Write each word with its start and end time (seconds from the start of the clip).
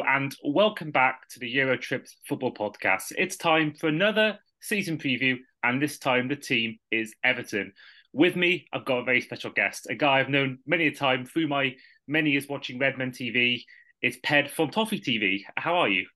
And 0.00 0.34
welcome 0.42 0.90
back 0.90 1.28
to 1.30 1.38
the 1.38 1.48
Euro 1.50 1.76
Trips 1.76 2.16
Football 2.26 2.54
Podcast. 2.54 3.12
It's 3.18 3.36
time 3.36 3.74
for 3.74 3.88
another 3.88 4.38
season 4.60 4.96
preview, 4.96 5.36
and 5.62 5.82
this 5.82 5.98
time 5.98 6.28
the 6.28 6.36
team 6.36 6.78
is 6.90 7.14
Everton. 7.22 7.74
With 8.14 8.34
me, 8.34 8.66
I've 8.72 8.86
got 8.86 9.00
a 9.00 9.04
very 9.04 9.20
special 9.20 9.50
guest, 9.50 9.88
a 9.90 9.94
guy 9.94 10.20
I've 10.20 10.30
known 10.30 10.60
many 10.66 10.86
a 10.86 10.94
time 10.94 11.26
through 11.26 11.48
my 11.48 11.74
many 12.08 12.30
years 12.30 12.48
watching 12.48 12.78
Redmen 12.78 13.10
TV. 13.10 13.64
It's 14.00 14.16
Ped 14.22 14.50
from 14.50 14.70
Toffee 14.70 15.00
TV. 15.00 15.42
How 15.56 15.76
are 15.76 15.88
you? 15.88 16.06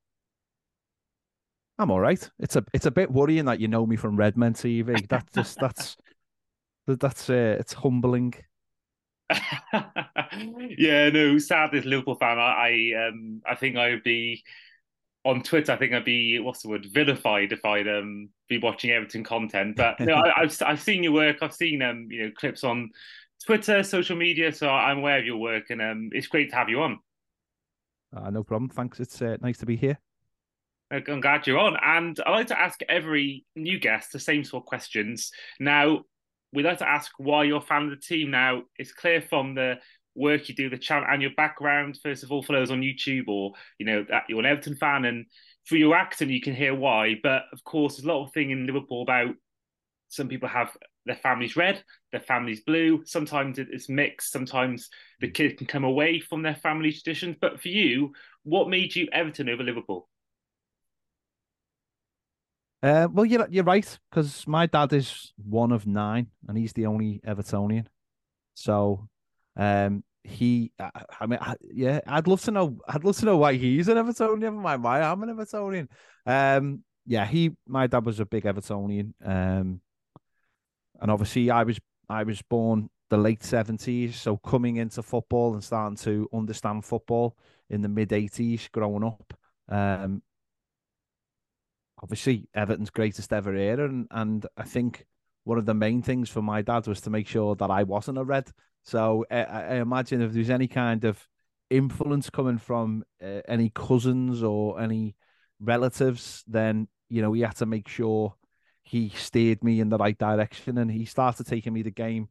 I'm 1.78 1.90
all 1.90 2.00
right. 2.00 2.30
It's 2.38 2.56
a 2.56 2.64
it's 2.72 2.86
a 2.86 2.90
bit 2.90 3.10
worrying 3.10 3.44
that 3.44 3.60
you 3.60 3.68
know 3.68 3.84
me 3.84 3.96
from 3.96 4.16
Redmen 4.16 4.54
TV. 4.54 5.06
That's 5.06 5.32
just 5.34 5.58
that's 5.60 5.96
that's 6.86 7.28
uh, 7.28 7.56
it's 7.60 7.74
humbling. 7.74 8.32
yeah, 10.78 11.10
no, 11.10 11.38
sad 11.38 11.74
as 11.74 11.84
Liverpool 11.84 12.16
fan, 12.16 12.38
I, 12.38 12.92
I 12.94 13.08
um 13.08 13.42
I 13.46 13.54
think 13.54 13.76
I 13.76 13.90
would 13.90 14.04
be 14.04 14.44
on 15.24 15.42
Twitter. 15.42 15.72
I 15.72 15.76
think 15.76 15.92
I'd 15.92 16.04
be 16.04 16.38
what's 16.38 16.62
the 16.62 16.68
word 16.68 16.86
vilified 16.92 17.52
if 17.52 17.64
I'd 17.64 17.88
um 17.88 18.28
be 18.48 18.58
watching 18.58 18.90
Everton 18.90 19.24
content. 19.24 19.76
But 19.76 19.98
you 19.98 20.06
know, 20.06 20.14
I, 20.14 20.42
have 20.42 20.62
I've 20.64 20.80
seen 20.80 21.02
your 21.02 21.12
work. 21.12 21.38
I've 21.42 21.54
seen 21.54 21.82
um 21.82 22.08
you 22.10 22.24
know 22.24 22.30
clips 22.36 22.62
on 22.62 22.90
Twitter, 23.44 23.82
social 23.82 24.16
media, 24.16 24.52
so 24.52 24.68
I'm 24.68 24.98
aware 24.98 25.18
of 25.18 25.26
your 25.26 25.38
work, 25.38 25.70
and 25.70 25.82
um 25.82 26.10
it's 26.12 26.28
great 26.28 26.50
to 26.50 26.56
have 26.56 26.68
you 26.68 26.82
on. 26.82 26.98
Uh, 28.16 28.30
no 28.30 28.44
problem. 28.44 28.68
Thanks. 28.68 29.00
It's 29.00 29.20
uh, 29.20 29.36
nice 29.40 29.58
to 29.58 29.66
be 29.66 29.76
here. 29.76 29.98
I'm 30.90 31.20
glad 31.20 31.46
you're 31.46 31.58
on. 31.58 31.76
And 31.82 32.18
I 32.24 32.30
like 32.30 32.46
to 32.48 32.60
ask 32.60 32.80
every 32.88 33.44
new 33.56 33.78
guest 33.78 34.12
the 34.12 34.20
same 34.20 34.44
sort 34.44 34.62
of 34.62 34.66
questions. 34.66 35.32
Now, 35.58 36.04
we'd 36.56 36.64
like 36.64 36.78
to 36.78 36.88
ask 36.88 37.12
why 37.18 37.44
you're 37.44 37.58
a 37.58 37.60
fan 37.60 37.84
of 37.84 37.90
the 37.90 37.96
team. 37.96 38.30
Now, 38.30 38.62
it's 38.78 38.92
clear 38.92 39.20
from 39.20 39.54
the 39.54 39.74
work 40.14 40.48
you 40.48 40.54
do, 40.54 40.70
the 40.70 40.78
channel, 40.78 41.06
and 41.08 41.20
your 41.20 41.32
background, 41.36 41.98
first 42.02 42.24
of 42.24 42.32
all, 42.32 42.42
for 42.42 42.54
those 42.54 42.70
on 42.70 42.80
YouTube 42.80 43.28
or, 43.28 43.52
you 43.78 43.84
know, 43.84 44.06
that 44.08 44.24
you're 44.28 44.40
an 44.40 44.46
Everton 44.46 44.74
fan. 44.74 45.04
And 45.04 45.26
through 45.68 45.78
your 45.78 45.94
accent, 45.94 46.30
you 46.30 46.40
can 46.40 46.54
hear 46.54 46.74
why. 46.74 47.16
But 47.22 47.42
of 47.52 47.62
course, 47.62 47.96
there's 47.96 48.06
a 48.06 48.08
lot 48.08 48.24
of 48.24 48.32
thing 48.32 48.50
in 48.50 48.66
Liverpool 48.66 49.02
about 49.02 49.34
some 50.08 50.28
people 50.28 50.48
have 50.48 50.74
their 51.04 51.16
family's 51.16 51.56
red, 51.56 51.84
their 52.10 52.22
family's 52.22 52.62
blue. 52.62 53.02
Sometimes 53.04 53.58
it's 53.58 53.90
mixed. 53.90 54.32
Sometimes 54.32 54.88
the 55.20 55.30
kid 55.30 55.58
can 55.58 55.66
come 55.66 55.84
away 55.84 56.20
from 56.20 56.40
their 56.40 56.54
family 56.54 56.90
traditions. 56.90 57.36
But 57.38 57.60
for 57.60 57.68
you, 57.68 58.12
what 58.44 58.70
made 58.70 58.96
you 58.96 59.08
Everton 59.12 59.50
over 59.50 59.62
Liverpool? 59.62 60.08
Uh, 62.86 63.08
well, 63.12 63.26
you're 63.26 63.48
you're 63.50 63.64
right 63.64 63.98
because 64.08 64.46
my 64.46 64.64
dad 64.66 64.92
is 64.92 65.32
one 65.44 65.72
of 65.72 65.88
nine, 65.88 66.28
and 66.46 66.56
he's 66.56 66.72
the 66.72 66.86
only 66.86 67.20
Evertonian. 67.26 67.86
So, 68.54 69.08
um, 69.56 70.04
he, 70.22 70.70
I, 70.78 70.90
I 71.18 71.26
mean, 71.26 71.40
I, 71.42 71.56
yeah, 71.74 72.00
I'd 72.06 72.28
love 72.28 72.42
to 72.42 72.52
know. 72.52 72.78
I'd 72.86 73.02
love 73.02 73.16
to 73.16 73.24
know 73.24 73.38
why 73.38 73.54
he's 73.54 73.88
an 73.88 73.96
Evertonian. 73.96 74.38
Never 74.38 74.56
mind 74.56 74.84
why 74.84 75.02
I'm 75.02 75.20
an 75.24 75.36
Evertonian. 75.36 75.88
Um, 76.26 76.84
yeah, 77.04 77.26
he, 77.26 77.56
my 77.66 77.88
dad 77.88 78.06
was 78.06 78.20
a 78.20 78.24
big 78.24 78.44
Evertonian. 78.44 79.14
Um, 79.24 79.80
and 81.00 81.10
obviously, 81.10 81.50
I 81.50 81.64
was 81.64 81.80
I 82.08 82.22
was 82.22 82.40
born 82.42 82.88
the 83.10 83.16
late 83.16 83.42
seventies, 83.42 84.14
so 84.14 84.36
coming 84.36 84.76
into 84.76 85.02
football 85.02 85.54
and 85.54 85.64
starting 85.64 85.96
to 86.04 86.28
understand 86.32 86.84
football 86.84 87.36
in 87.68 87.82
the 87.82 87.88
mid 87.88 88.12
eighties, 88.12 88.68
growing 88.70 89.02
up. 89.02 89.34
Um, 89.68 90.22
obviously 92.02 92.48
Everton's 92.54 92.90
greatest 92.90 93.32
ever 93.32 93.54
era, 93.54 93.88
and 93.88 94.06
and 94.10 94.46
I 94.56 94.64
think 94.64 95.06
one 95.44 95.58
of 95.58 95.66
the 95.66 95.74
main 95.74 96.02
things 96.02 96.28
for 96.28 96.42
my 96.42 96.62
dad 96.62 96.86
was 96.86 97.00
to 97.02 97.10
make 97.10 97.28
sure 97.28 97.54
that 97.56 97.70
I 97.70 97.84
wasn't 97.84 98.18
a 98.18 98.24
red. 98.24 98.50
So 98.82 99.24
I, 99.30 99.42
I 99.44 99.74
imagine 99.76 100.22
if 100.22 100.32
there's 100.32 100.50
any 100.50 100.68
kind 100.68 101.04
of 101.04 101.26
influence 101.70 102.30
coming 102.30 102.58
from 102.58 103.04
uh, 103.22 103.42
any 103.48 103.70
cousins 103.70 104.42
or 104.42 104.80
any 104.80 105.16
relatives, 105.60 106.44
then 106.46 106.88
you 107.08 107.22
know 107.22 107.32
he 107.32 107.42
had 107.42 107.56
to 107.56 107.66
make 107.66 107.88
sure 107.88 108.34
he 108.82 109.08
steered 109.10 109.64
me 109.64 109.80
in 109.80 109.88
the 109.88 109.98
right 109.98 110.18
direction, 110.18 110.78
and 110.78 110.90
he 110.90 111.04
started 111.04 111.46
taking 111.46 111.72
me 111.72 111.82
the 111.82 111.90
game 111.90 112.28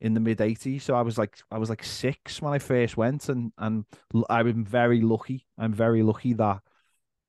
in 0.00 0.12
the 0.12 0.20
mid 0.20 0.38
80s 0.38 0.82
so 0.82 0.94
i 0.94 1.00
was 1.00 1.16
like 1.16 1.38
i 1.50 1.56
was 1.56 1.70
like 1.70 1.82
six 1.82 2.42
when 2.42 2.52
i 2.52 2.58
first 2.58 2.96
went 2.96 3.28
and 3.30 3.52
and 3.56 3.84
i'm 4.28 4.64
very 4.64 5.00
lucky 5.00 5.46
i'm 5.56 5.72
very 5.72 6.02
lucky 6.02 6.34
that 6.34 6.60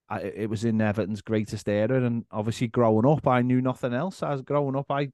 I, 0.10 0.20
it 0.22 0.50
was 0.50 0.64
in 0.64 0.80
Everton's 0.80 1.22
greatest 1.22 1.68
era, 1.68 2.04
and 2.04 2.26
obviously 2.32 2.68
growing 2.68 3.06
up, 3.06 3.28
I 3.28 3.42
knew 3.42 3.62
nothing 3.62 3.94
else. 3.94 4.24
I 4.24 4.32
was 4.32 4.42
growing 4.42 4.76
up, 4.76 4.90
I 4.90 5.10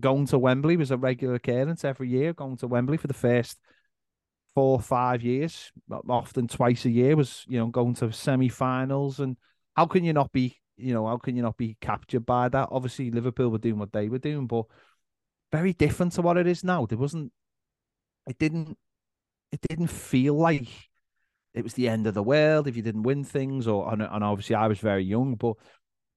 going 0.00 0.26
to 0.26 0.38
Wembley 0.38 0.76
was 0.76 0.90
a 0.90 0.96
regular 0.96 1.36
occurrence 1.36 1.84
every 1.84 2.08
year. 2.08 2.32
Going 2.32 2.56
to 2.58 2.66
Wembley 2.66 2.96
for 2.96 3.06
the 3.06 3.14
first 3.14 3.58
four, 4.54 4.80
five 4.80 5.22
years, 5.22 5.70
often 6.08 6.48
twice 6.48 6.84
a 6.84 6.90
year, 6.90 7.16
was 7.16 7.44
you 7.48 7.58
know 7.58 7.68
going 7.68 7.94
to 7.94 8.12
semi-finals. 8.12 9.20
And 9.20 9.36
how 9.74 9.86
can 9.86 10.04
you 10.04 10.12
not 10.12 10.32
be, 10.32 10.56
you 10.76 10.92
know, 10.92 11.06
how 11.06 11.18
can 11.18 11.36
you 11.36 11.42
not 11.42 11.56
be 11.56 11.76
captured 11.80 12.26
by 12.26 12.48
that? 12.48 12.68
Obviously, 12.70 13.10
Liverpool 13.10 13.50
were 13.50 13.58
doing 13.58 13.78
what 13.78 13.92
they 13.92 14.08
were 14.08 14.18
doing, 14.18 14.46
but 14.46 14.64
very 15.52 15.72
different 15.72 16.12
to 16.12 16.22
what 16.22 16.36
it 16.36 16.46
is 16.46 16.64
now. 16.64 16.86
There 16.86 16.98
wasn't, 16.98 17.32
it 18.26 18.38
didn't, 18.38 18.76
it 19.52 19.60
didn't 19.68 19.86
feel 19.86 20.34
like 20.34 20.68
it 21.56 21.64
was 21.64 21.72
the 21.72 21.88
end 21.88 22.06
of 22.06 22.14
the 22.14 22.22
world 22.22 22.68
if 22.68 22.76
you 22.76 22.82
didn't 22.82 23.02
win 23.02 23.24
things, 23.24 23.66
or 23.66 23.92
and, 23.92 24.02
and 24.02 24.22
obviously 24.22 24.54
I 24.54 24.68
was 24.68 24.78
very 24.78 25.02
young, 25.02 25.34
but 25.34 25.56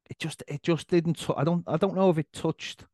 it 0.10 0.20
just 0.20 0.44
it 0.48 0.62
just 0.62 0.90
didn't. 0.90 1.26
I 1.36 1.44
don't 1.46 1.64
I 1.66 1.78
don't 1.78 1.96
know 1.96 2.10
if 2.10 2.18
it 2.18 2.32
touched 2.34 2.86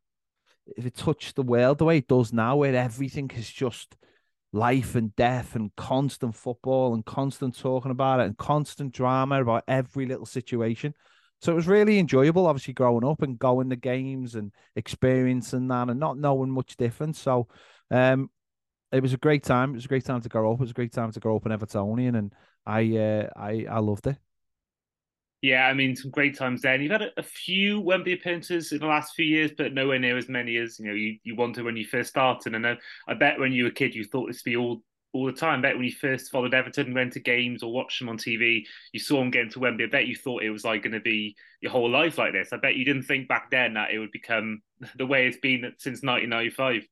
if 0.77 0.85
it 0.85 0.95
touched 0.95 1.35
the 1.35 1.43
world 1.43 1.79
the 1.79 1.85
way 1.85 1.97
it 1.97 2.07
does 2.07 2.31
now, 2.31 2.55
where 2.57 2.75
everything 2.75 3.31
is 3.35 3.49
just 3.49 3.95
life 4.53 4.95
and 4.95 5.15
death 5.15 5.55
and 5.55 5.75
constant 5.75 6.35
football 6.35 6.93
and 6.93 7.03
constant 7.03 7.57
talking 7.57 7.91
about 7.91 8.19
it 8.19 8.27
and 8.27 8.37
constant 8.37 8.93
drama 8.93 9.41
about 9.41 9.63
every 9.67 10.05
little 10.05 10.25
situation. 10.25 10.93
So 11.41 11.51
it 11.51 11.55
was 11.55 11.67
really 11.67 11.99
enjoyable, 11.99 12.47
obviously, 12.47 12.73
growing 12.73 13.03
up 13.03 13.21
and 13.21 13.37
going 13.37 13.69
to 13.71 13.75
games 13.75 14.35
and 14.35 14.51
experiencing 14.75 15.67
that 15.67 15.89
and 15.89 15.99
not 15.99 16.17
knowing 16.17 16.49
much 16.51 16.77
difference. 16.77 17.19
So 17.19 17.47
um, 17.91 18.29
it 18.95 19.01
was 19.01 19.13
a 19.13 19.17
great 19.17 19.43
time. 19.43 19.71
It 19.71 19.75
was 19.75 19.85
a 19.85 19.89
great 19.89 20.05
time 20.05 20.21
to 20.21 20.29
grow 20.29 20.51
up. 20.51 20.59
It 20.59 20.61
was 20.61 20.71
a 20.71 20.75
great 20.75 20.93
time 20.93 21.11
to 21.11 21.19
grow 21.19 21.35
up 21.35 21.45
in 21.45 21.51
Evertonian, 21.51 22.17
and 22.17 22.33
I 22.65 22.97
uh, 22.97 23.29
I 23.35 23.65
I 23.69 23.79
loved 23.79 24.07
it. 24.07 24.17
Yeah, 25.41 25.67
I 25.67 25.75
mean, 25.75 25.95
some 25.95 26.09
great 26.09 26.35
times 26.35 26.63
there. 26.63 26.73
And 26.73 26.81
you've 26.81 26.91
had 26.91 27.11
a, 27.17 27.21
few 27.21 27.79
Wembley 27.79 28.13
appearances 28.13 28.71
in 28.71 28.79
the 28.79 28.87
last 28.87 29.13
few 29.13 29.25
years, 29.25 29.51
but 29.55 29.73
nowhere 29.73 29.99
near 29.99 30.17
as 30.17 30.27
many 30.27 30.57
as 30.57 30.79
you 30.79 30.87
know 30.87 30.93
you, 30.93 31.19
you 31.23 31.35
wanted 31.35 31.65
when 31.65 31.77
you 31.77 31.85
first 31.85 32.09
started. 32.09 32.55
And 32.55 32.65
I, 32.65 32.77
I 33.07 33.13
bet 33.13 33.39
when 33.39 33.51
you 33.51 33.65
were 33.65 33.69
a 33.69 33.73
kid, 33.73 33.93
you 33.93 34.05
thought 34.05 34.25
this 34.25 34.41
would 34.43 34.49
be 34.49 34.57
all 34.57 34.81
all 35.15 35.25
the 35.25 35.31
time. 35.31 35.59
I 35.59 35.61
bet 35.61 35.75
when 35.75 35.85
you 35.85 35.91
first 35.91 36.31
followed 36.31 36.53
Everton, 36.53 36.87
and 36.87 36.95
went 36.95 37.13
to 37.13 37.19
games 37.19 37.63
or 37.63 37.71
watched 37.71 37.99
them 37.99 38.09
on 38.09 38.17
TV, 38.17 38.63
you 38.91 38.99
saw 38.99 39.19
them 39.19 39.29
getting 39.29 39.51
to 39.51 39.59
Wembley. 39.59 39.85
I 39.85 39.89
bet 39.89 40.07
you 40.07 40.15
thought 40.15 40.43
it 40.43 40.49
was 40.49 40.65
like 40.65 40.83
going 40.83 40.93
to 40.93 40.99
be 40.99 41.35
your 41.61 41.71
whole 41.71 41.89
life 41.89 42.17
like 42.17 42.33
this. 42.33 42.51
I 42.51 42.57
bet 42.57 42.75
you 42.75 42.83
didn't 42.83 43.03
think 43.03 43.27
back 43.27 43.49
then 43.51 43.75
that 43.75 43.91
it 43.91 43.99
would 43.99 44.11
become 44.11 44.61
the 44.97 45.05
way 45.05 45.27
it's 45.27 45.37
been 45.37 45.61
since 45.77 46.01
1995. 46.01 46.87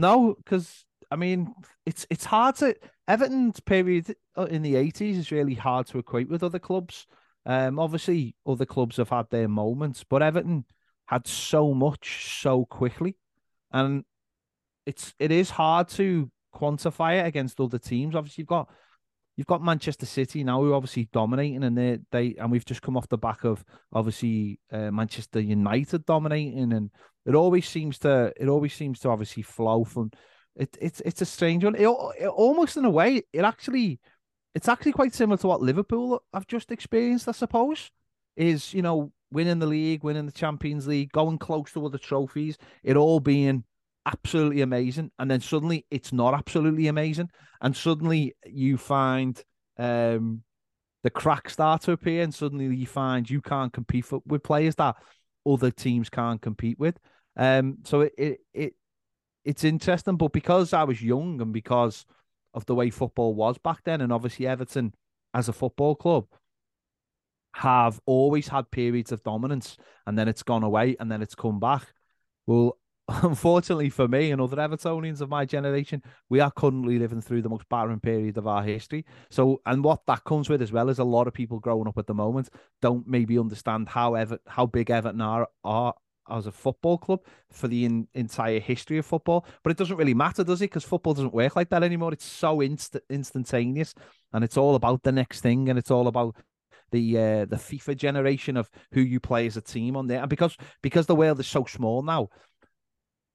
No, 0.00 0.34
because 0.34 0.86
I 1.10 1.16
mean, 1.16 1.54
it's 1.84 2.06
it's 2.08 2.24
hard 2.24 2.56
to 2.56 2.74
Everton's 3.06 3.60
period 3.60 4.16
uh, 4.36 4.46
in 4.46 4.62
the 4.62 4.76
eighties 4.76 5.18
is 5.18 5.30
really 5.30 5.54
hard 5.54 5.86
to 5.88 5.98
equate 5.98 6.30
with 6.30 6.42
other 6.42 6.58
clubs. 6.58 7.06
Um, 7.44 7.78
obviously, 7.78 8.34
other 8.46 8.64
clubs 8.64 8.96
have 8.96 9.10
had 9.10 9.28
their 9.30 9.48
moments, 9.48 10.02
but 10.08 10.22
Everton 10.22 10.64
had 11.06 11.26
so 11.26 11.74
much 11.74 12.40
so 12.40 12.64
quickly, 12.64 13.18
and 13.72 14.04
it's 14.86 15.14
it 15.18 15.30
is 15.32 15.50
hard 15.50 15.88
to 15.88 16.30
quantify 16.54 17.20
it 17.20 17.26
against 17.26 17.60
other 17.60 17.78
teams. 17.78 18.14
Obviously, 18.14 18.42
you've 18.42 18.48
got 18.48 18.70
you've 19.36 19.46
got 19.46 19.62
Manchester 19.62 20.06
City 20.06 20.44
now, 20.44 20.62
who 20.62 20.72
are 20.72 20.76
obviously 20.76 21.10
dominating, 21.12 21.62
and 21.62 21.76
they 21.76 21.98
they 22.10 22.36
and 22.38 22.50
we've 22.50 22.64
just 22.64 22.80
come 22.80 22.96
off 22.96 23.08
the 23.08 23.18
back 23.18 23.44
of 23.44 23.62
obviously 23.92 24.60
uh, 24.72 24.90
Manchester 24.90 25.40
United 25.40 26.06
dominating, 26.06 26.72
and 26.72 26.90
it 27.26 27.34
always 27.34 27.68
seems 27.68 27.98
to 28.00 28.32
it 28.36 28.48
always 28.48 28.74
seems 28.74 29.00
to 29.00 29.08
obviously 29.08 29.42
flow 29.42 29.84
from 29.84 30.10
it. 30.56 30.76
It's 30.80 31.00
it's 31.00 31.22
a 31.22 31.26
strange 31.26 31.64
one. 31.64 31.74
It, 31.74 31.88
it 32.18 32.28
almost 32.28 32.76
in 32.76 32.84
a 32.84 32.90
way 32.90 33.22
it 33.32 33.44
actually 33.44 34.00
it's 34.54 34.68
actually 34.68 34.92
quite 34.92 35.14
similar 35.14 35.36
to 35.38 35.46
what 35.46 35.62
Liverpool 35.62 36.22
have 36.34 36.46
just 36.46 36.72
experienced. 36.72 37.28
I 37.28 37.32
suppose 37.32 37.90
is 38.36 38.72
you 38.74 38.82
know 38.82 39.12
winning 39.32 39.58
the 39.58 39.66
league, 39.66 40.02
winning 40.02 40.26
the 40.26 40.32
Champions 40.32 40.86
League, 40.86 41.12
going 41.12 41.38
close 41.38 41.72
to 41.72 41.86
other 41.86 41.98
trophies, 41.98 42.58
it 42.82 42.96
all 42.96 43.20
being 43.20 43.64
absolutely 44.06 44.62
amazing, 44.62 45.10
and 45.18 45.30
then 45.30 45.40
suddenly 45.40 45.86
it's 45.90 46.12
not 46.12 46.34
absolutely 46.34 46.88
amazing, 46.88 47.30
and 47.60 47.76
suddenly 47.76 48.34
you 48.44 48.76
find 48.76 49.42
um, 49.78 50.42
the 51.02 51.10
cracks 51.10 51.52
start 51.52 51.82
to 51.82 51.92
appear, 51.92 52.22
and 52.22 52.34
suddenly 52.34 52.74
you 52.74 52.86
find 52.86 53.28
you 53.28 53.40
can't 53.40 53.72
compete 53.72 54.04
for, 54.04 54.20
with 54.26 54.42
players 54.42 54.74
that 54.76 54.96
other 55.46 55.70
teams 55.70 56.10
can't 56.10 56.40
compete 56.40 56.78
with. 56.78 56.98
Um, 57.36 57.78
so 57.84 58.02
it, 58.02 58.14
it 58.18 58.40
it 58.52 58.74
it's 59.44 59.64
interesting, 59.64 60.16
but 60.16 60.32
because 60.32 60.72
I 60.72 60.84
was 60.84 61.02
young 61.02 61.40
and 61.40 61.52
because 61.52 62.04
of 62.54 62.66
the 62.66 62.74
way 62.74 62.90
football 62.90 63.34
was 63.34 63.58
back 63.58 63.82
then, 63.84 64.00
and 64.00 64.12
obviously 64.12 64.46
Everton 64.46 64.94
as 65.34 65.48
a 65.48 65.52
football 65.52 65.94
club 65.94 66.26
have 67.54 68.00
always 68.06 68.48
had 68.48 68.70
periods 68.70 69.12
of 69.12 69.22
dominance, 69.22 69.76
and 70.06 70.18
then 70.18 70.28
it's 70.28 70.42
gone 70.42 70.62
away, 70.62 70.96
and 71.00 71.10
then 71.10 71.22
it's 71.22 71.34
come 71.34 71.60
back. 71.60 71.86
Well, 72.46 72.78
unfortunately 73.22 73.90
for 73.90 74.06
me 74.06 74.30
and 74.30 74.40
other 74.40 74.56
Evertonians 74.56 75.20
of 75.20 75.28
my 75.28 75.44
generation, 75.44 76.02
we 76.28 76.40
are 76.40 76.50
currently 76.50 76.98
living 76.98 77.20
through 77.20 77.42
the 77.42 77.48
most 77.48 77.68
barren 77.68 78.00
period 78.00 78.36
of 78.38 78.46
our 78.46 78.62
history. 78.62 79.04
So, 79.30 79.60
and 79.66 79.82
what 79.82 80.06
that 80.06 80.24
comes 80.24 80.48
with 80.48 80.62
as 80.62 80.72
well 80.72 80.88
is 80.88 80.98
a 80.98 81.04
lot 81.04 81.26
of 81.26 81.34
people 81.34 81.58
growing 81.58 81.88
up 81.88 81.98
at 81.98 82.06
the 82.06 82.14
moment 82.14 82.50
don't 82.80 83.06
maybe 83.06 83.38
understand 83.38 83.88
how 83.88 84.14
ever 84.14 84.38
how 84.46 84.66
big 84.66 84.90
Everton 84.90 85.20
are, 85.20 85.48
are 85.64 85.94
as 86.30 86.46
a 86.46 86.52
football 86.52 86.98
club 86.98 87.20
for 87.50 87.66
the 87.66 87.84
in, 87.84 88.06
entire 88.14 88.60
history 88.60 88.98
of 88.98 89.06
football. 89.06 89.44
But 89.64 89.70
it 89.70 89.76
doesn't 89.76 89.96
really 89.96 90.14
matter, 90.14 90.44
does 90.44 90.62
it? 90.62 90.70
Because 90.70 90.84
football 90.84 91.14
doesn't 91.14 91.34
work 91.34 91.56
like 91.56 91.70
that 91.70 91.82
anymore. 91.82 92.12
It's 92.12 92.24
so 92.24 92.60
inst- 92.60 93.00
instantaneous, 93.08 93.94
and 94.32 94.44
it's 94.44 94.56
all 94.56 94.76
about 94.76 95.02
the 95.02 95.12
next 95.12 95.40
thing, 95.40 95.68
and 95.68 95.78
it's 95.78 95.90
all 95.90 96.06
about 96.06 96.36
the 96.92 97.18
uh, 97.18 97.44
the 97.46 97.56
FIFA 97.56 97.96
generation 97.96 98.56
of 98.56 98.70
who 98.92 99.00
you 99.00 99.20
play 99.20 99.46
as 99.46 99.56
a 99.56 99.60
team 99.60 99.96
on 99.96 100.06
there. 100.06 100.20
And 100.20 100.30
because 100.30 100.56
because 100.82 101.06
the 101.06 101.16
world 101.16 101.40
is 101.40 101.46
so 101.46 101.64
small 101.64 102.02
now, 102.02 102.28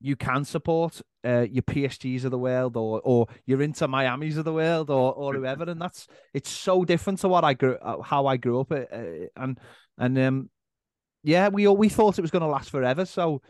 you 0.05 0.15
can 0.15 0.45
support 0.45 1.01
uh, 1.25 1.47
your 1.49 1.63
PSGs 1.63 2.25
of 2.25 2.31
the 2.31 2.37
world 2.37 2.77
or 2.77 3.01
or 3.03 3.25
your 3.47 3.63
Inter 3.63 3.87
Miami's 3.87 4.37
of 4.37 4.45
the 4.45 4.53
world 4.53 4.91
or 4.91 5.11
or 5.13 5.33
whoever, 5.37 5.63
and 5.63 5.81
that's 5.81 6.05
it's 6.31 6.49
so 6.49 6.85
different 6.85 7.19
to 7.19 7.27
what 7.27 7.43
I 7.43 7.55
grew 7.55 7.75
uh, 7.75 8.03
how 8.03 8.27
I 8.27 8.37
grew 8.37 8.59
up, 8.59 8.71
uh, 8.71 8.85
and 9.35 9.59
and 9.97 10.19
um 10.19 10.49
yeah, 11.23 11.47
we 11.47 11.67
we 11.67 11.89
thought 11.89 12.19
it 12.19 12.21
was 12.21 12.29
going 12.29 12.43
to 12.43 12.47
last 12.47 12.69
forever. 12.69 13.03
So 13.05 13.41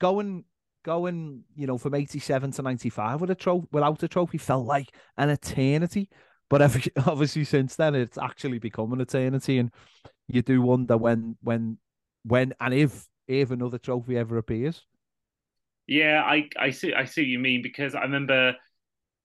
going 0.00 0.44
going, 0.84 1.42
you 1.56 1.66
know, 1.66 1.78
from 1.78 1.94
eighty 1.94 2.20
seven 2.20 2.52
to 2.52 2.62
ninety 2.62 2.88
five 2.88 3.20
with 3.20 3.30
a 3.30 3.34
trophy 3.34 3.66
without 3.72 4.04
a 4.04 4.08
trophy 4.08 4.38
felt 4.38 4.66
like 4.66 4.94
an 5.16 5.30
eternity. 5.30 6.08
But 6.48 6.62
every, 6.62 6.84
obviously 7.06 7.42
since 7.42 7.74
then 7.74 7.96
it's 7.96 8.18
actually 8.18 8.60
become 8.60 8.92
an 8.92 9.00
eternity, 9.00 9.58
and 9.58 9.72
you 10.28 10.42
do 10.42 10.62
wonder 10.62 10.96
when 10.96 11.36
when 11.42 11.78
when 12.22 12.54
and 12.60 12.72
if 12.72 13.08
if 13.26 13.50
another 13.50 13.78
trophy 13.78 14.16
ever 14.16 14.38
appears. 14.38 14.86
Yeah, 15.86 16.22
I 16.24 16.48
I 16.58 16.70
see 16.70 16.92
I 16.94 17.04
see 17.04 17.22
what 17.22 17.28
you 17.28 17.38
mean 17.38 17.62
because 17.62 17.94
I 17.94 18.02
remember 18.02 18.56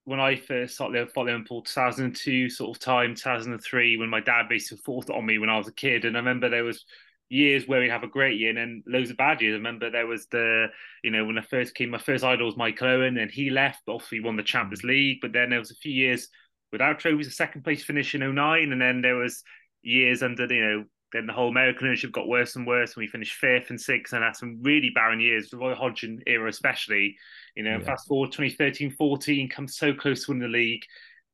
when 0.05 0.19
I 0.19 0.35
first 0.35 0.75
started 0.75 1.11
following 1.11 1.35
Liverpool, 1.35 1.61
2002 1.61 2.49
sort 2.49 2.75
of 2.75 2.81
time, 2.81 3.15
2003, 3.15 3.97
when 3.97 4.09
my 4.09 4.19
dad 4.19 4.49
basically 4.49 4.81
forced 4.83 5.09
it 5.09 5.15
on 5.15 5.25
me 5.25 5.37
when 5.37 5.49
I 5.49 5.57
was 5.57 5.67
a 5.67 5.73
kid, 5.73 6.05
and 6.05 6.15
I 6.15 6.19
remember 6.19 6.49
there 6.49 6.63
was 6.63 6.85
years 7.31 7.65
where 7.67 7.79
we 7.79 7.89
have 7.89 8.03
a 8.03 8.07
great 8.07 8.37
year 8.37 8.49
and 8.49 8.57
then 8.57 8.83
loads 8.85 9.09
of 9.09 9.17
bad 9.17 9.41
years. 9.41 9.53
I 9.53 9.57
remember 9.57 9.89
there 9.89 10.05
was 10.05 10.27
the, 10.27 10.67
you 11.01 11.11
know, 11.11 11.23
when 11.25 11.37
I 11.37 11.41
first 11.41 11.73
came, 11.73 11.89
my 11.89 11.97
first 11.97 12.25
idol 12.25 12.45
was 12.45 12.57
Michael 12.57 12.89
Owen 12.89 13.17
and 13.17 13.31
he 13.31 13.49
left, 13.49 13.83
but 13.85 13.93
obviously 13.93 14.19
won 14.19 14.35
the 14.35 14.43
Champions 14.43 14.81
mm-hmm. 14.81 14.89
League. 14.89 15.17
But 15.21 15.31
then 15.31 15.49
there 15.49 15.59
was 15.59 15.71
a 15.71 15.75
few 15.75 15.93
years 15.93 16.27
without 16.73 16.99
trophies, 16.99 17.27
a 17.27 17.31
second 17.31 17.63
place 17.63 17.83
finish 17.83 18.13
in 18.13 18.35
09. 18.35 18.71
And 18.73 18.81
then 18.81 19.01
there 19.01 19.15
was 19.15 19.43
years 19.81 20.21
under, 20.21 20.45
you 20.53 20.65
know, 20.65 20.83
then 21.13 21.27
the 21.27 21.33
whole 21.33 21.49
American 21.49 21.87
ownership 21.87 22.11
got 22.11 22.27
worse 22.27 22.55
and 22.55 22.65
worse, 22.65 22.95
and 22.95 23.01
we 23.01 23.07
finished 23.07 23.35
fifth 23.35 23.69
and 23.69 23.79
sixth, 23.79 24.13
and 24.13 24.23
had 24.23 24.35
some 24.35 24.59
really 24.61 24.91
barren 24.93 25.19
years, 25.19 25.49
the 25.49 25.57
Roy 25.57 25.75
Hodgson 25.75 26.21
era 26.27 26.49
especially. 26.49 27.17
You 27.55 27.63
know, 27.63 27.77
yeah. 27.77 27.85
fast 27.85 28.07
forward 28.07 28.31
2013 28.31 28.91
14, 28.91 29.49
come 29.49 29.67
so 29.67 29.93
close 29.93 30.25
to 30.25 30.31
winning 30.31 30.51
the 30.51 30.57
league 30.57 30.83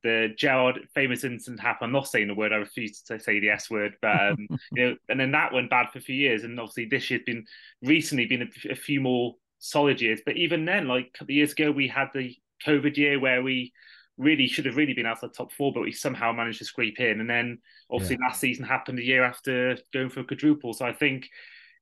the 0.02 0.28
Gerrard 0.36 0.88
famous 0.94 1.24
incident 1.24 1.60
happened. 1.60 1.86
I'm 1.86 1.92
not 1.92 2.08
saying 2.08 2.28
the 2.28 2.34
word. 2.34 2.52
I 2.52 2.56
refuse 2.56 3.02
to 3.02 3.18
say 3.18 3.40
the 3.40 3.50
S 3.50 3.70
word, 3.70 3.94
but 4.00 4.32
um, 4.32 4.46
you 4.72 4.84
know, 4.84 4.96
and 5.08 5.18
then 5.18 5.32
that 5.32 5.52
went 5.52 5.70
bad 5.70 5.90
for 5.90 5.98
a 5.98 6.02
few 6.02 6.14
years. 6.14 6.44
And 6.44 6.58
obviously, 6.58 6.86
this 6.86 7.10
year's 7.10 7.22
been 7.26 7.44
recently 7.82 8.26
been 8.26 8.42
a, 8.42 8.72
a, 8.72 8.74
few 8.74 9.00
more 9.00 9.34
solid 9.58 10.00
years. 10.00 10.20
But 10.24 10.36
even 10.36 10.64
then, 10.64 10.86
like 10.86 11.06
a 11.06 11.18
couple 11.18 11.32
of 11.32 11.36
years 11.36 11.52
ago, 11.52 11.70
we 11.70 11.88
had 11.88 12.08
the 12.14 12.34
COVID 12.66 12.96
year 12.96 13.18
where 13.18 13.42
we 13.42 13.72
really 14.18 14.46
should 14.46 14.66
have 14.66 14.76
really 14.76 14.94
been 14.94 15.06
out 15.06 15.22
of 15.22 15.30
the 15.30 15.36
top 15.36 15.52
four, 15.52 15.72
but 15.72 15.82
we 15.82 15.92
somehow 15.92 16.32
managed 16.32 16.58
to 16.58 16.64
scrape 16.64 17.00
in. 17.00 17.20
And 17.20 17.30
then 17.30 17.58
obviously 17.90 18.16
yeah. 18.20 18.26
last 18.26 18.40
season 18.40 18.64
happened 18.64 18.98
a 18.98 19.04
year 19.04 19.24
after 19.24 19.78
going 19.92 20.10
for 20.10 20.20
a 20.20 20.24
quadruple. 20.24 20.74
So 20.74 20.84
I 20.84 20.92
think 20.92 21.28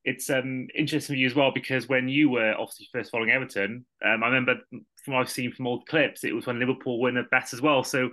it's 0.04 0.30
um, 0.30 0.68
interesting 0.74 1.14
for 1.14 1.18
you 1.18 1.26
as 1.26 1.34
well 1.34 1.50
because 1.52 1.88
when 1.88 2.08
you 2.08 2.28
were 2.30 2.52
obviously 2.52 2.88
first 2.92 3.10
following 3.10 3.30
Everton, 3.30 3.84
um, 4.04 4.22
I 4.22 4.26
remember 4.26 4.56
from 5.04 5.14
what 5.14 5.20
I've 5.20 5.30
seen 5.30 5.52
from 5.52 5.66
old 5.66 5.86
clips, 5.86 6.24
it 6.24 6.34
was 6.34 6.46
when 6.46 6.60
Liverpool 6.60 7.00
won 7.00 7.16
at 7.16 7.30
best 7.30 7.54
as 7.54 7.62
well. 7.62 7.82
So 7.82 8.10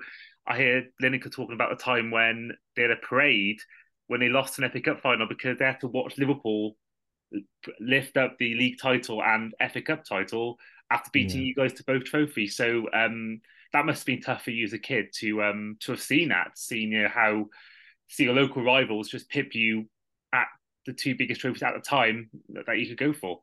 I 0.48 0.58
hear 0.58 0.86
Lineker 1.02 1.31
talking 1.31 1.54
about 1.54 1.69
the 1.69 1.84
time 1.84 2.10
when 2.10 2.52
they 2.76 2.84
had 2.84 2.92
a 2.92 2.96
parade 2.96 3.60
when 4.08 4.19
they 4.19 4.30
lost 4.30 4.60
an 4.60 4.69
FA 4.69 4.81
Cup 4.81 5.02
final 5.02 5.28
because 5.28 5.58
they 5.58 5.66
had 5.66 5.80
to 5.80 5.88
watch 5.88 6.18
Liverpool 6.18 6.76
lift 7.80 8.18
up 8.18 8.38
the 8.38 8.54
league 8.56 8.78
title 8.80 9.24
and 9.24 9.54
FA 9.72 9.81
Cup 9.81 10.04
title 10.04 10.58
after 10.92 11.10
beating 11.12 11.42
yeah. 11.42 11.48
you 11.48 11.56
guys 11.56 11.74
to 11.74 11.84
both 11.86 12.04
trophies. 12.04 12.56
So 12.56 12.86
um, 12.94 13.42
that 13.74 13.86
must 13.86 14.02
have 14.02 14.06
been 14.06 14.22
tough 14.22 14.44
for 14.44 14.52
you 14.52 14.66
as 14.66 14.74
a 14.74 14.80
kid 14.80 15.08
to 15.16 15.44
um, 15.44 15.78
to 15.81 15.92
have 15.92 16.02
seen 16.02 16.30
that, 16.30 16.52
seeing 16.58 16.92
you 16.92 17.04
know, 17.04 17.10
how 17.10 17.48
see 18.08 18.24
your 18.24 18.36
local 18.36 18.64
rivals 18.64 19.10
just 19.10 19.30
pip 19.30 19.56
you 19.56 19.90
at 20.31 20.48
the 20.86 20.94
two 20.94 21.16
biggest 21.16 21.42
trophies 21.42 21.64
at 21.64 21.74
the 21.74 21.81
time 21.81 22.30
that 22.50 22.78
you 22.78 22.88
could 22.88 22.98
go 22.98 23.14
for. 23.14 23.42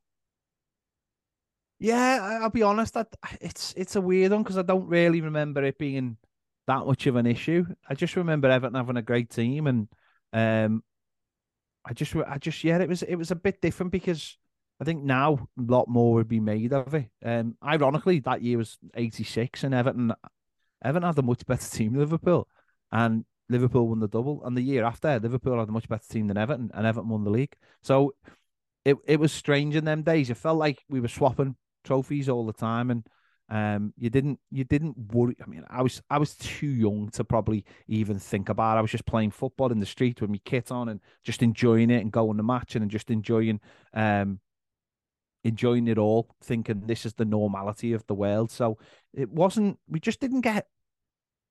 Yeah, 1.80 2.40
I'll 2.42 2.50
be 2.50 2.62
honest. 2.62 2.94
That 2.94 3.08
it's 3.40 3.74
it's 3.76 3.96
a 3.96 4.00
weird 4.00 4.32
one 4.32 4.42
because 4.42 4.58
I 4.58 4.62
don't 4.62 4.86
really 4.86 5.20
remember 5.20 5.64
it 5.64 5.78
being 5.78 6.16
that 6.66 6.86
much 6.86 7.06
of 7.06 7.16
an 7.16 7.26
issue. 7.26 7.64
I 7.88 7.94
just 7.94 8.16
remember 8.16 8.48
Everton 8.48 8.76
having 8.76 8.98
a 8.98 9.02
great 9.02 9.30
team, 9.30 9.66
and 9.66 9.88
um, 10.32 10.84
I 11.84 11.92
just 11.92 12.14
I 12.14 12.38
just 12.38 12.62
yeah, 12.62 12.78
it 12.78 12.88
was 12.88 13.02
it 13.02 13.16
was 13.16 13.30
a 13.30 13.36
bit 13.36 13.60
different 13.60 13.92
because 13.92 14.36
I 14.80 14.84
think 14.84 15.04
now 15.04 15.48
a 15.58 15.62
lot 15.62 15.88
more 15.88 16.14
would 16.14 16.28
be 16.28 16.40
made 16.40 16.72
of 16.72 16.94
it. 16.94 17.10
Um, 17.24 17.56
ironically, 17.62 18.20
that 18.20 18.42
year 18.42 18.58
was 18.58 18.78
'86, 18.94 19.64
and 19.64 19.74
Everton 19.74 20.12
Everton 20.82 21.06
had 21.06 21.18
a 21.18 21.22
much 21.22 21.44
better 21.46 21.68
team 21.68 21.92
than 21.92 22.00
Liverpool, 22.00 22.48
and 22.90 23.24
Liverpool 23.50 23.88
won 23.88 24.00
the 24.00 24.08
double, 24.08 24.42
and 24.44 24.56
the 24.56 24.62
year 24.62 24.84
after, 24.84 25.18
Liverpool 25.18 25.58
had 25.58 25.68
a 25.68 25.72
much 25.72 25.88
better 25.88 26.06
team 26.08 26.28
than 26.28 26.38
Everton, 26.38 26.70
and 26.72 26.86
Everton 26.86 27.10
won 27.10 27.24
the 27.24 27.30
league. 27.30 27.54
So 27.82 28.14
it 28.84 28.96
it 29.06 29.20
was 29.20 29.32
strange 29.32 29.76
in 29.76 29.84
them 29.84 30.02
days. 30.02 30.30
It 30.30 30.36
felt 30.38 30.58
like 30.58 30.82
we 30.88 31.00
were 31.00 31.08
swapping 31.08 31.56
trophies 31.84 32.28
all 32.30 32.46
the 32.46 32.54
time, 32.54 32.90
and 32.90 33.06
um, 33.50 33.92
you 33.98 34.08
didn't 34.08 34.40
you 34.50 34.64
didn't 34.64 34.96
worry. 35.12 35.36
I 35.42 35.46
mean, 35.46 35.64
I 35.68 35.82
was 35.82 36.00
I 36.08 36.16
was 36.16 36.36
too 36.36 36.68
young 36.68 37.10
to 37.10 37.24
probably 37.24 37.66
even 37.86 38.18
think 38.18 38.48
about. 38.48 38.76
It. 38.76 38.78
I 38.78 38.82
was 38.82 38.92
just 38.92 39.04
playing 39.04 39.32
football 39.32 39.72
in 39.72 39.80
the 39.80 39.86
street 39.86 40.22
with 40.22 40.30
my 40.30 40.40
kit 40.44 40.72
on 40.72 40.88
and 40.88 41.00
just 41.22 41.42
enjoying 41.42 41.90
it 41.90 42.00
and 42.00 42.10
going 42.10 42.38
to 42.38 42.42
matching 42.42 42.80
and 42.80 42.90
just 42.90 43.10
enjoying 43.10 43.60
um 43.92 44.40
enjoying 45.44 45.88
it 45.88 45.98
all, 45.98 46.34
thinking 46.42 46.82
this 46.86 47.06
is 47.06 47.14
the 47.14 47.24
normality 47.24 47.92
of 47.92 48.06
the 48.06 48.14
world. 48.14 48.50
So 48.50 48.78
it 49.14 49.30
wasn't. 49.30 49.78
We 49.88 50.00
just 50.00 50.20
didn't 50.20 50.42
get 50.42 50.66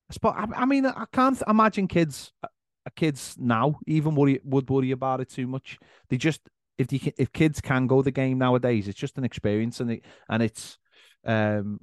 a 0.10 0.14
spot. 0.14 0.36
I, 0.38 0.62
I 0.62 0.66
mean, 0.66 0.86
I 0.86 1.06
can't 1.12 1.42
imagine 1.48 1.88
kids, 1.88 2.32
uh, 2.44 2.48
kids 2.96 3.36
now 3.40 3.80
even 3.88 4.16
worry 4.16 4.40
would 4.44 4.70
worry 4.70 4.92
about 4.92 5.22
it 5.22 5.30
too 5.30 5.48
much. 5.48 5.78
They 6.10 6.18
just 6.18 6.42
if 6.78 6.92
you 6.94 7.12
if 7.18 7.32
kids 7.34 7.62
can 7.62 7.88
go 7.88 8.02
the 8.02 8.12
game 8.12 8.38
nowadays, 8.38 8.88
it's 8.88 9.00
just 9.00 9.18
an 9.18 9.24
experience, 9.24 9.80
and 9.80 9.92
it 9.92 10.06
and 10.30 10.42
it's 10.42 10.78
um 11.26 11.80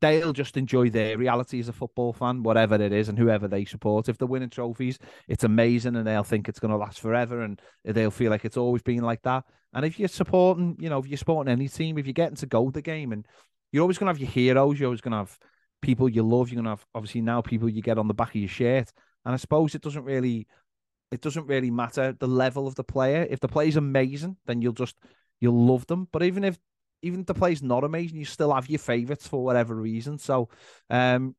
they'll 0.00 0.32
just 0.32 0.56
enjoy 0.56 0.90
their 0.90 1.18
reality 1.18 1.58
as 1.58 1.68
a 1.68 1.72
football 1.72 2.12
fan, 2.12 2.42
whatever 2.42 2.76
it 2.76 2.92
is, 2.92 3.08
and 3.08 3.18
whoever 3.18 3.48
they 3.48 3.64
support. 3.64 4.08
If 4.08 4.18
they're 4.18 4.28
winning 4.28 4.50
trophies, 4.50 4.98
it's 5.26 5.44
amazing, 5.44 5.96
and 5.96 6.06
they'll 6.06 6.22
think 6.22 6.48
it's 6.48 6.60
going 6.60 6.70
to 6.70 6.76
last 6.76 7.00
forever, 7.00 7.42
and 7.42 7.60
they'll 7.84 8.10
feel 8.10 8.30
like 8.30 8.44
it's 8.44 8.56
always 8.56 8.82
been 8.82 9.02
like 9.02 9.22
that. 9.22 9.44
And 9.72 9.84
if 9.84 9.98
you're 9.98 10.08
supporting, 10.08 10.76
you 10.78 10.88
know, 10.88 10.98
if 10.98 11.06
you're 11.06 11.16
supporting 11.16 11.52
any 11.52 11.68
team, 11.68 11.98
if 11.98 12.06
you're 12.06 12.12
getting 12.12 12.36
to 12.36 12.46
go 12.46 12.70
the 12.70 12.82
game, 12.82 13.12
and 13.12 13.26
you're 13.72 13.82
always 13.82 13.98
going 13.98 14.06
to 14.06 14.12
have 14.12 14.20
your 14.20 14.30
heroes, 14.30 14.78
you're 14.78 14.88
always 14.88 15.00
going 15.00 15.12
to 15.12 15.18
have 15.18 15.38
people 15.80 16.08
you 16.08 16.22
love. 16.22 16.50
You're 16.50 16.62
gonna 16.62 16.70
have 16.70 16.86
obviously 16.94 17.20
now 17.20 17.40
people 17.40 17.68
you 17.68 17.82
get 17.82 17.98
on 17.98 18.08
the 18.08 18.14
back 18.14 18.30
of 18.30 18.36
your 18.36 18.48
shirt, 18.48 18.92
and 19.24 19.34
I 19.34 19.36
suppose 19.36 19.74
it 19.74 19.82
doesn't 19.82 20.04
really, 20.04 20.46
it 21.10 21.20
doesn't 21.20 21.46
really 21.46 21.70
matter 21.70 22.14
the 22.18 22.28
level 22.28 22.66
of 22.66 22.74
the 22.74 22.84
player. 22.84 23.26
If 23.28 23.40
the 23.40 23.48
player's 23.48 23.76
amazing, 23.76 24.36
then 24.46 24.62
you'll 24.62 24.72
just 24.72 24.96
you'll 25.40 25.66
love 25.66 25.86
them. 25.86 26.08
But 26.12 26.22
even 26.22 26.44
if 26.44 26.58
even 27.02 27.20
if 27.20 27.26
the 27.26 27.34
play's 27.34 27.62
not 27.62 27.84
amazing, 27.84 28.18
you 28.18 28.24
still 28.24 28.52
have 28.52 28.68
your 28.68 28.78
favourites 28.78 29.26
for 29.26 29.42
whatever 29.42 29.74
reason. 29.74 30.18
So, 30.18 30.48
um, 30.88 31.34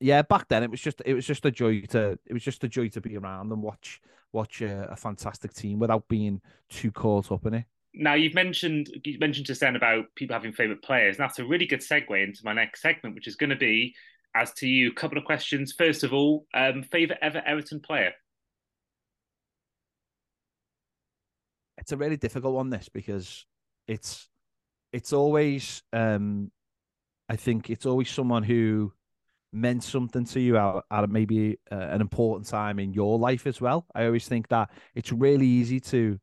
yeah, 0.00 0.22
back 0.22 0.48
then 0.48 0.62
it 0.62 0.70
was 0.70 0.80
just 0.80 1.02
it 1.04 1.14
was 1.14 1.26
just 1.26 1.44
a 1.44 1.50
joy 1.50 1.80
to 1.90 2.18
it 2.26 2.32
was 2.32 2.42
just 2.42 2.64
a 2.64 2.68
joy 2.68 2.88
to 2.88 3.00
be 3.00 3.16
around 3.16 3.50
and 3.52 3.62
watch 3.62 4.00
watch 4.32 4.60
a, 4.60 4.88
a 4.90 4.96
fantastic 4.96 5.52
team 5.54 5.78
without 5.78 6.06
being 6.08 6.40
too 6.68 6.92
caught 6.92 7.32
up 7.32 7.46
in 7.46 7.54
it. 7.54 7.64
Now 7.94 8.14
you've 8.14 8.34
mentioned 8.34 8.88
you 9.04 9.18
mentioned 9.18 9.46
just 9.46 9.60
then 9.60 9.76
about 9.76 10.06
people 10.14 10.34
having 10.34 10.52
favourite 10.52 10.82
players, 10.82 11.16
and 11.16 11.24
that's 11.24 11.38
a 11.38 11.44
really 11.44 11.66
good 11.66 11.80
segue 11.80 12.22
into 12.22 12.40
my 12.44 12.52
next 12.52 12.82
segment, 12.82 13.14
which 13.14 13.26
is 13.26 13.36
going 13.36 13.50
to 13.50 13.56
be 13.56 13.94
as 14.34 14.52
to 14.54 14.68
you. 14.68 14.90
A 14.90 14.94
couple 14.94 15.18
of 15.18 15.24
questions. 15.24 15.72
First 15.72 16.04
of 16.04 16.12
all, 16.12 16.46
um, 16.54 16.82
favourite 16.82 17.20
ever 17.22 17.42
Everton 17.44 17.80
player. 17.80 18.12
It's 21.78 21.92
a 21.92 21.96
really 21.96 22.16
difficult 22.16 22.54
one, 22.54 22.70
this 22.70 22.88
because 22.88 23.46
it's 23.86 24.28
it's 24.92 25.12
always 25.12 25.82
um, 25.92 26.50
I 27.28 27.36
think 27.36 27.70
it's 27.70 27.86
always 27.86 28.10
someone 28.10 28.42
who 28.42 28.92
meant 29.52 29.82
something 29.82 30.24
to 30.26 30.40
you 30.40 30.56
at, 30.56 30.82
at 30.90 31.10
maybe 31.10 31.58
uh, 31.70 31.74
an 31.74 32.00
important 32.00 32.46
time 32.48 32.78
in 32.78 32.92
your 32.92 33.18
life 33.18 33.46
as 33.46 33.60
well. 33.60 33.86
I 33.94 34.06
always 34.06 34.28
think 34.28 34.48
that 34.48 34.70
it's 34.94 35.12
really 35.12 35.46
easy 35.46 35.80
to 35.80 36.18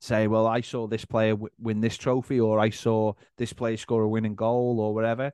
say, 0.00 0.26
well, 0.28 0.46
I 0.46 0.60
saw 0.60 0.86
this 0.86 1.04
player 1.04 1.32
w- 1.32 1.48
win 1.58 1.80
this 1.80 1.96
trophy, 1.96 2.40
or 2.40 2.60
I 2.60 2.70
saw 2.70 3.14
this 3.36 3.52
player 3.52 3.76
score 3.76 4.02
a 4.02 4.08
winning 4.08 4.36
goal, 4.36 4.80
or 4.80 4.94
whatever. 4.94 5.32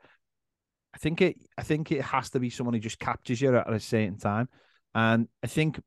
I 0.94 0.98
think 0.98 1.20
it. 1.20 1.36
I 1.58 1.62
think 1.62 1.92
it 1.92 2.02
has 2.02 2.30
to 2.30 2.40
be 2.40 2.50
someone 2.50 2.74
who 2.74 2.80
just 2.80 2.98
captures 2.98 3.40
you 3.40 3.56
at 3.56 3.72
a 3.72 3.80
certain 3.80 4.18
time, 4.18 4.48
and 4.94 5.28
I 5.42 5.48
think 5.48 5.80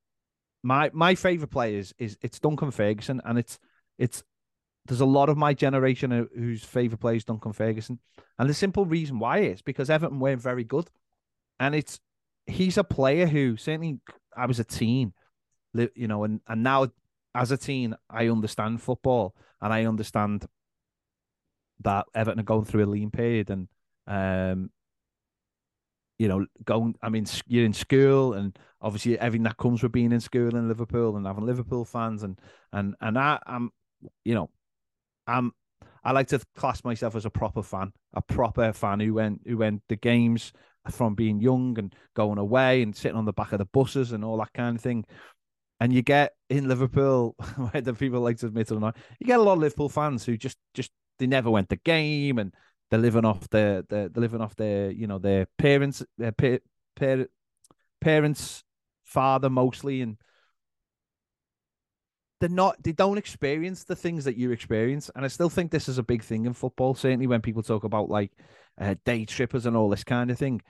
my 0.64 0.92
my 0.94 1.16
favorite 1.16 1.50
player 1.50 1.80
is, 1.80 1.94
is 1.98 2.18
it's 2.22 2.40
Duncan 2.40 2.72
Ferguson, 2.72 3.22
and 3.26 3.40
it's 3.40 3.58
it's 3.98 4.24
there's 4.88 5.02
a 5.02 5.06
lot 5.06 5.30
of 5.30 5.38
my 5.38 5.54
generation 5.54 6.28
whose 6.36 6.64
favourite 6.64 7.02
player 7.02 7.16
is 7.16 7.26
Duncan 7.26 7.54
Ferguson. 7.54 8.00
And 8.40 8.50
the 8.50 8.54
simple 8.54 8.86
reason 8.86 9.20
why 9.20 9.40
is 9.40 9.62
because 9.62 9.90
Everton 9.90 10.20
weren't 10.20 10.42
very 10.42 10.64
good. 10.64 10.90
And 11.60 11.76
it's 11.76 12.00
he's 12.46 12.78
a 12.78 12.84
player 12.84 13.28
who 13.28 13.58
certainly 13.58 14.00
I 14.36 14.46
was 14.46 14.60
a 14.60 14.64
teen, 14.64 15.14
you 15.74 16.08
know, 16.08 16.24
and, 16.24 16.42
and 16.48 16.64
now 16.64 16.88
as 17.36 17.52
a 17.52 17.58
teen, 17.58 17.96
I 18.10 18.28
understand 18.28 18.82
football 18.82 19.36
and 19.62 19.74
I 19.74 19.86
understand 19.86 20.46
that 21.82 22.06
Everton 22.16 22.40
are 22.40 22.44
going 22.44 22.66
through 22.66 22.86
a 22.86 22.88
lean 22.88 23.12
period 23.12 23.50
and 23.50 23.68
um 24.08 24.72
you 26.20 26.28
know, 26.28 26.46
going. 26.66 26.96
I 27.02 27.10
mean, 27.10 27.26
you're 27.46 27.66
in 27.66 27.74
school, 27.74 28.34
and 28.34 28.58
obviously 28.82 29.20
everything 29.20 29.44
that 29.44 29.58
comes 29.58 29.84
with 29.84 29.92
being 29.92 30.12
in 30.12 30.20
school 30.20 30.56
in 30.56 30.68
Liverpool 30.68 31.16
and 31.16 31.26
having 31.26 31.46
Liverpool 31.46 31.86
fans, 31.86 32.24
and 32.24 32.40
and 32.74 32.96
and 33.02 33.18
I, 33.18 33.40
I'm, 33.46 33.72
you 34.26 34.34
know, 34.34 34.50
I'm. 35.28 35.52
I 36.04 36.12
like 36.12 36.28
to 36.28 36.40
class 36.56 36.86
myself 36.86 37.16
as 37.16 37.26
a 37.26 37.30
proper 37.30 37.62
fan, 37.62 37.92
a 38.14 38.22
proper 38.22 38.72
fan 38.72 39.02
who 39.02 39.14
went 39.14 39.42
who 39.46 39.58
went 39.58 39.82
the 39.90 39.98
games 39.98 40.54
from 40.90 41.16
being 41.16 41.42
young 41.42 41.78
and 41.78 41.94
going 42.16 42.38
away 42.38 42.82
and 42.82 42.96
sitting 42.96 43.18
on 43.18 43.26
the 43.26 43.34
back 43.34 43.52
of 43.52 43.60
the 43.60 43.66
buses 43.66 44.14
and 44.14 44.24
all 44.24 44.38
that 44.38 44.54
kind 44.54 44.78
of 44.78 44.82
thing. 44.82 45.06
And 45.80 45.92
you 45.94 46.02
get 46.02 46.32
in 46.50 46.68
Liverpool, 46.68 47.36
whether 47.72 47.94
people 47.94 48.22
like 48.22 48.38
to 48.38 48.48
admit 48.48 48.72
it 48.72 48.76
or 48.76 48.80
not, 48.80 48.98
you 49.20 49.28
get 49.28 49.40
a 49.40 49.44
lot 49.44 49.54
of 49.54 49.60
Liverpool 49.60 49.90
fans 49.90 50.26
who 50.26 50.38
just 50.38 50.58
just 50.74 50.92
they 51.20 51.28
never 51.28 51.50
went 51.50 51.70
the 51.70 51.78
game 51.78 52.40
and 52.40 52.54
they're 52.90 53.00
living 53.00 53.26
off 53.26 53.50
their, 53.50 53.82
they're, 53.84 54.10
they're 54.10 54.22
living 54.22 54.42
off 54.42 54.56
their 54.56 54.92
you 54.92 55.08
know 55.08 55.20
their 55.20 55.48
parents 55.58 56.04
their 56.18 56.32
pa- 56.32 57.26
parents 58.02 58.64
father 59.04 59.50
mostly 59.50 60.02
and 60.02 60.18
they're 62.40 62.50
not 62.50 62.82
they 62.84 62.92
don't 62.92 63.18
experience 63.18 63.84
the 63.84 63.96
things 63.96 64.24
that 64.26 64.38
you 64.38 64.52
experience. 64.52 65.10
And 65.16 65.26
i 65.26 65.28
still 65.28 65.50
think 65.50 65.72
this 65.72 65.90
is 65.90 65.98
a 65.98 66.04
big 66.04 66.24
thing 66.24 66.46
in 66.46 66.54
football 66.54 66.96
certainly 66.96 67.28
when 67.28 67.42
people 67.42 67.64
talk 67.64 67.84
about 67.84 68.10
like 68.10 68.32
uh, 68.80 68.96
day 69.06 69.26
trippers 69.26 69.66
and 69.66 69.76
all 69.76 69.90
this 69.90 70.04
kind 70.04 70.32
of 70.32 70.38
thing. 70.38 70.62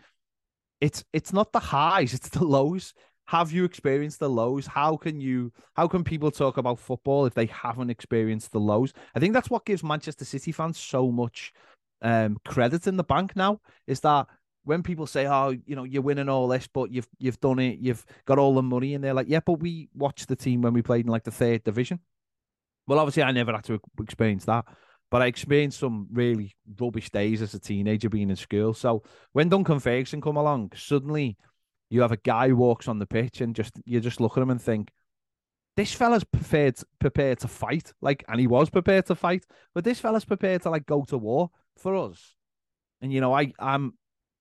It's 0.80 1.04
it's 1.14 1.34
not 1.34 1.52
the 1.52 1.60
highs 1.60 2.14
it's 2.14 2.30
the 2.30 2.44
lows. 2.44 2.94
Have 3.28 3.52
you 3.52 3.66
experienced 3.66 4.20
the 4.20 4.30
lows? 4.30 4.68
How 4.68 4.96
can 4.96 5.20
you 5.20 5.52
how 5.76 5.88
can 5.88 6.04
people 6.04 6.32
talk 6.32 6.58
about 6.58 6.80
football 6.80 7.26
if 7.26 7.34
they 7.34 7.48
haven't 7.48 7.90
experienced 7.90 8.52
the 8.52 8.60
lows? 8.60 8.94
I 9.16 9.20
think 9.20 9.34
that's 9.34 9.50
what 9.50 9.66
gives 9.66 9.84
manchester 9.84 10.26
city 10.26 10.52
fans 10.52 10.78
so 10.78 11.12
much 11.12 11.54
um, 12.02 12.38
credit 12.46 12.88
in 12.88 12.98
the 12.98 13.04
bank 13.04 13.36
now 13.36 13.60
is 13.88 14.02
that 14.02 14.28
when 14.68 14.84
people 14.84 15.08
say, 15.08 15.26
"Oh, 15.26 15.56
you 15.66 15.76
know, 15.76 15.86
you're 15.86 16.02
winning 16.02 16.28
all 16.30 16.48
this, 16.48 16.68
but 16.68 16.92
you've 16.92 17.08
you've 17.20 17.40
done 17.40 17.60
it, 17.60 17.80
you've 17.80 18.06
got 18.26 18.38
all 18.38 18.54
the 18.54 18.62
money," 18.62 18.94
and 18.94 19.04
they're 19.04 19.14
like, 19.14 19.30
"Yeah, 19.30 19.40
but 19.46 19.60
we 19.62 19.90
watched 19.96 20.28
the 20.28 20.36
team 20.36 20.62
when 20.62 20.74
we 20.74 20.82
played 20.82 21.06
in 21.06 21.12
like 21.12 21.24
the 21.24 21.32
third 21.32 21.64
division." 21.64 22.00
Well, 22.86 23.00
obviously, 23.00 23.24
I 23.24 23.32
never 23.32 23.54
had 23.54 23.64
to 23.66 23.80
experience 24.00 24.46
that, 24.46 24.66
but 25.10 25.22
I 25.22 25.28
experienced 25.28 25.80
some 25.80 26.08
really 26.12 26.56
rubbish 26.80 27.10
days 27.10 27.42
as 27.42 27.54
a 27.54 27.60
teenager 27.60 28.10
being 28.10 28.30
in 28.30 28.36
school. 28.36 28.74
So 28.74 29.04
when 29.32 29.50
Duncan 29.50 29.80
Ferguson 29.80 30.22
come 30.22 30.38
along, 30.38 30.74
suddenly 30.76 31.38
you 31.90 32.02
have 32.02 32.12
a 32.12 32.18
guy 32.18 32.50
who 32.50 32.58
walks 32.58 32.88
on 32.90 33.00
the 33.00 33.06
pitch 33.08 33.40
and 33.40 33.56
just 33.56 33.74
you 33.86 34.02
just 34.02 34.20
look 34.20 34.38
at 34.38 34.44
him 34.44 34.50
and 34.50 34.62
think, 34.62 34.92
this 35.78 35.94
fella's 35.94 36.26
prepared 36.26 36.78
prepared 37.00 37.40
to 37.40 37.48
fight, 37.48 37.94
like, 38.02 38.26
and 38.28 38.40
he 38.40 38.48
was 38.48 38.70
prepared 38.70 39.06
to 39.06 39.16
fight, 39.16 39.46
but 39.74 39.86
this 39.86 40.00
fella's 40.00 40.26
prepared 40.26 40.64
to 40.64 40.70
like 40.70 40.86
go 40.86 41.04
to 41.06 41.18
war 41.18 41.52
for 41.78 41.96
us. 41.96 42.36
And 43.02 43.14
you 43.14 43.22
know, 43.22 43.34
I 43.34 43.54
I'm 43.60 43.94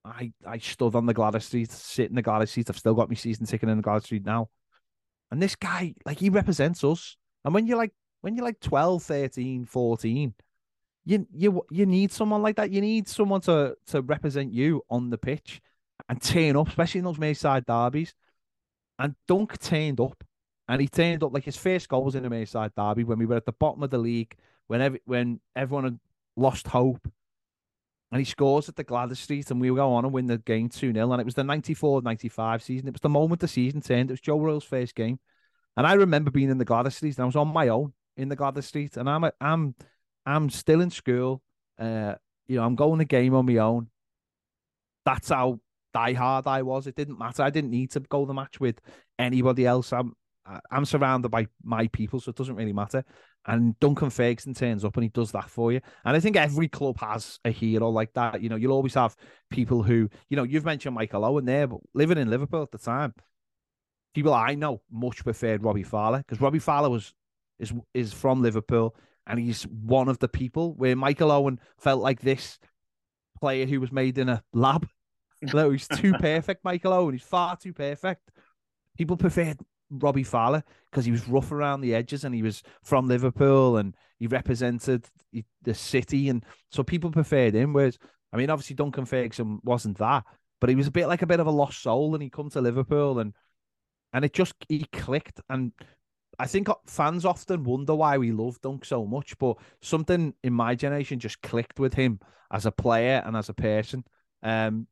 I 0.07 0.33
I 0.47 0.59
stood 0.59 0.95
on 0.95 1.07
the 1.07 1.15
Gwladys 1.15 1.43
Street, 1.43 1.71
sit 1.71 2.11
in 2.11 2.17
the 2.17 2.23
Gwladys 2.23 2.49
Street. 2.49 2.71
I've 2.71 2.79
still 2.79 2.95
got 2.95 3.09
my 3.09 3.15
season 3.15 3.47
ticket 3.47 3.69
in 3.69 3.77
the 3.77 3.83
Gwladys 3.83 4.05
Street 4.05 4.25
now. 4.25 4.49
And 5.31 5.43
this 5.43 5.57
guy, 5.57 5.95
like 6.05 6.19
he 6.19 6.31
represents 6.31 6.85
us. 6.85 7.17
And 7.45 7.53
when 7.55 7.67
you're 7.67 7.77
like 7.77 7.93
when 8.21 8.35
you're 8.35 8.45
like 8.45 8.61
12, 8.61 9.03
13, 9.03 9.67
14, 9.67 10.35
you 11.05 11.27
you 11.33 11.63
you 11.71 11.87
need 11.87 12.13
someone 12.13 12.43
like 12.43 12.57
that. 12.57 12.71
You 12.71 12.81
need 12.81 13.09
someone 13.09 13.41
to 13.43 13.77
to 13.89 14.03
represent 14.03 14.53
you 14.53 14.83
on 14.91 15.11
the 15.11 15.19
pitch 15.19 15.61
and 16.09 16.21
turn 16.21 16.57
up, 16.57 16.69
especially 16.69 17.01
in 17.01 17.05
those 17.05 17.19
Merseyside 17.19 17.67
derbies. 17.67 18.15
And 18.99 19.15
Dunk 19.27 19.59
turned 19.59 20.01
up. 20.01 20.23
And 20.69 20.81
he 20.81 20.89
turned 20.89 21.23
up 21.23 21.33
like 21.33 21.45
his 21.45 21.57
first 21.57 21.89
goal 21.89 22.05
was 22.05 22.17
in 22.17 22.25
the 22.25 22.29
Merseyside 22.29 22.73
derby 22.77 23.05
when 23.05 23.19
we 23.19 23.27
were 23.27 23.37
at 23.37 23.47
the 23.47 23.53
bottom 23.53 23.85
of 23.85 23.91
the 23.91 23.99
league, 23.99 24.35
when 24.67 24.81
every, 24.81 25.01
when 25.05 25.41
everyone 25.55 25.85
had 25.85 25.99
lost 26.37 26.67
hope 26.67 27.07
and 28.13 28.21
he 28.21 28.25
scores 28.25 28.69
at 28.69 28.77
the 28.77 28.85
Gwladys 28.85 29.17
Street, 29.17 29.51
and 29.51 29.61
we 29.61 29.69
go 29.69 29.93
on 29.93 30.05
and 30.05 30.15
win 30.15 30.27
the 30.27 30.39
game 30.39 30.69
2 30.69 30.93
0. 30.93 31.13
And 31.13 31.21
it 31.21 31.25
was 31.25 31.35
the 31.35 31.45
94 31.45 32.03
95 32.03 32.63
season. 32.63 32.89
It 32.89 32.95
was 32.95 33.01
the 33.01 33.09
moment 33.09 33.41
the 33.41 33.49
season 33.49 33.81
turned. 33.81 34.11
It 34.11 34.15
was 34.15 34.21
Joe 34.21 34.39
Royle's 34.39 34.65
first 34.65 34.95
game. 34.95 35.19
And 35.77 35.87
I 35.87 35.95
remember 35.95 36.31
being 36.31 36.51
in 36.51 36.59
the 36.59 36.65
Gwladys 36.65 36.95
Street, 36.95 37.17
and 37.17 37.25
I 37.25 37.27
was 37.27 37.37
on 37.37 37.49
my 37.49 37.69
own 37.69 37.93
in 38.17 38.29
the 38.29 38.37
Gwladys 38.37 38.65
Street, 38.65 38.97
and 38.97 39.11
I'm 39.11 39.25
a, 39.25 39.33
I'm 39.41 39.75
I'm 40.25 40.51
still 40.51 40.81
in 40.81 40.91
school. 40.91 41.43
Uh, 41.79 42.15
you 42.47 42.57
know, 42.57 42.65
I'm 42.65 42.77
going 42.77 42.99
the 42.99 43.05
game 43.05 43.35
on 43.35 43.47
my 43.47 43.57
own. 43.57 43.89
That's 45.05 45.29
how 45.29 45.61
die 45.93 46.13
hard 46.13 46.47
I 46.47 46.63
was. 46.63 46.87
It 46.87 46.95
didn't 46.95 47.19
matter. 47.19 47.43
I 47.43 47.51
didn't 47.51 47.71
need 47.71 47.91
to 47.93 48.01
go 48.01 48.25
the 48.25 48.35
match 48.35 48.61
with 48.61 48.81
anybody 49.19 49.67
else. 49.67 49.93
I'm 49.93 50.15
I'm 50.71 50.85
surrounded 50.85 51.31
by 51.31 51.47
my 51.63 51.89
people, 51.89 52.21
so 52.21 52.31
it 52.31 52.37
doesn't 52.37 52.55
really 52.55 52.73
matter. 52.73 53.05
And 53.47 53.79
Duncan 53.81 54.11
Ferguson 54.11 54.55
turns 54.55 54.85
up 54.85 54.97
and 54.97 55.05
he 55.05 55.09
does 55.09 55.33
that 55.33 55.49
for 55.49 55.73
you. 55.73 55.81
And 56.05 56.17
I 56.17 56.21
think 56.21 56.37
every 56.37 56.69
club 56.69 56.99
has 57.01 57.39
a 57.45 57.51
hero 57.51 57.91
like 57.91 58.13
that. 58.15 58.43
You 58.43 58.49
know, 58.49 58.57
you'll 58.57 58.73
always 58.73 58.95
have 58.95 59.17
people 59.51 59.83
who, 59.83 60.09
you 60.29 60.37
know, 60.37 60.43
you've 60.43 60.65
mentioned 60.65 60.95
Michael 60.95 61.25
Owen 61.25 61.45
there, 61.45 61.67
but 61.67 61.81
living 61.95 62.19
in 62.19 62.31
Liverpool 62.31 62.63
at 62.63 62.73
the 62.73 62.79
time, 62.79 63.15
people 64.15 64.35
I 64.35 64.55
know 64.55 64.81
much 64.91 65.23
preferred 65.23 65.63
Robbie 65.63 65.83
Fowler 65.83 66.19
because 66.19 66.41
Robbie 66.41 66.59
Fowler 66.59 66.91
was 66.91 67.13
is 67.59 67.73
is 67.95 68.13
from 68.13 68.43
Liverpool 68.43 68.97
and 69.27 69.39
he's 69.39 69.65
one 69.65 70.09
of 70.09 70.19
the 70.19 70.29
people 70.29 70.75
where 70.75 70.97
Michael 70.97 71.31
Owen 71.31 71.61
felt 71.79 72.03
like 72.03 72.21
this 72.21 72.59
player 73.41 73.67
who 73.67 73.81
was 73.81 73.93
made 73.93 74.19
in 74.19 74.29
a 74.29 74.43
lab. 74.53 74.89
no, 75.55 75.71
he's 75.71 75.89
too 75.89 76.15
perfect, 76.15 76.65
Michael 76.65 76.93
Owen. 76.93 77.15
He's 77.15 77.23
far 77.23 77.57
too 77.57 77.73
perfect. 77.73 78.31
People 78.97 79.17
preferred 79.17 79.59
Robbie 79.91 80.23
Fowler 80.23 80.63
because 80.91 81.05
he 81.05 81.13
was 81.13 81.29
rough 81.29 81.53
around 81.53 81.81
the 81.81 81.95
edges 81.95 82.25
and 82.25 82.35
he 82.35 82.43
was 82.43 82.63
from 82.83 83.09
Liverpool 83.09 83.77
and 83.77 83.95
he 84.19 84.27
represented 84.27 85.07
the 85.63 85.75
city 85.75 86.29
and 86.29 86.45
so 86.71 86.83
people 86.83 87.11
preferred 87.11 87.55
him. 87.55 87.73
Whereas 87.73 87.99
I 88.33 88.37
mean, 88.37 88.51
obviously 88.51 88.77
Duncan 88.77 89.05
Ferguson 89.07 89.61
wasn't 89.63 89.99
that, 89.99 90.25
but 90.61 90.69
he 90.71 90.77
was 90.77 90.87
a 90.87 90.93
bit 90.93 91.07
like 91.07 91.23
a 91.23 91.27
bit 91.27 91.41
of 91.41 91.47
a 91.47 91.51
lost 91.51 91.83
soul 91.83 92.15
and 92.15 92.23
he 92.23 92.31
come 92.31 92.51
to 92.51 92.61
Liverpool 92.61 93.19
and 93.19 93.35
and 94.13 94.25
it 94.25 94.33
just 94.33 94.55
he 94.69 94.87
clicked 94.93 95.41
and 95.49 95.73
I 96.39 96.47
think 96.47 96.69
fans 96.87 97.25
often 97.25 97.65
wonder 97.65 97.95
why 97.95 98.19
we 98.19 98.31
love 98.31 98.61
Dunk 98.61 98.85
so 98.85 99.07
much, 99.07 99.39
but 99.39 99.57
something 99.81 100.35
in 100.43 100.53
my 100.53 100.75
generation 100.75 101.19
just 101.19 101.41
clicked 101.41 101.81
with 101.81 101.95
him 101.95 102.21
as 102.53 102.67
a 102.67 102.73
player 102.73 103.23
and 103.25 103.37
as 103.37 103.49
a 103.49 103.55
person. 103.55 104.05
Um, 104.43 104.87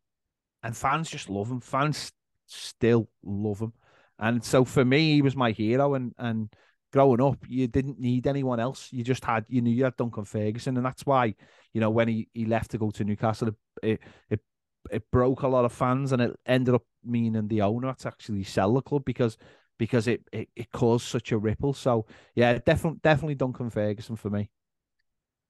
and 0.62 0.74
fans 0.74 1.10
just 1.10 1.28
love 1.28 1.50
him. 1.50 1.60
Fans 1.60 2.12
still 2.46 3.10
love 3.22 3.60
him. 3.60 3.72
And 4.18 4.44
so 4.44 4.64
for 4.64 4.84
me, 4.84 5.14
he 5.14 5.22
was 5.22 5.36
my 5.36 5.52
hero. 5.52 5.94
And 5.94 6.14
and 6.18 6.52
growing 6.92 7.20
up, 7.20 7.38
you 7.48 7.66
didn't 7.66 7.98
need 7.98 8.26
anyone 8.26 8.60
else. 8.60 8.88
You 8.92 9.04
just 9.04 9.24
had 9.24 9.44
you 9.48 9.60
knew 9.62 9.70
you 9.70 9.84
had 9.84 9.96
Duncan 9.96 10.24
Ferguson, 10.24 10.76
and 10.76 10.86
that's 10.86 11.04
why 11.06 11.34
you 11.72 11.80
know 11.80 11.90
when 11.90 12.08
he, 12.08 12.28
he 12.32 12.46
left 12.46 12.70
to 12.72 12.78
go 12.78 12.90
to 12.90 13.04
Newcastle, 13.04 13.50
it, 13.82 14.00
it 14.30 14.40
it 14.90 15.10
broke 15.10 15.42
a 15.42 15.48
lot 15.48 15.64
of 15.64 15.72
fans, 15.72 16.12
and 16.12 16.22
it 16.22 16.38
ended 16.46 16.74
up 16.74 16.84
meaning 17.04 17.48
the 17.48 17.62
owner 17.62 17.94
to 17.94 18.08
actually 18.08 18.44
sell 18.44 18.74
the 18.74 18.82
club 18.82 19.04
because 19.04 19.36
because 19.78 20.06
it, 20.06 20.22
it, 20.32 20.48
it 20.54 20.70
caused 20.72 21.06
such 21.06 21.32
a 21.32 21.38
ripple. 21.38 21.72
So 21.74 22.06
yeah, 22.34 22.58
definitely 22.58 23.00
definitely 23.02 23.34
Duncan 23.34 23.70
Ferguson 23.70 24.16
for 24.16 24.30
me. 24.30 24.50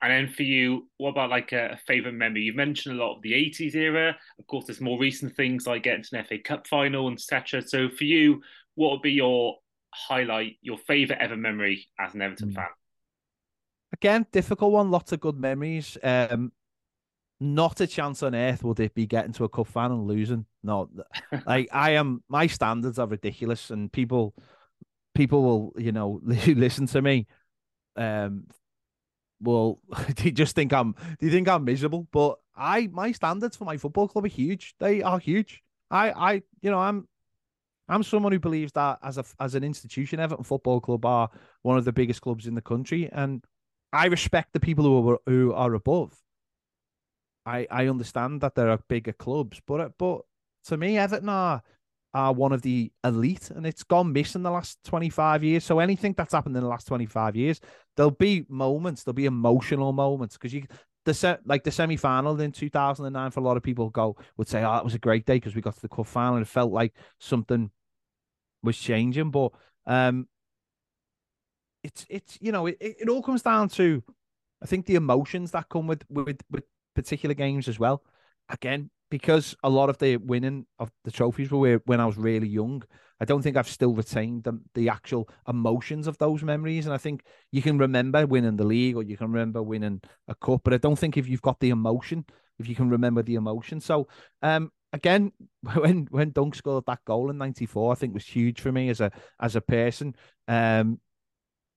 And 0.04 0.12
then 0.12 0.34
for 0.34 0.42
you, 0.42 0.86
what 0.98 1.10
about 1.10 1.30
like 1.30 1.52
a, 1.52 1.70
a 1.72 1.76
favourite 1.86 2.14
memory? 2.14 2.42
You've 2.42 2.56
mentioned 2.56 3.00
a 3.00 3.02
lot 3.02 3.16
of 3.16 3.22
the 3.22 3.32
80s 3.32 3.74
era. 3.74 4.14
Of 4.38 4.46
course, 4.46 4.66
there's 4.66 4.82
more 4.82 4.98
recent 4.98 5.34
things 5.34 5.66
like 5.66 5.84
getting 5.84 6.02
to 6.02 6.18
an 6.18 6.24
FA 6.26 6.38
Cup 6.38 6.66
final 6.66 7.08
and 7.08 7.16
etc. 7.16 7.62
So 7.66 7.88
for 7.88 8.04
you, 8.04 8.42
what 8.74 8.90
would 8.90 9.00
be 9.00 9.12
your 9.12 9.56
highlight, 9.94 10.58
your 10.60 10.76
favourite 10.76 11.22
ever 11.22 11.38
memory 11.38 11.88
as 11.98 12.12
an 12.12 12.20
Everton 12.20 12.50
mm. 12.50 12.54
fan? 12.54 12.66
Again, 13.94 14.26
difficult 14.30 14.72
one. 14.72 14.90
Lots 14.90 15.12
of 15.12 15.20
good 15.20 15.38
memories. 15.38 15.96
Um, 16.02 16.52
not 17.40 17.80
a 17.80 17.86
chance 17.86 18.22
on 18.22 18.34
earth 18.34 18.62
would 18.62 18.80
it 18.80 18.94
be 18.94 19.06
getting 19.06 19.32
to 19.32 19.44
a 19.44 19.48
cup 19.48 19.68
final 19.68 20.00
and 20.00 20.06
losing. 20.06 20.44
No, 20.62 20.90
like 21.46 21.70
I 21.72 21.92
am. 21.92 22.22
My 22.28 22.46
standards 22.46 22.98
are 22.98 23.06
ridiculous, 23.06 23.70
and 23.70 23.90
people, 23.90 24.34
people 25.14 25.42
will, 25.42 25.72
you 25.82 25.92
know, 25.92 26.20
listen 26.26 26.88
to 26.88 27.00
me. 27.00 27.26
Um, 27.96 28.48
well, 29.40 29.80
do 30.14 30.24
you 30.24 30.32
just 30.32 30.54
think 30.54 30.72
I'm 30.72 30.94
do 31.18 31.26
you 31.26 31.32
think 31.32 31.48
I'm 31.48 31.64
miserable? 31.64 32.06
But 32.12 32.38
I 32.56 32.88
my 32.92 33.12
standards 33.12 33.56
for 33.56 33.64
my 33.64 33.76
football 33.76 34.08
club 34.08 34.24
are 34.24 34.28
huge. 34.28 34.74
They 34.78 35.02
are 35.02 35.18
huge. 35.18 35.62
I 35.90 36.10
I 36.10 36.42
you 36.62 36.70
know 36.70 36.78
I'm 36.78 37.08
I'm 37.88 38.02
someone 38.02 38.32
who 38.32 38.38
believes 38.38 38.72
that 38.72 38.98
as 39.02 39.18
a 39.18 39.24
as 39.38 39.54
an 39.54 39.64
institution, 39.64 40.20
Everton 40.20 40.44
Football 40.44 40.80
Club 40.80 41.04
are 41.04 41.30
one 41.62 41.76
of 41.76 41.84
the 41.84 41.92
biggest 41.92 42.22
clubs 42.22 42.46
in 42.46 42.54
the 42.54 42.62
country, 42.62 43.10
and 43.12 43.44
I 43.92 44.06
respect 44.06 44.52
the 44.52 44.60
people 44.60 44.84
who 44.84 45.10
are 45.10 45.18
who 45.26 45.52
are 45.52 45.74
above. 45.74 46.18
I 47.44 47.66
I 47.70 47.88
understand 47.88 48.40
that 48.40 48.54
there 48.54 48.70
are 48.70 48.78
bigger 48.88 49.12
clubs, 49.12 49.60
but 49.66 49.80
uh, 49.80 49.88
but 49.98 50.22
to 50.66 50.76
me, 50.78 50.96
Everton 50.96 51.28
are 51.28 51.62
are 52.14 52.32
one 52.32 52.52
of 52.52 52.62
the 52.62 52.92
elite, 53.02 53.50
and 53.50 53.66
it's 53.66 53.82
gone 53.82 54.12
missing 54.12 54.42
the 54.42 54.50
last 54.50 54.78
25 54.84 55.42
years. 55.42 55.64
So 55.64 55.80
anything 55.80 56.14
that's 56.16 56.32
happened 56.32 56.56
in 56.56 56.62
the 56.62 56.68
last 56.68 56.86
25 56.86 57.36
years, 57.36 57.60
there'll 57.96 58.12
be 58.12 58.46
moments, 58.48 59.02
there'll 59.02 59.14
be 59.14 59.26
emotional 59.26 59.92
moments 59.92 60.36
because 60.36 60.54
you 60.54 60.64
the 61.04 61.12
set 61.12 61.40
like 61.46 61.64
the 61.64 61.70
semi 61.70 61.96
final 61.96 62.40
in 62.40 62.50
2009 62.50 63.30
for 63.30 63.40
a 63.40 63.42
lot 63.42 63.56
of 63.56 63.62
people 63.62 63.90
go 63.90 64.16
would 64.36 64.48
say, 64.48 64.64
oh, 64.64 64.72
that 64.72 64.84
was 64.84 64.94
a 64.94 64.98
great 64.98 65.26
day 65.26 65.34
because 65.34 65.54
we 65.54 65.60
got 65.60 65.74
to 65.74 65.82
the 65.82 65.88
cup 65.88 66.06
final 66.06 66.36
and 66.36 66.46
it 66.46 66.48
felt 66.48 66.72
like 66.72 66.94
something 67.18 67.70
was 68.62 68.78
changing. 68.78 69.30
But 69.30 69.52
um, 69.86 70.28
it's 71.82 72.06
it's 72.08 72.38
you 72.40 72.52
know 72.52 72.66
it, 72.66 72.78
it 72.80 73.08
all 73.08 73.22
comes 73.22 73.42
down 73.42 73.68
to 73.70 74.02
I 74.62 74.66
think 74.66 74.86
the 74.86 74.94
emotions 74.94 75.50
that 75.50 75.68
come 75.68 75.86
with 75.86 76.04
with 76.08 76.40
with 76.50 76.64
particular 76.94 77.34
games 77.34 77.68
as 77.68 77.78
well. 77.78 78.02
Again, 78.48 78.90
because 79.14 79.54
a 79.62 79.70
lot 79.70 79.88
of 79.88 79.98
the 79.98 80.16
winning 80.16 80.66
of 80.80 80.90
the 81.04 81.10
trophies 81.12 81.48
were 81.48 81.80
when 81.86 82.00
I 82.00 82.04
was 82.04 82.16
really 82.16 82.48
young. 82.48 82.82
I 83.20 83.24
don't 83.24 83.42
think 83.42 83.56
I've 83.56 83.68
still 83.68 83.94
retained 83.94 84.42
the, 84.42 84.60
the 84.74 84.88
actual 84.88 85.28
emotions 85.46 86.08
of 86.08 86.18
those 86.18 86.42
memories. 86.42 86.86
And 86.86 86.92
I 86.92 86.98
think 86.98 87.22
you 87.52 87.62
can 87.62 87.78
remember 87.78 88.26
winning 88.26 88.56
the 88.56 88.64
league 88.64 88.96
or 88.96 89.04
you 89.04 89.16
can 89.16 89.30
remember 89.30 89.62
winning 89.62 90.00
a 90.26 90.34
cup, 90.34 90.62
but 90.64 90.74
I 90.74 90.78
don't 90.78 90.98
think 90.98 91.16
if 91.16 91.28
you've 91.28 91.42
got 91.42 91.60
the 91.60 91.70
emotion, 91.70 92.24
if 92.58 92.68
you 92.68 92.74
can 92.74 92.90
remember 92.90 93.22
the 93.22 93.36
emotion. 93.36 93.78
So, 93.78 94.08
um, 94.42 94.72
again, 94.92 95.30
when 95.74 96.08
when 96.10 96.30
Dunk 96.32 96.56
scored 96.56 96.86
that 96.88 97.04
goal 97.04 97.30
in 97.30 97.38
'94, 97.38 97.92
I 97.92 97.94
think 97.94 98.14
was 98.14 98.26
huge 98.26 98.60
for 98.60 98.72
me 98.72 98.88
as 98.88 99.00
a 99.00 99.12
as 99.38 99.54
a 99.54 99.60
person. 99.60 100.16
Um, 100.48 100.98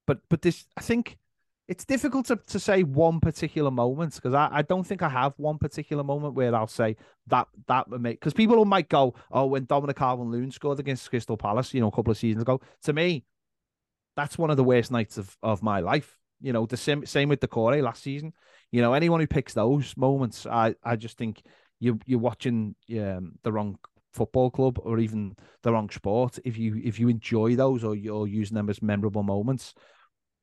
but 0.08 0.22
but 0.28 0.42
this, 0.42 0.66
I 0.76 0.82
think 0.82 1.20
it's 1.68 1.84
difficult 1.84 2.26
to, 2.28 2.38
to 2.48 2.60
say 2.60 2.84
one 2.84 3.20
particular 3.20 3.70
moment 3.70 4.16
because 4.16 4.34
I, 4.34 4.50
I 4.52 4.62
don't 4.62 4.86
think 4.86 5.02
I 5.02 5.10
have 5.10 5.34
one 5.38 5.58
particular 5.58 6.04
moment 6.04 6.34
where 6.34 6.56
I'll 6.56 6.68
say 6.68 6.96
that 7.28 7.48
that 7.68 7.90
would 7.90 8.02
make 8.02 8.20
because 8.20 8.34
people 8.34 8.64
might 8.64 8.88
go, 8.88 9.16
oh, 9.32 9.48
when 9.48 9.66
Dominic 9.66 9.98
Calvert-Lewin 9.98 10.52
scored 10.52 10.80
against 10.80 11.10
Crystal 11.10 11.36
Palace, 11.36 11.74
you 11.74 11.82
know, 11.82 11.88
a 11.88 11.92
couple 11.92 12.12
of 12.12 12.18
seasons 12.18 12.42
ago. 12.42 12.62
To 12.84 12.94
me, 12.94 13.26
that's 14.16 14.38
one 14.38 14.50
of 14.50 14.58
the 14.58 14.64
worst 14.64 14.92
nights 14.92 15.18
of, 15.18 15.36
of 15.44 15.62
my 15.62 15.82
life. 15.82 16.18
You 16.40 16.54
know, 16.54 16.66
the 16.66 16.78
same 16.78 17.06
same 17.06 17.30
with 17.30 17.42
Doucouré 17.42 17.82
last 17.82 18.04
season. 18.04 18.34
You 18.72 18.82
know, 18.82 18.94
anyone 18.94 19.20
who 19.20 19.28
picks 19.28 19.54
those 19.54 19.96
moments, 19.98 20.46
I, 20.46 20.76
I 20.84 20.96
just 20.96 21.18
think 21.18 21.42
you 21.80 22.00
you're 22.06 22.20
watching 22.20 22.76
um, 22.92 23.34
the 23.44 23.52
wrong 23.52 23.78
football 24.14 24.50
club 24.50 24.80
or 24.84 25.00
even 25.00 25.36
the 25.64 25.72
wrong 25.72 25.90
sport 25.90 26.40
if 26.46 26.58
you 26.58 26.80
if 26.84 27.00
you 27.00 27.10
enjoy 27.10 27.56
those 27.56 27.84
or 27.84 27.96
you're 27.96 28.28
using 28.28 28.56
them 28.56 28.70
as 28.70 28.82
memorable 28.82 29.24
moments. 29.24 29.74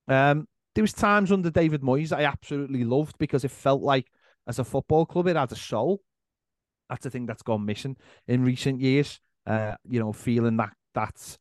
Um, 0.07 0.47
there 0.75 0.83
was 0.83 0.93
times 0.93 1.33
under 1.33 1.51
David 1.51 1.83
Moyes 1.83 2.17
I 2.17 2.25
absolutely 2.25 2.85
loved 2.85 3.17
because 3.19 3.45
it 3.45 3.51
felt 3.51 3.83
like 3.83 4.11
as 4.47 4.59
a 4.59 4.65
football 4.65 5.07
club 5.07 5.29
it 5.29 5.37
had 5.37 5.53
a 5.53 5.57
soul. 5.57 6.01
That's 6.89 7.07
a 7.07 7.11
thing 7.11 7.27
that's 7.27 7.43
gone 7.43 7.65
missing 7.65 7.97
in 8.27 8.45
recent 8.45 8.81
years. 8.81 9.21
Uh, 9.47 9.75
you 9.89 10.01
know, 10.01 10.13
feeling 10.13 10.57
that 10.57 10.73
that's 10.95 11.39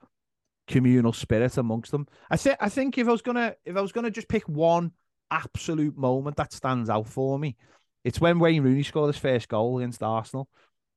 communal 0.67 1.13
spirit 1.13 1.57
amongst 1.57 1.91
them. 1.91 2.07
I 2.29 2.37
think 2.37 2.57
I 2.59 2.69
think 2.69 2.97
if 2.97 3.07
I 3.07 3.11
was 3.11 3.21
gonna 3.21 3.55
if 3.65 3.75
I 3.75 3.81
was 3.81 3.91
gonna 3.91 4.11
just 4.11 4.27
pick 4.27 4.47
one 4.47 4.91
absolute 5.31 5.97
moment 5.97 6.37
that 6.37 6.53
stands 6.53 6.89
out 6.89 7.07
for 7.07 7.37
me, 7.39 7.55
it's 8.03 8.21
when 8.21 8.39
Wayne 8.39 8.63
Rooney 8.63 8.83
scored 8.83 9.13
his 9.13 9.21
first 9.21 9.47
goal 9.47 9.79
against 9.79 10.03
Arsenal. 10.03 10.49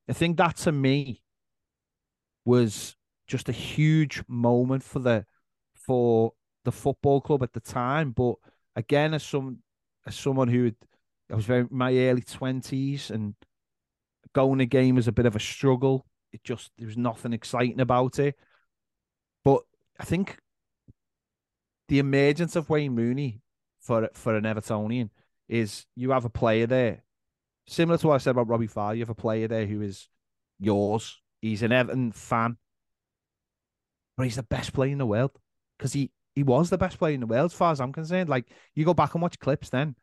I 0.08 0.12
think 0.12 0.36
that 0.36 0.56
to 0.58 0.72
me 0.72 1.22
was 2.44 2.96
just 3.26 3.48
a 3.48 3.52
huge 3.52 4.22
moment 4.28 4.82
for 4.82 5.00
the 5.00 5.26
for 5.74 6.32
the 6.66 6.72
football 6.72 7.22
club 7.22 7.42
at 7.42 7.54
the 7.54 7.60
time. 7.60 8.10
But 8.10 8.34
again, 8.74 9.14
as 9.14 9.22
some 9.22 9.60
as 10.06 10.14
someone 10.14 10.48
who 10.48 10.64
had, 10.64 10.76
I 11.32 11.34
was 11.34 11.46
very 11.46 11.66
my 11.70 11.96
early 11.96 12.20
twenties 12.20 13.10
and 13.10 13.34
going 14.34 14.60
a 14.60 14.66
game 14.66 14.96
was 14.96 15.08
a 15.08 15.12
bit 15.12 15.24
of 15.24 15.34
a 15.34 15.40
struggle. 15.40 16.04
It 16.32 16.44
just 16.44 16.70
there 16.76 16.86
was 16.86 16.98
nothing 16.98 17.32
exciting 17.32 17.80
about 17.80 18.18
it. 18.18 18.36
But 19.44 19.62
I 19.98 20.04
think 20.04 20.36
the 21.88 22.00
emergence 22.00 22.56
of 22.56 22.68
Wayne 22.68 22.94
Rooney 22.94 23.40
for 23.80 24.10
for 24.12 24.36
an 24.36 24.44
Evertonian 24.44 25.10
is 25.48 25.86
you 25.94 26.10
have 26.10 26.24
a 26.24 26.30
player 26.30 26.66
there, 26.66 27.04
similar 27.66 27.96
to 27.98 28.08
what 28.08 28.14
I 28.16 28.18
said 28.18 28.32
about 28.32 28.48
Robbie 28.48 28.66
Fowler. 28.66 28.94
You 28.94 29.02
have 29.02 29.10
a 29.10 29.14
player 29.14 29.48
there 29.48 29.66
who 29.66 29.80
is 29.80 30.08
yours. 30.58 31.20
He's 31.40 31.62
an 31.62 31.72
Everton 31.72 32.12
fan, 32.12 32.56
but 34.16 34.24
he's 34.24 34.36
the 34.36 34.42
best 34.42 34.72
player 34.72 34.90
in 34.90 34.98
the 34.98 35.06
world 35.06 35.30
because 35.78 35.92
he 35.92 36.10
he 36.36 36.42
was 36.42 36.68
the 36.68 36.78
best 36.78 36.98
player 36.98 37.14
in 37.14 37.20
the 37.20 37.26
world, 37.26 37.50
as 37.50 37.54
far 37.54 37.72
as 37.72 37.80
I'm 37.80 37.92
concerned. 37.92 38.28
Like 38.28 38.46
you 38.74 38.84
go 38.84 38.94
back 38.94 39.14
and 39.14 39.22
watch 39.22 39.38
clips, 39.38 39.70
then 39.70 39.96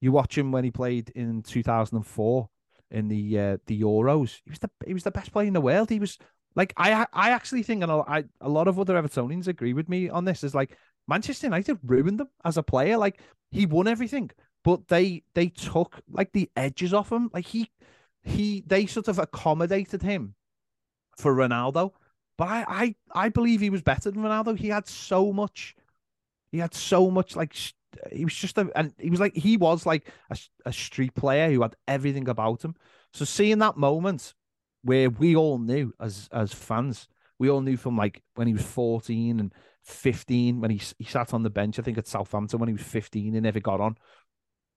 you 0.00 0.10
watch 0.10 0.36
him 0.36 0.50
when 0.50 0.64
he 0.64 0.70
played 0.70 1.10
in 1.10 1.42
2004 1.42 2.48
in 2.90 3.08
the 3.08 3.38
uh, 3.38 3.56
the 3.66 3.82
Euros. 3.82 4.40
He 4.44 4.50
was 4.50 4.58
the 4.58 4.70
he 4.86 4.94
was 4.94 5.04
the 5.04 5.10
best 5.10 5.30
player 5.30 5.46
in 5.46 5.52
the 5.52 5.60
world. 5.60 5.90
He 5.90 6.00
was 6.00 6.18
like 6.56 6.72
I 6.78 7.06
I 7.12 7.30
actually 7.30 7.62
think, 7.62 7.82
and 7.82 7.92
I 7.92 8.24
a 8.40 8.48
lot 8.48 8.66
of 8.66 8.80
other 8.80 9.00
Evertonians 9.00 9.46
agree 9.46 9.74
with 9.74 9.90
me 9.90 10.08
on 10.08 10.24
this. 10.24 10.42
Is 10.42 10.54
like 10.54 10.74
Manchester 11.06 11.48
United 11.48 11.78
ruined 11.84 12.18
them 12.18 12.28
as 12.44 12.56
a 12.56 12.62
player. 12.62 12.96
Like 12.96 13.20
he 13.50 13.66
won 13.66 13.86
everything, 13.86 14.30
but 14.64 14.88
they 14.88 15.22
they 15.34 15.48
took 15.48 16.00
like 16.08 16.32
the 16.32 16.50
edges 16.56 16.94
off 16.94 17.12
him. 17.12 17.30
Like 17.34 17.46
he 17.46 17.70
he 18.22 18.64
they 18.66 18.86
sort 18.86 19.08
of 19.08 19.18
accommodated 19.18 20.00
him 20.00 20.34
for 21.18 21.34
Ronaldo. 21.34 21.92
But 22.36 22.48
I, 22.48 22.64
I, 22.68 22.94
I 23.14 23.28
believe 23.28 23.60
he 23.60 23.70
was 23.70 23.82
better 23.82 24.10
than 24.10 24.22
Ronaldo. 24.22 24.58
He 24.58 24.68
had 24.68 24.88
so 24.88 25.32
much. 25.32 25.76
He 26.50 26.58
had 26.58 26.74
so 26.74 27.10
much 27.10 27.36
like 27.36 27.54
he 28.12 28.24
was 28.24 28.34
just 28.34 28.58
a 28.58 28.70
and 28.74 28.92
he 28.98 29.10
was 29.10 29.20
like 29.20 29.34
he 29.34 29.56
was 29.56 29.86
like 29.86 30.06
a, 30.30 30.38
a 30.66 30.72
street 30.72 31.14
player 31.14 31.50
who 31.50 31.62
had 31.62 31.76
everything 31.86 32.28
about 32.28 32.64
him. 32.64 32.74
So 33.12 33.24
seeing 33.24 33.58
that 33.58 33.76
moment 33.76 34.34
where 34.82 35.10
we 35.10 35.36
all 35.36 35.58
knew 35.58 35.92
as 36.00 36.28
as 36.32 36.52
fans, 36.52 37.08
we 37.38 37.48
all 37.48 37.60
knew 37.60 37.76
from 37.76 37.96
like 37.96 38.22
when 38.34 38.46
he 38.46 38.52
was 38.52 38.62
14 38.62 39.40
and 39.40 39.52
15 39.82 40.60
when 40.60 40.70
he 40.70 40.80
he 40.98 41.04
sat 41.04 41.34
on 41.34 41.42
the 41.42 41.50
bench, 41.50 41.78
I 41.78 41.82
think 41.82 41.98
at 41.98 42.06
Southampton 42.06 42.58
when 42.58 42.68
he 42.68 42.74
was 42.74 42.82
15 42.82 43.34
and 43.34 43.42
never 43.42 43.60
got 43.60 43.80
on. 43.80 43.96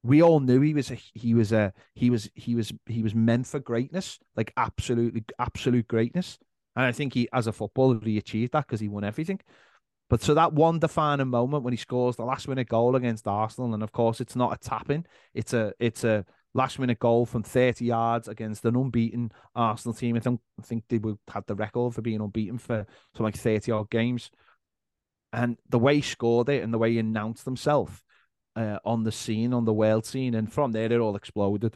We 0.04 0.22
all 0.22 0.40
knew 0.40 0.62
he 0.62 0.74
was 0.74 0.92
a 0.92 0.98
he 1.14 1.34
was 1.34 1.52
a 1.52 1.74
he 1.94 2.10
was 2.10 2.30
he 2.36 2.56
was 2.56 2.72
he 2.86 3.04
was 3.04 3.16
meant 3.16 3.48
for 3.48 3.60
greatness, 3.60 4.20
like 4.36 4.54
absolutely 4.58 5.24
absolute 5.40 5.88
greatness. 5.88 6.38
And 6.78 6.86
I 6.86 6.92
think 6.92 7.16
he, 7.16 7.28
as 7.34 7.48
a 7.48 7.52
footballer, 7.52 8.00
he 8.04 8.20
achieved 8.20 8.54
that 8.54 8.68
because 8.68 8.80
he 8.80 8.88
won 8.88 9.04
everything. 9.04 9.40
But 10.12 10.22
so 10.22 10.36
that 10.36 10.54
one 10.54 10.78
defining 10.78 11.28
moment 11.28 11.64
when 11.64 11.74
he 11.74 11.78
scores 11.78 12.16
the 12.16 12.24
last 12.24 12.48
minute 12.48 12.70
goal 12.70 12.96
against 12.96 13.28
Arsenal, 13.28 13.74
and 13.74 13.82
of 13.82 13.92
course 13.92 14.22
it's 14.22 14.36
not 14.36 14.54
a 14.54 14.58
tapping, 14.58 15.04
it's 15.34 15.54
a 15.54 15.74
it's 15.80 16.04
a 16.04 16.24
last 16.54 16.78
minute 16.78 17.00
goal 17.00 17.26
from 17.26 17.42
30 17.42 17.84
yards 17.84 18.28
against 18.28 18.64
an 18.64 18.76
unbeaten 18.76 19.32
Arsenal 19.56 19.96
team. 19.96 20.16
I 20.16 20.20
think 20.20 20.40
I 20.60 20.62
think 20.62 20.84
they 20.88 21.00
would 21.00 21.18
had 21.28 21.48
the 21.48 21.56
record 21.56 21.96
for 21.96 22.04
being 22.04 22.22
unbeaten 22.22 22.60
for 22.60 22.86
something 23.16 23.24
like 23.24 23.38
30 23.38 23.72
odd 23.72 23.90
games. 23.90 24.30
And 25.34 25.58
the 25.68 25.80
way 25.80 25.96
he 25.96 26.02
scored 26.02 26.48
it 26.50 26.64
and 26.64 26.72
the 26.72 26.78
way 26.78 26.92
he 26.92 27.00
announced 27.00 27.44
himself 27.44 28.04
uh, 28.56 28.78
on 28.86 29.04
the 29.04 29.12
scene, 29.12 29.52
on 29.52 29.66
the 29.66 29.74
world 29.74 30.06
scene, 30.06 30.36
and 30.36 30.52
from 30.54 30.74
there 30.74 30.92
it 30.92 31.00
all 31.00 31.16
exploded. 31.16 31.76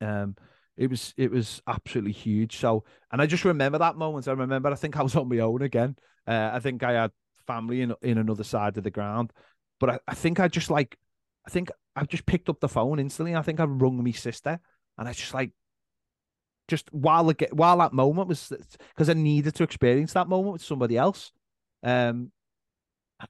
Um, 0.00 0.34
it 0.76 0.88
was 0.88 1.14
it 1.16 1.30
was 1.30 1.60
absolutely 1.66 2.12
huge. 2.12 2.56
So, 2.56 2.84
and 3.10 3.20
I 3.20 3.26
just 3.26 3.44
remember 3.44 3.78
that 3.78 3.96
moment. 3.96 4.28
I 4.28 4.32
remember 4.32 4.70
I 4.70 4.74
think 4.74 4.96
I 4.96 5.02
was 5.02 5.16
on 5.16 5.28
my 5.28 5.38
own 5.38 5.62
again. 5.62 5.96
Uh, 6.26 6.50
I 6.52 6.60
think 6.60 6.82
I 6.82 6.92
had 6.92 7.10
family 7.46 7.82
in 7.82 7.94
in 8.02 8.18
another 8.18 8.44
side 8.44 8.76
of 8.76 8.84
the 8.84 8.90
ground, 8.90 9.32
but 9.80 9.90
I, 9.90 9.98
I 10.08 10.14
think 10.14 10.40
I 10.40 10.48
just 10.48 10.70
like 10.70 10.96
I 11.46 11.50
think 11.50 11.70
I 11.94 12.04
just 12.04 12.26
picked 12.26 12.48
up 12.48 12.60
the 12.60 12.68
phone 12.68 12.98
instantly. 12.98 13.34
I 13.34 13.42
think 13.42 13.60
I 13.60 13.64
rung 13.64 14.02
my 14.02 14.12
sister, 14.12 14.60
and 14.98 15.08
I 15.08 15.12
just 15.12 15.34
like 15.34 15.52
just 16.68 16.92
while 16.92 17.24
the 17.24 17.48
while 17.52 17.78
that 17.78 17.92
moment 17.92 18.28
was 18.28 18.52
because 18.94 19.10
I 19.10 19.14
needed 19.14 19.54
to 19.56 19.64
experience 19.64 20.12
that 20.14 20.28
moment 20.28 20.54
with 20.54 20.62
somebody 20.62 20.96
else. 20.96 21.32
Um, 21.82 22.30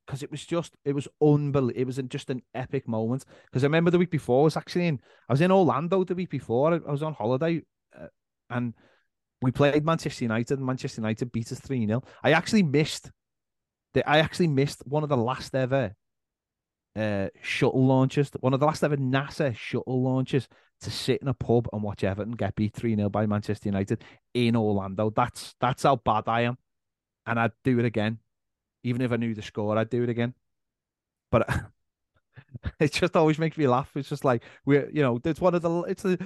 because 0.06 0.22
it 0.22 0.30
was 0.30 0.44
just 0.44 0.76
it 0.84 0.94
was 0.94 1.08
unbelievable. 1.20 1.80
It 1.80 1.84
was 1.84 2.00
just 2.08 2.30
an 2.30 2.42
epic 2.54 2.88
moment. 2.88 3.24
Because 3.46 3.64
I 3.64 3.66
remember 3.66 3.90
the 3.90 3.98
week 3.98 4.10
before 4.10 4.40
I 4.40 4.44
was 4.44 4.56
actually 4.56 4.86
in 4.86 5.00
I 5.28 5.32
was 5.32 5.40
in 5.40 5.50
Orlando 5.50 6.04
the 6.04 6.14
week 6.14 6.30
before. 6.30 6.74
I, 6.74 6.90
was 6.90 7.02
on 7.02 7.14
holiday, 7.14 7.62
uh, 7.98 8.06
and 8.50 8.74
we 9.40 9.50
played 9.50 9.84
Manchester 9.84 10.24
United. 10.24 10.60
Manchester 10.60 11.00
United 11.00 11.32
beat 11.32 11.52
us 11.52 11.60
three 11.60 11.86
0 11.86 12.02
I 12.22 12.32
actually 12.32 12.62
missed. 12.62 13.10
The, 13.94 14.08
I 14.08 14.18
actually 14.18 14.48
missed 14.48 14.82
one 14.86 15.02
of 15.02 15.08
the 15.08 15.16
last 15.16 15.54
ever 15.54 15.94
uh, 16.96 17.28
shuttle 17.42 17.86
launches. 17.86 18.30
One 18.40 18.54
of 18.54 18.60
the 18.60 18.66
last 18.66 18.82
ever 18.82 18.96
NASA 18.96 19.54
shuttle 19.54 20.02
launches 20.02 20.48
to 20.80 20.90
sit 20.90 21.20
in 21.22 21.28
a 21.28 21.34
pub 21.34 21.68
and 21.72 21.82
watch 21.82 22.02
Everton 22.02 22.32
get 22.32 22.56
beat 22.56 22.74
three 22.74 22.96
0 22.96 23.08
by 23.10 23.26
Manchester 23.26 23.68
United 23.68 24.02
in 24.34 24.56
Orlando. 24.56 25.10
That's 25.10 25.54
that's 25.60 25.82
how 25.82 25.96
bad 25.96 26.24
I 26.26 26.42
am, 26.42 26.56
and 27.26 27.38
I'd 27.38 27.52
do 27.64 27.78
it 27.78 27.84
again 27.84 28.18
even 28.82 29.02
if 29.02 29.12
I 29.12 29.16
knew 29.16 29.34
the 29.34 29.42
score, 29.42 29.76
I'd 29.76 29.90
do 29.90 30.02
it 30.02 30.08
again. 30.08 30.34
But 31.30 31.48
it 32.78 32.92
just 32.92 33.16
always 33.16 33.38
makes 33.38 33.56
me 33.56 33.66
laugh. 33.66 33.90
It's 33.96 34.08
just 34.08 34.24
like 34.24 34.42
we're, 34.64 34.88
you 34.90 35.02
know, 35.02 35.20
it's 35.24 35.40
one 35.40 35.54
of 35.54 35.62
the, 35.62 35.82
it's 35.82 36.02
the, 36.02 36.18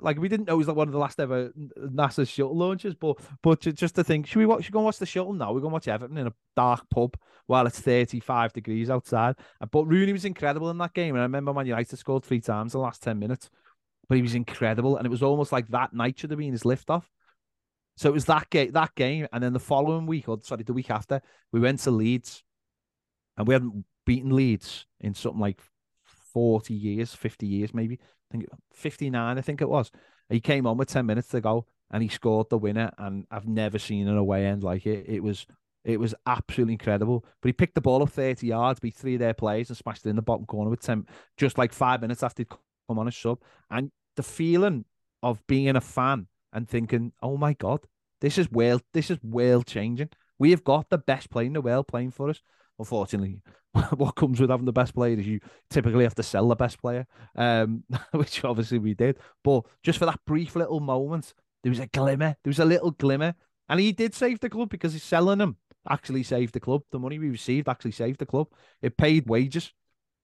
like 0.00 0.18
we 0.18 0.28
didn't 0.28 0.46
know 0.46 0.54
it 0.54 0.58
was 0.58 0.68
like 0.68 0.76
one 0.76 0.88
of 0.88 0.92
the 0.92 0.98
last 0.98 1.20
ever 1.20 1.52
NASA 1.78 2.28
shuttle 2.28 2.56
launches, 2.56 2.94
but 2.94 3.18
but 3.42 3.60
just 3.60 3.94
to 3.96 4.04
think, 4.04 4.26
should 4.26 4.38
we 4.38 4.46
watch? 4.46 4.64
Should 4.64 4.72
go 4.72 4.80
and 4.80 4.86
watch 4.86 4.98
the 4.98 5.06
shuttle 5.06 5.32
now? 5.32 5.52
We're 5.52 5.60
gonna 5.60 5.72
watch 5.72 5.88
Everton 5.88 6.18
in 6.18 6.26
a 6.26 6.34
dark 6.56 6.88
pub 6.90 7.16
while 7.46 7.66
it's 7.66 7.80
thirty 7.80 8.20
five 8.20 8.52
degrees 8.52 8.90
outside. 8.90 9.36
But 9.70 9.84
Rooney 9.84 10.12
was 10.12 10.24
incredible 10.24 10.70
in 10.70 10.78
that 10.78 10.94
game, 10.94 11.14
and 11.14 11.22
I 11.22 11.24
remember 11.24 11.52
Man 11.52 11.66
United 11.66 11.98
scored 11.98 12.24
three 12.24 12.40
times 12.40 12.74
in 12.74 12.78
the 12.78 12.84
last 12.84 13.02
ten 13.02 13.18
minutes, 13.18 13.50
but 14.08 14.16
he 14.16 14.22
was 14.22 14.34
incredible, 14.34 14.96
and 14.96 15.06
it 15.06 15.10
was 15.10 15.22
almost 15.22 15.52
like 15.52 15.68
that 15.68 15.92
night 15.92 16.18
should 16.18 16.30
have 16.30 16.38
been 16.38 16.52
his 16.52 16.64
lift 16.64 16.90
off. 16.90 17.10
So 17.96 18.08
it 18.08 18.12
was 18.12 18.24
that 18.26 18.48
game, 18.50 18.72
that 18.72 18.94
game, 18.94 19.26
and 19.32 19.42
then 19.42 19.52
the 19.52 19.60
following 19.60 20.06
week, 20.06 20.28
or 20.28 20.38
sorry, 20.42 20.62
the 20.62 20.72
week 20.72 20.90
after, 20.90 21.20
we 21.52 21.60
went 21.60 21.80
to 21.80 21.90
Leeds, 21.90 22.42
and 23.36 23.46
we 23.46 23.54
hadn't 23.54 23.84
beaten 24.06 24.34
Leeds 24.34 24.86
in 25.00 25.14
something 25.14 25.40
like 25.40 25.60
forty 26.32 26.74
years, 26.74 27.14
fifty 27.14 27.46
years, 27.46 27.74
maybe. 27.74 27.98
I 28.30 28.36
think 28.36 28.46
fifty 28.72 29.10
nine, 29.10 29.38
I 29.38 29.42
think 29.42 29.60
it 29.60 29.68
was. 29.68 29.90
He 30.28 30.40
came 30.40 30.66
on 30.66 30.76
with 30.76 30.88
ten 30.88 31.06
minutes 31.06 31.28
to 31.28 31.40
go, 31.40 31.66
and 31.90 32.02
he 32.02 32.08
scored 32.08 32.48
the 32.48 32.58
winner. 32.58 32.90
And 32.96 33.26
I've 33.30 33.48
never 33.48 33.78
seen 33.78 34.08
an 34.08 34.16
away 34.16 34.46
end 34.46 34.62
like 34.62 34.86
it. 34.86 35.04
It 35.08 35.22
was 35.22 35.46
it 35.84 35.98
was 35.98 36.14
absolutely 36.26 36.74
incredible. 36.74 37.24
But 37.40 37.48
he 37.48 37.52
picked 37.52 37.74
the 37.74 37.80
ball 37.80 38.02
up 38.02 38.10
30 38.10 38.46
yards, 38.46 38.80
beat 38.80 38.94
three 38.94 39.14
of 39.14 39.20
their 39.20 39.34
players, 39.34 39.70
and 39.70 39.76
smashed 39.76 40.04
it 40.04 40.10
in 40.10 40.16
the 40.16 40.22
bottom 40.22 40.46
corner 40.46 40.70
with 40.70 40.80
10, 40.80 41.06
just 41.36 41.58
like 41.58 41.72
five 41.72 42.00
minutes 42.00 42.22
after 42.22 42.42
he'd 42.42 42.50
come 42.50 42.98
on 42.98 43.08
a 43.08 43.12
sub. 43.12 43.40
And 43.70 43.90
the 44.16 44.22
feeling 44.22 44.84
of 45.22 45.46
being 45.46 45.74
a 45.74 45.80
fan 45.80 46.26
and 46.52 46.68
thinking, 46.68 47.12
oh 47.22 47.36
my 47.36 47.52
God, 47.54 47.80
this 48.20 48.38
is 48.38 48.50
world, 48.50 48.82
this 48.92 49.10
is 49.10 49.18
world 49.22 49.66
changing. 49.66 50.10
We 50.38 50.50
have 50.50 50.64
got 50.64 50.88
the 50.88 50.98
best 50.98 51.30
player 51.30 51.46
in 51.46 51.52
the 51.52 51.60
world 51.60 51.88
playing 51.88 52.12
for 52.12 52.30
us. 52.30 52.40
Unfortunately, 52.78 53.42
what 53.96 54.16
comes 54.16 54.40
with 54.40 54.50
having 54.50 54.66
the 54.66 54.72
best 54.72 54.94
player 54.94 55.18
is 55.18 55.26
you 55.26 55.40
typically 55.68 56.04
have 56.04 56.14
to 56.14 56.22
sell 56.22 56.48
the 56.48 56.56
best 56.56 56.80
player, 56.80 57.06
um, 57.36 57.84
which 58.12 58.44
obviously 58.44 58.78
we 58.78 58.94
did. 58.94 59.18
But 59.44 59.64
just 59.82 59.98
for 59.98 60.06
that 60.06 60.20
brief 60.26 60.56
little 60.56 60.80
moment, 60.80 61.34
there 61.62 61.70
was 61.70 61.80
a 61.80 61.86
glimmer, 61.86 62.36
there 62.42 62.50
was 62.50 62.58
a 62.58 62.64
little 62.64 62.90
glimmer. 62.90 63.34
And 63.68 63.78
he 63.78 63.92
did 63.92 64.14
save 64.14 64.40
the 64.40 64.50
club 64.50 64.68
because 64.70 64.94
he's 64.94 65.04
selling 65.04 65.38
them 65.38 65.56
actually 65.88 66.22
saved 66.22 66.54
the 66.54 66.60
club. 66.60 66.82
The 66.90 66.98
money 66.98 67.18
we 67.18 67.30
received 67.30 67.68
actually 67.68 67.92
saved 67.92 68.18
the 68.18 68.26
club. 68.26 68.48
It 68.82 68.96
paid 68.96 69.28
wages 69.28 69.72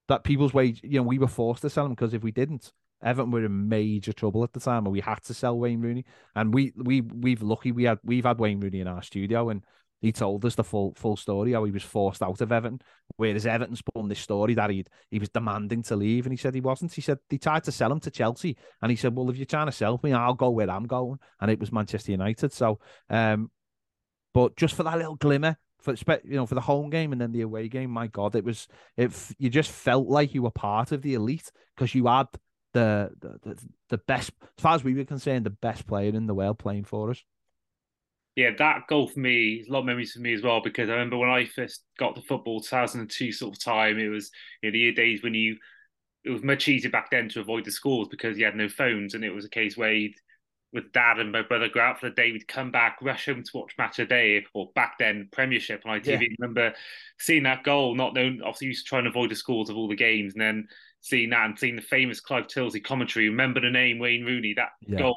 that 0.08 0.24
people's 0.24 0.54
wage. 0.54 0.80
You 0.82 0.98
know, 0.98 1.04
we 1.04 1.18
were 1.18 1.28
forced 1.28 1.62
to 1.62 1.70
sell 1.70 1.84
them 1.84 1.94
because 1.94 2.14
if 2.14 2.22
we 2.22 2.32
didn't, 2.32 2.72
Everton 3.02 3.30
were 3.30 3.44
in 3.44 3.68
major 3.68 4.12
trouble 4.12 4.42
at 4.44 4.52
the 4.52 4.60
time, 4.60 4.84
and 4.84 4.92
we 4.92 5.00
had 5.00 5.22
to 5.24 5.34
sell 5.34 5.58
Wayne 5.58 5.80
Rooney. 5.80 6.04
And 6.34 6.52
we 6.52 6.72
we 6.76 7.00
we've 7.00 7.42
lucky 7.42 7.72
we 7.72 7.84
had 7.84 7.98
we've 8.02 8.24
had 8.24 8.38
Wayne 8.38 8.60
Rooney 8.60 8.80
in 8.80 8.88
our 8.88 9.02
studio, 9.02 9.50
and 9.50 9.62
he 10.00 10.12
told 10.12 10.44
us 10.44 10.54
the 10.54 10.64
full 10.64 10.94
full 10.94 11.16
story 11.16 11.52
how 11.52 11.64
he 11.64 11.72
was 11.72 11.82
forced 11.82 12.22
out 12.22 12.40
of 12.40 12.52
Everton. 12.52 12.80
Whereas 13.16 13.46
Everton 13.46 13.76
spun 13.76 14.08
this 14.08 14.20
story 14.20 14.54
that 14.54 14.70
he 14.70 14.84
he 15.10 15.18
was 15.18 15.28
demanding 15.28 15.82
to 15.84 15.96
leave, 15.96 16.26
and 16.26 16.32
he 16.32 16.36
said 16.36 16.54
he 16.54 16.60
wasn't. 16.60 16.92
He 16.92 17.00
said 17.00 17.18
they 17.28 17.38
tried 17.38 17.64
to 17.64 17.72
sell 17.72 17.92
him 17.92 18.00
to 18.00 18.10
Chelsea, 18.10 18.56
and 18.82 18.90
he 18.90 18.96
said, 18.96 19.14
"Well, 19.14 19.30
if 19.30 19.36
you're 19.36 19.46
trying 19.46 19.66
to 19.66 19.72
sell 19.72 20.00
me, 20.02 20.12
I'll 20.12 20.34
go 20.34 20.50
where 20.50 20.70
I'm 20.70 20.86
going," 20.86 21.18
and 21.40 21.50
it 21.50 21.60
was 21.60 21.72
Manchester 21.72 22.12
United. 22.12 22.52
So, 22.52 22.78
um, 23.10 23.50
but 24.34 24.56
just 24.56 24.74
for 24.74 24.82
that 24.82 24.98
little 24.98 25.16
glimmer, 25.16 25.56
for 25.78 25.94
you 26.24 26.36
know, 26.36 26.46
for 26.46 26.54
the 26.54 26.60
home 26.60 26.90
game 26.90 27.12
and 27.12 27.20
then 27.20 27.32
the 27.32 27.42
away 27.42 27.68
game, 27.68 27.90
my 27.90 28.06
God, 28.06 28.34
it 28.34 28.44
was 28.44 28.68
it. 28.96 29.12
You 29.38 29.48
just 29.50 29.70
felt 29.70 30.08
like 30.08 30.34
you 30.34 30.42
were 30.42 30.50
part 30.50 30.92
of 30.92 31.02
the 31.02 31.14
elite 31.14 31.50
because 31.74 31.94
you 31.94 32.06
had 32.06 32.26
the, 32.76 33.38
the 33.42 33.56
the 33.88 33.98
best, 33.98 34.32
as 34.42 34.62
far 34.62 34.74
as 34.74 34.84
we 34.84 34.94
were 34.94 35.04
concerned, 35.04 35.46
the 35.46 35.50
best 35.50 35.86
player 35.86 36.10
in 36.14 36.26
the 36.26 36.34
world 36.34 36.58
playing 36.58 36.84
for 36.84 37.10
us. 37.10 37.22
Yeah, 38.34 38.50
that 38.58 38.86
goal 38.88 39.08
for 39.08 39.18
me, 39.18 39.64
a 39.66 39.72
lot 39.72 39.80
of 39.80 39.86
memories 39.86 40.12
for 40.12 40.20
me 40.20 40.34
as 40.34 40.42
well, 40.42 40.60
because 40.60 40.90
I 40.90 40.92
remember 40.92 41.16
when 41.16 41.30
I 41.30 41.46
first 41.46 41.82
got 41.98 42.16
to 42.16 42.22
football, 42.22 42.60
2002 42.60 43.32
sort 43.32 43.54
of 43.54 43.62
time, 43.62 43.98
it 43.98 44.08
was 44.08 44.30
you 44.62 44.70
know, 44.70 44.72
the 44.72 44.92
days 44.92 45.22
when 45.22 45.32
you, 45.32 45.56
it 46.22 46.30
was 46.30 46.42
much 46.42 46.68
easier 46.68 46.90
back 46.90 47.10
then 47.10 47.30
to 47.30 47.40
avoid 47.40 47.64
the 47.64 47.70
schools 47.70 48.08
because 48.08 48.36
you 48.36 48.44
had 48.44 48.54
no 48.54 48.68
phones 48.68 49.14
and 49.14 49.24
it 49.24 49.34
was 49.34 49.46
a 49.46 49.50
case 49.50 49.76
where 49.76 49.92
you'd 49.92 50.16
with 50.72 50.92
dad 50.92 51.18
and 51.18 51.32
my 51.32 51.42
brother 51.42 51.68
go 51.68 51.80
out 51.80 51.98
for 51.98 52.08
the 52.08 52.14
day. 52.14 52.32
We'd 52.32 52.46
come 52.46 52.70
back, 52.70 52.98
rush 53.00 53.26
home 53.26 53.42
to 53.42 53.50
watch 53.54 53.74
match 53.78 53.98
a 53.98 54.06
day, 54.06 54.44
or 54.52 54.70
back 54.74 54.98
then 54.98 55.28
Premiership 55.32 55.82
on 55.84 55.98
ITV. 55.98 56.06
Yeah. 56.06 56.18
I 56.18 56.26
remember 56.40 56.74
seeing 57.18 57.44
that 57.44 57.64
goal, 57.64 57.94
not 57.94 58.14
knowing 58.14 58.40
obviously 58.42 58.68
used 58.68 58.84
to 58.84 58.88
try 58.88 58.98
and 58.98 59.08
avoid 59.08 59.30
the 59.30 59.36
scores 59.36 59.70
of 59.70 59.76
all 59.76 59.88
the 59.88 59.96
games, 59.96 60.34
and 60.34 60.42
then 60.42 60.68
seeing 61.06 61.30
that 61.30 61.46
and 61.46 61.58
seeing 61.58 61.76
the 61.76 61.82
famous 61.82 62.20
Clive 62.20 62.46
Tyldesley 62.46 62.82
commentary. 62.82 63.28
Remember 63.28 63.60
the 63.60 63.70
name 63.70 63.98
Wayne 63.98 64.24
Rooney? 64.24 64.54
That 64.54 64.70
yeah. 64.86 64.98
goal. 64.98 65.16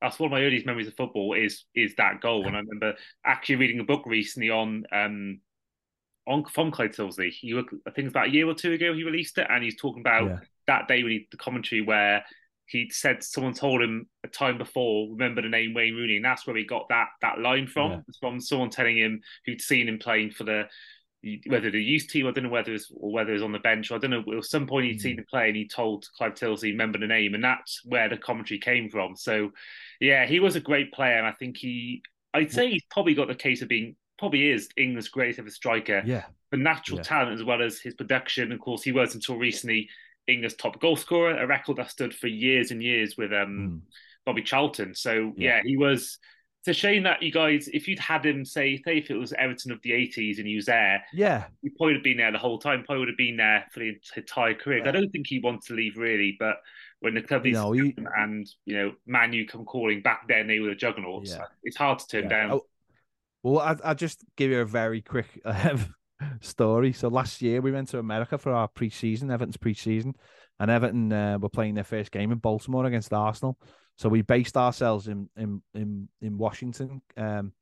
That's 0.00 0.18
one 0.18 0.26
of 0.26 0.32
my 0.32 0.42
earliest 0.42 0.66
memories 0.66 0.88
of 0.88 0.94
football. 0.96 1.34
Is 1.34 1.64
is 1.74 1.94
that 1.96 2.20
goal? 2.20 2.46
And 2.46 2.56
I 2.56 2.60
remember 2.60 2.94
actually 3.24 3.56
reading 3.56 3.80
a 3.80 3.84
book 3.84 4.04
recently 4.06 4.50
on 4.50 4.84
um 4.92 5.40
on 6.26 6.44
from 6.46 6.70
Clive 6.70 6.92
Tyldesley. 6.92 7.30
He, 7.30 7.56
I 7.56 7.90
think 7.90 8.06
it's 8.06 8.12
about 8.12 8.28
a 8.28 8.32
year 8.32 8.48
or 8.48 8.54
two 8.54 8.72
ago 8.72 8.94
he 8.94 9.04
released 9.04 9.38
it, 9.38 9.46
and 9.48 9.62
he's 9.62 9.80
talking 9.80 10.00
about 10.00 10.24
yeah. 10.24 10.38
that 10.66 10.88
day 10.88 11.02
when 11.02 11.12
he 11.12 11.28
the 11.30 11.36
commentary 11.36 11.82
where 11.82 12.24
he 12.68 12.90
said 12.90 13.22
someone 13.22 13.54
told 13.54 13.80
him 13.80 14.08
a 14.24 14.28
time 14.28 14.58
before, 14.58 15.08
remember 15.10 15.40
the 15.40 15.48
name 15.48 15.72
Wayne 15.72 15.94
Rooney, 15.94 16.16
and 16.16 16.24
that's 16.24 16.46
where 16.46 16.56
he 16.56 16.64
got 16.64 16.88
that 16.88 17.08
that 17.22 17.38
line 17.38 17.66
from. 17.66 17.92
Yeah. 17.92 18.00
From 18.20 18.40
someone 18.40 18.70
telling 18.70 18.96
him 18.96 19.20
who'd 19.44 19.60
seen 19.60 19.88
him 19.88 19.98
playing 19.98 20.32
for 20.32 20.44
the 20.44 20.64
whether 21.46 21.70
the 21.70 21.82
youth 21.82 22.08
team, 22.08 22.26
I 22.26 22.30
don't 22.30 22.44
know 22.44 22.50
whether 22.50 22.72
it's 22.72 22.90
or 22.94 23.10
whether 23.10 23.32
it's 23.32 23.42
on 23.42 23.52
the 23.52 23.58
bench, 23.58 23.90
I 23.90 23.98
don't 23.98 24.10
know. 24.10 24.24
At 24.36 24.44
some 24.44 24.66
point 24.66 24.86
he'd 24.86 25.00
seen 25.00 25.16
the 25.16 25.22
play 25.22 25.48
and 25.48 25.56
he 25.56 25.66
told 25.66 26.06
Clive 26.16 26.34
Tyldesley, 26.34 26.70
remember 26.70 26.98
the 26.98 27.06
name, 27.06 27.34
and 27.34 27.42
that's 27.42 27.80
where 27.84 28.08
the 28.08 28.16
commentary 28.16 28.58
came 28.58 28.88
from. 28.88 29.16
So 29.16 29.50
yeah, 30.00 30.26
he 30.26 30.40
was 30.40 30.56
a 30.56 30.60
great 30.60 30.92
player, 30.92 31.18
and 31.18 31.26
I 31.26 31.32
think 31.32 31.56
he 31.56 32.02
I'd 32.34 32.52
say 32.52 32.70
he's 32.70 32.84
probably 32.90 33.14
got 33.14 33.28
the 33.28 33.34
case 33.34 33.62
of 33.62 33.68
being 33.68 33.96
probably 34.18 34.50
is 34.50 34.68
England's 34.76 35.08
greatest 35.08 35.38
ever 35.38 35.50
striker. 35.50 36.02
Yeah. 36.04 36.24
For 36.50 36.56
natural 36.56 36.98
yeah. 36.98 37.04
talent 37.04 37.40
as 37.40 37.44
well 37.44 37.60
as 37.60 37.80
his 37.80 37.94
production. 37.94 38.52
Of 38.52 38.60
course, 38.60 38.82
he 38.82 38.92
was 38.92 39.14
until 39.14 39.36
recently 39.36 39.88
England's 40.28 40.54
top 40.54 40.80
goal 40.80 40.96
scorer, 40.96 41.36
a 41.36 41.46
record 41.46 41.78
that 41.78 41.90
stood 41.90 42.14
for 42.14 42.28
years 42.28 42.70
and 42.70 42.82
years 42.82 43.16
with 43.16 43.32
um, 43.32 43.48
mm. 43.58 43.80
Bobby 44.24 44.42
Charlton. 44.42 44.94
So 44.94 45.32
yeah. 45.36 45.56
yeah. 45.56 45.60
he 45.64 45.76
was. 45.76 46.18
It's 46.66 46.76
a 46.76 46.80
shame 46.80 47.04
that 47.04 47.22
you 47.22 47.30
guys, 47.30 47.68
if 47.72 47.86
you'd 47.86 48.00
had 48.00 48.26
him, 48.26 48.44
say, 48.44 48.82
say 48.84 48.98
if 48.98 49.08
it 49.08 49.16
was 49.16 49.32
Everton 49.34 49.70
of 49.70 49.80
the 49.82 49.92
'80s 49.92 50.38
and 50.38 50.48
he 50.48 50.56
was 50.56 50.66
there, 50.66 51.04
yeah, 51.12 51.44
he 51.62 51.68
probably 51.68 51.86
would 51.86 51.94
have 51.98 52.02
been 52.02 52.16
there 52.16 52.32
the 52.32 52.38
whole 52.38 52.58
time. 52.58 52.82
Probably 52.82 52.98
would 52.98 53.08
have 53.08 53.16
been 53.16 53.36
there 53.36 53.66
for 53.70 53.78
the 53.78 53.96
entire 54.16 54.54
career. 54.54 54.78
Yeah. 54.78 54.88
I 54.88 54.90
don't 54.90 55.08
think 55.10 55.28
he 55.28 55.38
wants 55.38 55.68
to 55.68 55.74
leave 55.74 55.96
really, 55.96 56.34
but 56.40 56.56
when 56.98 57.14
the 57.14 57.22
club 57.22 57.46
is 57.46 57.56
he... 57.56 57.94
and 58.16 58.48
you 58.64 58.76
know 58.76 58.92
Manu 59.06 59.46
come 59.46 59.64
calling 59.64 60.02
back 60.02 60.26
then, 60.26 60.48
they 60.48 60.58
were 60.58 60.70
the 60.70 60.74
juggernauts. 60.74 61.30
Yeah. 61.30 61.44
It's 61.62 61.76
hard 61.76 62.00
to 62.00 62.06
turn 62.08 62.24
yeah. 62.24 62.30
down. 62.30 62.50
Oh, 62.54 62.62
well, 63.44 63.60
I 63.60 63.90
I 63.90 63.94
just 63.94 64.24
give 64.36 64.50
you 64.50 64.58
a 64.58 64.66
very 64.66 65.02
quick 65.02 65.40
story. 66.40 66.92
So 66.92 67.06
last 67.06 67.42
year 67.42 67.60
we 67.60 67.70
went 67.70 67.90
to 67.90 68.00
America 68.00 68.38
for 68.38 68.50
our 68.50 68.66
pre-season, 68.66 69.30
Everton's 69.30 69.56
pre-season, 69.56 70.14
and 70.58 70.68
Everton 70.68 71.12
uh, 71.12 71.38
were 71.38 71.48
playing 71.48 71.74
their 71.74 71.84
first 71.84 72.10
game 72.10 72.32
in 72.32 72.38
Baltimore 72.38 72.86
against 72.86 73.12
Arsenal. 73.12 73.56
So 73.96 74.08
we 74.08 74.22
based 74.22 74.56
ourselves 74.56 75.08
in 75.08 75.28
in 75.36 75.62
in, 75.74 76.08
in 76.20 76.38
Washington 76.38 77.02
because 77.14 77.40
um, 77.40 77.52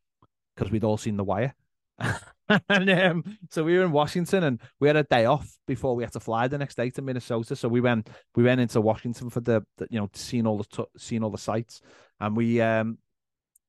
we'd 0.70 0.84
all 0.84 0.96
seen 0.96 1.16
The 1.16 1.24
Wire. 1.24 1.54
and 2.68 2.90
um, 2.90 3.38
so 3.50 3.62
we 3.62 3.78
were 3.78 3.84
in 3.84 3.92
Washington, 3.92 4.42
and 4.42 4.60
we 4.80 4.88
had 4.88 4.96
a 4.96 5.04
day 5.04 5.26
off 5.26 5.48
before 5.66 5.94
we 5.94 6.02
had 6.02 6.12
to 6.12 6.20
fly 6.20 6.48
the 6.48 6.58
next 6.58 6.76
day 6.76 6.90
to 6.90 7.02
Minnesota. 7.02 7.54
So 7.54 7.68
we 7.68 7.80
went 7.80 8.10
we 8.34 8.42
went 8.42 8.60
into 8.60 8.80
Washington 8.80 9.30
for 9.30 9.40
the, 9.40 9.64
the 9.78 9.86
you 9.90 10.00
know 10.00 10.10
seeing 10.12 10.46
all 10.46 10.58
the 10.58 10.86
seeing 10.98 11.22
all 11.22 11.30
the 11.30 11.38
sites, 11.38 11.80
and 12.20 12.36
we 12.36 12.60
um 12.60 12.98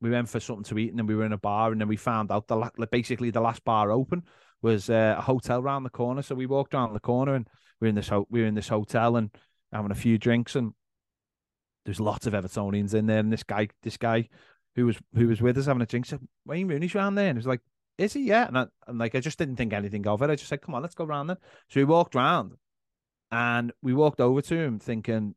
we 0.02 0.10
went 0.10 0.28
for 0.28 0.40
something 0.40 0.64
to 0.64 0.80
eat, 0.80 0.90
and 0.90 0.98
then 0.98 1.08
we 1.08 1.16
were 1.16 1.26
in 1.26 1.34
a 1.34 1.38
bar, 1.38 1.72
and 1.72 1.80
then 1.80 1.88
we 1.88 1.98
found 1.98 2.32
out 2.32 2.48
the 2.48 2.88
basically 2.92 3.30
the 3.30 3.42
last 3.42 3.64
bar 3.64 3.92
open 3.92 4.24
was 4.66 4.90
uh, 4.90 5.16
a 5.18 5.22
hotel 5.22 5.60
around 5.60 5.84
the 5.84 5.90
corner. 5.90 6.24
So 6.24 6.34
we 6.34 6.48
walked 6.48 6.74
around 6.74 6.94
the 6.94 7.00
corner 7.00 7.36
and 7.36 7.48
we 7.80 7.88
are 7.88 7.90
in 7.90 7.96
this 7.96 8.10
ho- 8.10 8.28
we 8.30 8.42
were 8.42 8.48
in 8.48 8.56
this 8.56 8.68
hotel 8.68 9.16
and 9.16 9.30
having 9.72 9.92
a 9.92 9.96
few 9.96 10.18
drinks 10.18 10.56
and 10.56 10.74
there's 11.86 12.00
lots 12.00 12.28
of 12.28 12.34
Evertonians 12.34 12.94
in 12.94 13.06
there. 13.06 13.20
And 13.20 13.32
this 13.32 13.44
guy, 13.44 13.70
this 13.84 13.98
guy 13.98 14.30
who 14.76 14.88
was 14.88 14.98
who 15.14 15.28
was 15.28 15.42
with 15.42 15.58
us 15.58 15.66
having 15.66 15.82
a 15.82 15.86
drink 15.86 16.06
said, 16.06 16.20
Wayne 16.46 16.68
Rooney's 16.68 16.96
around 16.96 17.16
there. 17.16 17.30
And 17.30 17.38
he 17.38 17.40
was 17.40 17.48
like, 17.48 17.62
Is 17.98 18.14
he? 18.14 18.24
Yeah. 18.24 18.48
And, 18.48 18.58
I, 18.58 18.66
and 18.88 18.98
like 19.00 19.16
I 19.16 19.20
just 19.20 19.38
didn't 19.38 19.56
think 19.56 19.74
anything 19.74 20.06
of 20.08 20.22
it. 20.22 20.30
I 20.30 20.36
just 20.36 20.50
said, 20.50 20.62
Come 20.62 20.76
on, 20.76 20.82
let's 20.82 20.96
go 20.96 21.06
around 21.06 21.28
then. 21.28 21.38
So 21.70 21.80
we 21.80 21.86
walked 21.86 22.16
around 22.16 22.54
and 23.32 23.72
we 23.82 23.94
walked 23.94 24.22
over 24.22 24.42
to 24.42 24.56
him 24.56 24.80
thinking, 24.80 25.36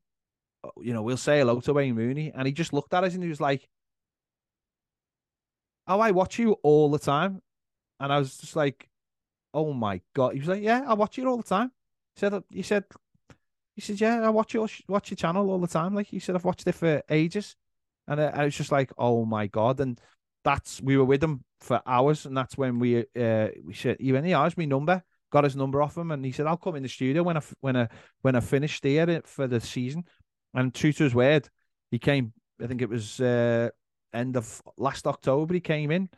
oh, 0.65 0.73
you 0.83 0.93
know, 0.93 1.03
we'll 1.03 1.17
say 1.17 1.39
hello 1.39 1.61
to 1.61 1.73
Wayne 1.73 1.97
Rooney. 1.97 2.33
And 2.35 2.47
he 2.47 2.53
just 2.53 2.73
looked 2.73 2.95
at 2.95 3.05
us 3.05 3.15
and 3.15 3.23
he 3.23 3.29
was 3.29 3.41
like, 3.41 3.69
Oh, 5.87 6.01
I 6.01 6.11
watch 6.11 6.39
you 6.39 6.53
all 6.63 6.91
the 6.91 6.99
time. 6.99 7.41
And 8.01 8.13
I 8.13 8.19
was 8.19 8.37
just 8.37 8.55
like, 8.55 8.89
oh 9.55 9.73
my 9.73 10.01
god. 10.15 10.35
He 10.35 10.41
was 10.41 10.49
like, 10.49 10.63
yeah, 10.63 10.83
I 10.87 10.95
watch 10.95 11.19
you 11.19 11.27
all 11.27 11.37
the 11.37 11.43
time. 11.43 11.73
He 12.15 12.21
said, 12.21 12.43
he 12.51 12.63
said, 12.63 12.85
he 13.79 13.83
said, 13.83 14.01
yeah, 14.01 14.27
I 14.27 14.31
watch 14.31 14.55
your 14.55 14.69
watch 14.89 15.09
your 15.13 15.17
channel 15.17 15.49
all 15.49 15.61
the 15.61 15.69
time. 15.69 15.95
Like 15.95 16.09
he 16.09 16.19
said, 16.19 16.35
I've 16.35 16.45
watched 16.45 16.67
it 16.67 16.73
for 16.73 17.01
ages, 17.09 17.55
and 18.09 18.21
I, 18.21 18.25
I 18.25 18.45
was 18.47 18.57
just 18.57 18.73
like, 18.73 18.91
oh 18.99 19.25
my 19.25 19.47
god. 19.47 19.79
And 19.79 20.01
that's 20.43 20.83
we 20.83 20.97
were 20.97 21.05
with 21.05 21.23
him 21.23 21.45
for 21.61 21.81
hours, 21.87 22.27
and 22.27 22.37
that's 22.37 22.59
when 22.59 22.81
we 22.81 23.05
uh 23.17 23.49
we 23.65 23.75
said, 23.75 23.99
he 24.01 24.11
went, 24.11 24.27
yeah, 24.27 24.43
here's 24.43 24.57
number. 24.67 25.01
Got 25.31 25.45
his 25.45 25.55
number 25.55 25.81
off 25.81 25.97
him, 25.97 26.11
and 26.11 26.25
he 26.25 26.33
said, 26.33 26.47
"I'll 26.47 26.57
come 26.57 26.75
in 26.75 26.83
the 26.83 26.89
studio 26.89 27.23
when 27.23 27.37
I 27.37 27.43
when 27.61 27.77
I 27.77 27.89
when 28.23 28.35
I 28.35 28.41
finished 28.41 28.83
here 28.83 29.23
for 29.25 29.47
the 29.47 29.61
season." 29.61 30.05
And 30.55 30.75
true 30.75 30.93
to 30.93 31.05
his 31.05 31.15
word, 31.15 31.49
he 31.93 32.01
came. 32.01 32.33
I 32.61 32.67
think 32.67 32.83
it 32.83 32.89
was 32.89 33.21
uh, 33.21 33.69
end 34.13 34.37
of 34.37 34.61
last 34.77 35.07
October. 35.07 35.55
He 35.55 35.61
came 35.61 35.93
in, 35.93 36.09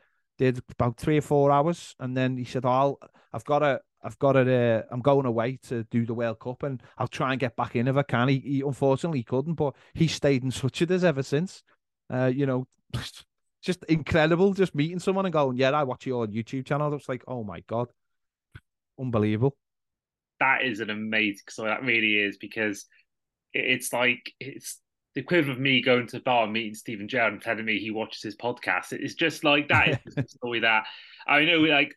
did 0.41 0.63
about 0.71 0.97
three 0.97 1.19
or 1.19 1.21
four 1.23 1.53
hours, 1.53 1.95
and 2.01 2.17
then 2.17 2.39
he 2.39 2.45
said, 2.45 2.65
"I'll, 2.65 2.99
"Oh, 3.03 3.07
I've 3.35 3.45
got 3.45 3.63
a, 3.63 3.81
I've 4.03 4.19
got 4.19 4.37
a, 4.37 4.51
uh, 4.51 4.83
I'm 4.91 5.03
going 5.03 5.27
away 5.27 5.59
to 5.69 5.85
do 5.85 6.07
the 6.07 6.15
World 6.15 6.41
Cup, 6.41 6.63
and 6.63 6.83
I'll 6.97 7.09
try 7.09 7.33
and 7.33 7.39
get 7.39 7.57
back 7.57 7.77
in 7.77 7.87
if 7.87 7.97
I 7.97 8.03
can." 8.03 8.29
He, 8.29 8.39
he 8.39 8.61
unfortunately 8.63 9.23
couldn't, 9.23 9.55
but 9.55 9.75
he 9.93 10.09
stayed 10.09 10.43
in 10.43 10.51
touch 10.51 10.81
with 10.81 10.93
us 10.93 11.03
ever 11.03 11.23
since. 11.23 11.63
Uh, 12.11 12.33
you 12.35 12.47
know, 12.47 12.67
just 13.63 13.85
incredible, 13.85 14.55
just 14.55 14.75
meeting 14.75 14.99
someone 14.99 15.27
and 15.27 15.33
going, 15.33 15.59
"Yeah, 15.59 15.73
I 15.73 15.85
watch 15.85 16.07
your 16.07 16.27
YouTube 16.27 16.65
channel." 16.65 16.95
It's 16.95 17.09
like, 17.09 17.23
oh 17.29 17.45
my 17.45 17.61
god, 17.67 17.89
unbelievable. 18.99 19.57
That 20.41 20.63
is 20.63 20.81
an 20.81 20.89
amazing. 20.89 21.45
So 21.51 21.65
that 21.65 21.83
really 21.83 22.17
is 22.17 22.39
because 22.39 22.87
it's 23.53 23.93
like 23.93 24.33
it's 24.41 24.81
the 25.15 25.21
equivalent 25.21 25.59
of 25.59 25.63
me 25.63 25.83
going 25.83 26.07
to 26.07 26.17
the 26.19 26.23
bar 26.23 26.45
and 26.45 26.53
meeting 26.53 26.75
Steven 26.75 27.09
Gerrard 27.09 27.33
and 27.33 27.43
telling 27.43 27.65
me 27.65 27.79
he 27.79 27.91
watches 27.91 28.23
his 28.23 28.37
podcast. 28.37 28.93
It's 28.93 29.15
just 29.15 29.45
like 29.45 29.69
that 29.69 30.01
is 30.07 30.15
the 30.15 30.25
story 30.29 30.61
that 30.61 30.85
I 31.27 31.45
know, 31.45 31.61
we 31.61 31.71
like, 31.71 31.97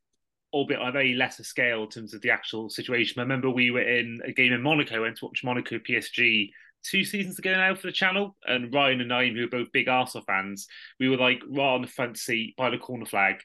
albeit 0.52 0.82
on 0.82 0.90
a 0.90 0.92
very 0.92 1.14
lesser 1.14 1.44
scale 1.44 1.84
in 1.84 1.90
terms 1.90 2.14
of 2.14 2.22
the 2.22 2.32
actual 2.32 2.70
situation. 2.70 3.20
I 3.20 3.24
remember 3.24 3.50
we 3.50 3.72
were 3.72 3.82
in 3.82 4.20
a 4.26 4.32
game 4.32 4.54
in 4.54 4.62
Monaco, 4.62 5.02
went 5.02 5.18
to 5.18 5.26
watch 5.26 5.44
Monaco 5.44 5.80
PSG 5.80 6.50
two 6.84 7.04
seasons 7.04 7.40
ago 7.40 7.54
now 7.54 7.76
for 7.76 7.88
the 7.88 7.94
channel, 7.94 8.36
and 8.46 8.74
Ryan 8.74 9.02
and 9.02 9.14
I, 9.14 9.30
who 9.30 9.46
are 9.46 9.48
both 9.48 9.72
big 9.72 9.88
Arsenal 9.88 10.26
fans, 10.26 10.68
we 11.00 11.10
were 11.10 11.18
like 11.18 11.42
right 11.50 11.76
on 11.76 11.82
the 11.82 11.88
front 11.88 12.18
seat 12.18 12.56
by 12.58 12.70
the 12.70 12.78
corner 12.78 13.06
flag, 13.06 13.36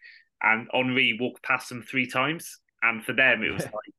and 0.42 0.68
Henri 0.72 1.16
walked 1.20 1.42
past 1.42 1.68
them 1.68 1.82
three 1.82 2.06
times, 2.06 2.58
and 2.82 3.04
for 3.04 3.12
them 3.12 3.42
it 3.42 3.50
was 3.50 3.62
like 3.64 3.94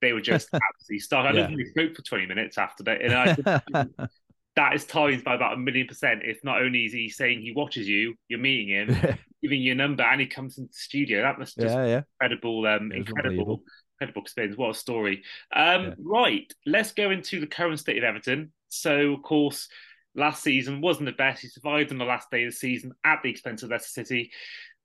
they 0.00 0.12
were 0.12 0.20
just 0.20 0.48
absolutely 0.52 0.98
stuck. 0.98 1.26
I 1.26 1.32
yeah. 1.32 1.46
don't 1.46 1.56
think 1.56 1.68
spoke 1.68 1.96
for 1.96 2.02
twenty 2.02 2.26
minutes 2.26 2.58
after 2.58 2.82
that, 2.84 3.02
and 3.02 3.14
I 3.14 3.86
that 4.60 4.74
is 4.74 4.84
times 4.84 5.22
by 5.22 5.34
about 5.34 5.54
a 5.54 5.56
million 5.56 5.86
percent. 5.86 6.20
If 6.22 6.44
not 6.44 6.60
only 6.60 6.84
is 6.84 6.92
he 6.92 7.08
saying 7.08 7.40
he 7.40 7.52
watches 7.52 7.88
you, 7.88 8.14
you're 8.28 8.38
meeting 8.38 8.68
him, 8.68 9.18
giving 9.42 9.62
you 9.62 9.72
a 9.72 9.74
number, 9.74 10.02
and 10.02 10.20
he 10.20 10.26
comes 10.26 10.58
into 10.58 10.68
the 10.68 10.74
studio. 10.74 11.22
That 11.22 11.38
must 11.38 11.56
just 11.56 11.74
yeah, 11.74 11.86
yeah. 11.86 12.02
incredible, 12.20 12.66
um, 12.66 12.92
incredible, 12.92 13.62
incredible 13.94 14.20
experience. 14.20 14.58
What 14.58 14.72
a 14.72 14.74
story! 14.74 15.22
Um, 15.56 15.84
yeah. 15.84 15.94
Right, 15.98 16.52
let's 16.66 16.92
go 16.92 17.10
into 17.10 17.40
the 17.40 17.46
current 17.46 17.80
state 17.80 17.96
of 17.96 18.04
Everton. 18.04 18.52
So, 18.68 19.14
of 19.14 19.22
course, 19.22 19.66
last 20.14 20.42
season 20.42 20.82
wasn't 20.82 21.06
the 21.06 21.12
best. 21.12 21.40
He 21.40 21.48
survived 21.48 21.90
on 21.90 21.96
the 21.96 22.04
last 22.04 22.30
day 22.30 22.44
of 22.44 22.52
the 22.52 22.56
season 22.56 22.92
at 23.02 23.20
the 23.22 23.30
expense 23.30 23.62
of 23.62 23.70
Leicester 23.70 24.04
City. 24.04 24.30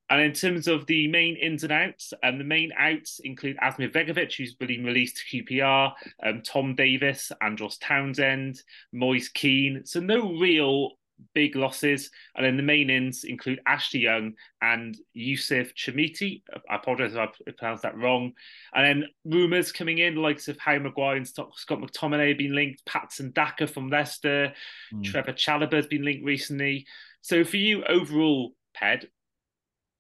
And 0.09 0.21
in 0.21 0.33
terms 0.33 0.67
of 0.67 0.85
the 0.85 1.07
main 1.07 1.35
ins 1.35 1.63
and 1.63 1.71
outs, 1.71 2.13
um, 2.23 2.37
the 2.37 2.43
main 2.43 2.71
outs 2.77 3.19
include 3.23 3.57
Asmir 3.57 3.91
Begovic, 3.91 4.35
who's 4.35 4.53
been 4.53 4.85
released 4.85 5.17
to 5.17 5.43
QPR, 5.43 5.93
um, 6.23 6.41
Tom 6.43 6.75
Davies, 6.75 7.31
Andros 7.41 7.77
Townsend, 7.79 8.61
Moise 8.93 9.29
Kean. 9.29 9.81
So 9.85 9.99
no 9.99 10.33
real 10.37 10.91
big 11.33 11.55
losses. 11.55 12.11
And 12.35 12.45
then 12.45 12.57
the 12.57 12.63
main 12.63 12.89
ins 12.89 13.23
include 13.23 13.61
Ashley 13.65 14.01
Young 14.01 14.33
and 14.61 14.97
Youssef 15.13 15.73
Chermiti. 15.73 16.43
I 16.69 16.75
apologize 16.75 17.13
if 17.13 17.19
I 17.19 17.51
pronounced 17.57 17.83
that 17.83 17.97
wrong. 17.97 18.33
And 18.73 18.85
then 18.85 19.09
rumours 19.25 19.71
coming 19.71 19.99
in, 19.99 20.15
likes 20.15 20.47
of 20.47 20.59
Harry 20.59 20.79
Maguire 20.79 21.17
and 21.17 21.27
Scott 21.27 21.51
McTominay 21.69 22.29
have 22.29 22.37
been 22.37 22.55
linked, 22.55 22.85
Patson 22.85 23.31
Daka 23.31 23.67
from 23.67 23.89
Leicester, 23.89 24.53
mm. 24.93 25.03
Trevor 25.03 25.33
Chalobah 25.33 25.73
has 25.73 25.87
been 25.87 26.05
linked 26.05 26.25
recently. 26.25 26.85
So 27.21 27.43
for 27.43 27.57
you 27.57 27.83
overall, 27.85 28.51
Ped, 28.75 29.05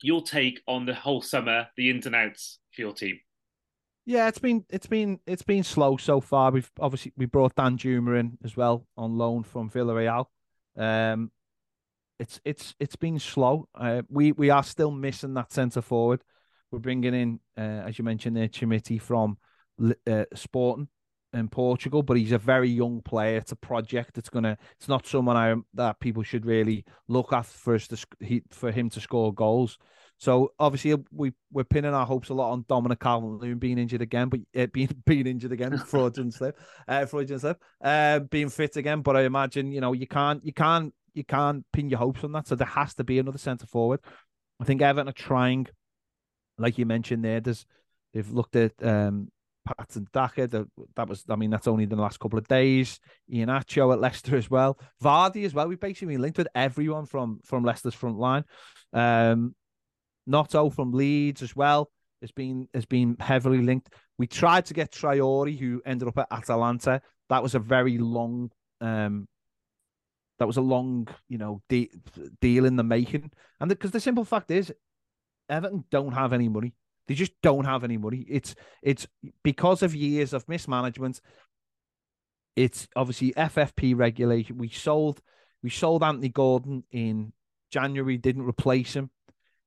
your 0.01 0.21
take 0.21 0.61
on 0.67 0.85
the 0.85 0.93
whole 0.93 1.21
summer, 1.21 1.67
the 1.77 1.89
ins 1.89 2.05
and 2.05 2.15
outs 2.15 2.59
for 2.71 2.81
your 2.81 2.93
team. 2.93 3.19
Yeah, 4.05 4.27
it's 4.27 4.39
been 4.39 4.65
it's 4.69 4.87
been 4.87 5.19
it's 5.25 5.41
been 5.41 5.63
slow 5.63 5.97
so 5.97 6.21
far. 6.21 6.51
We've 6.51 6.69
obviously 6.79 7.13
we 7.17 7.25
brought 7.25 7.55
Danjuma 7.55 8.19
in 8.19 8.37
as 8.43 8.55
well 8.55 8.85
on 8.95 9.17
loan 9.17 9.43
from 9.43 9.69
Villarreal. 9.69 10.25
Um, 10.77 11.31
it's 12.19 12.39
it's 12.45 12.75
it's 12.79 12.95
been 12.95 13.17
slow. 13.17 13.67
Uh, 13.73 14.03
we 14.09 14.31
we 14.31 14.51
are 14.51 14.63
still 14.63 14.91
missing 14.91 15.33
that 15.33 15.51
centre 15.51 15.81
forward. 15.81 16.21
We're 16.71 16.79
bringing 16.79 17.13
in, 17.13 17.39
uh, 17.57 17.87
as 17.87 17.97
you 17.97 18.05
mentioned, 18.05 18.37
there, 18.37 18.47
Chermiti 18.47 19.01
from 19.01 19.37
uh, 20.07 20.25
Sporting 20.33 20.87
in 21.35 21.49
Portugal, 21.49 22.01
but 22.01 22.17
he's 22.17 22.31
a 22.31 22.37
very 22.37 22.69
young 22.69 23.01
player. 23.01 23.37
It's 23.37 23.51
a 23.51 23.57
project. 23.57 24.17
It's 24.17 24.29
gonna. 24.29 24.57
It's 24.77 24.87
not 24.87 25.05
someone 25.05 25.37
I 25.37 25.55
that 25.73 25.99
people 25.99 26.23
should 26.23 26.45
really 26.45 26.85
look 27.07 27.33
at 27.33 27.45
for 27.45 27.75
us 27.75 27.87
to 27.89 27.97
he, 28.19 28.43
for 28.51 28.71
him 28.71 28.89
to 28.91 29.01
score 29.01 29.33
goals. 29.33 29.77
So 30.17 30.53
obviously 30.59 30.95
we 31.11 31.33
we're 31.51 31.65
pinning 31.65 31.93
our 31.93 32.05
hopes 32.05 32.29
a 32.29 32.33
lot 32.33 32.51
on 32.51 32.65
Dominic 32.69 32.99
Calvert-Lewin 32.99 33.59
being 33.59 33.77
injured 33.77 34.01
again, 34.01 34.29
but 34.29 34.39
uh, 34.57 34.67
being 34.67 34.89
being 35.05 35.27
injured 35.27 35.51
again, 35.51 35.77
fraudulent 35.85 36.33
slip, 36.33 36.57
uh, 36.87 37.05
fraudulent 37.05 37.41
slip, 37.41 37.61
uh, 37.83 38.19
being 38.19 38.49
fit 38.49 38.77
again. 38.77 39.01
But 39.01 39.17
I 39.17 39.23
imagine 39.23 39.71
you 39.71 39.81
know 39.81 39.93
you 39.93 40.07
can't 40.07 40.43
you 40.45 40.53
can't 40.53 40.93
you 41.13 41.23
can't 41.23 41.65
pin 41.71 41.89
your 41.89 41.99
hopes 41.99 42.23
on 42.23 42.31
that. 42.33 42.47
So 42.47 42.55
there 42.55 42.67
has 42.67 42.93
to 42.95 43.03
be 43.03 43.19
another 43.19 43.37
centre 43.37 43.67
forward. 43.67 43.99
I 44.59 44.63
think 44.63 44.81
Everton 44.81 45.09
are 45.09 45.13
trying, 45.13 45.67
like 46.57 46.77
you 46.77 46.85
mentioned 46.85 47.25
there. 47.25 47.41
There's 47.41 47.65
they've 48.13 48.29
looked 48.29 48.55
at 48.55 48.71
um, 48.81 49.29
Patson 49.65 50.07
Daka. 50.13 50.47
The, 50.47 50.67
that 50.95 51.09
was, 51.09 51.23
I 51.29 51.35
mean, 51.35 51.49
that's 51.49 51.67
only 51.67 51.83
in 51.83 51.89
the 51.89 51.95
last 51.95 52.19
couple 52.19 52.39
of 52.39 52.47
days. 52.47 52.99
Iheanacho 53.31 53.91
at 53.93 53.99
Leicester 53.99 54.37
as 54.37 54.49
well. 54.49 54.79
Vardy 55.03 55.45
as 55.45 55.53
well. 55.53 55.67
We've 55.67 55.79
basically 55.79 56.17
linked 56.17 56.37
with 56.37 56.47
everyone 56.55 57.05
from 57.05 57.39
from 57.43 57.63
Leicester's 57.63 57.93
front 57.93 58.17
line. 58.17 58.43
Um, 58.93 59.55
Gnonto 60.29 60.73
from 60.73 60.91
Leeds 60.91 61.41
as 61.41 61.55
well 61.55 61.89
has 62.21 62.31
been 62.31 62.67
has 62.73 62.85
been 62.85 63.17
heavily 63.19 63.61
linked. 63.61 63.89
We 64.17 64.27
tried 64.27 64.65
to 64.67 64.73
get 64.73 64.91
Traore, 64.91 65.57
who 65.57 65.81
ended 65.85 66.07
up 66.07 66.17
at 66.17 66.27
Atalanta. 66.31 67.01
That 67.29 67.43
was 67.43 67.55
a 67.55 67.59
very 67.59 67.97
long, 67.97 68.51
um, 68.81 69.27
that 70.39 70.45
was 70.45 70.57
a 70.57 70.61
long, 70.61 71.07
you 71.27 71.37
know, 71.37 71.61
de- 71.69 71.91
deal 72.39 72.65
in 72.65 72.75
the 72.75 72.83
making. 72.83 73.31
And 73.59 73.67
because 73.67 73.91
the, 73.91 73.97
the 73.97 74.01
simple 74.01 74.23
fact 74.23 74.51
is, 74.51 74.71
Everton 75.49 75.83
don't 75.91 76.13
have 76.13 76.33
any 76.33 76.49
money. 76.49 76.73
They 77.07 77.13
just 77.13 77.33
don't 77.43 77.65
have 77.65 77.83
any 77.83 77.97
money. 77.97 78.25
It's 78.27 78.55
it's 78.81 79.07
because 79.43 79.83
of 79.83 79.95
years 79.95 80.33
of 80.33 80.47
mismanagement. 80.49 81.21
It's 82.55 82.87
obviously 82.95 83.33
FFP 83.33 83.95
regulation. 83.95 84.57
We 84.57 84.69
sold 84.69 85.21
we 85.61 85.69
sold 85.69 86.03
Anthony 86.03 86.29
Gordon 86.29 86.83
in 86.91 87.33
January, 87.71 88.17
didn't 88.17 88.47
replace 88.47 88.95
him. 88.95 89.09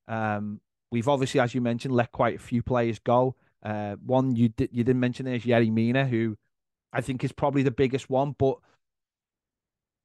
Um, 0.08 0.60
we've 0.90 1.08
obviously, 1.08 1.40
as 1.40 1.54
you 1.54 1.60
mentioned, 1.60 1.94
let 1.94 2.12
quite 2.12 2.36
a 2.36 2.42
few 2.42 2.62
players 2.62 2.98
go. 2.98 3.36
Uh, 3.62 3.96
one 4.04 4.34
you 4.34 4.48
did 4.48 4.70
you 4.72 4.84
didn't 4.84 5.00
mention 5.00 5.26
is 5.26 5.44
Yerry 5.44 5.70
Mina, 5.70 6.06
who 6.06 6.36
I 6.92 7.02
think 7.02 7.22
is 7.22 7.32
probably 7.32 7.62
the 7.62 7.70
biggest 7.70 8.08
one, 8.10 8.34
but 8.36 8.56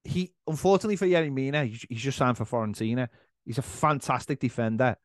he 0.04 0.34
unfortunately 0.48 0.98
for 0.98 1.08
Yerry 1.08 1.32
Mina, 1.32 1.66
he's, 1.66 1.86
he's 1.90 2.02
just 2.02 2.18
signed 2.18 2.38
for 2.38 2.46
Fiorentina. 2.46 3.08
He's 3.46 3.58
a 3.58 3.64
fantastic 3.64 4.40
defender 4.40 4.98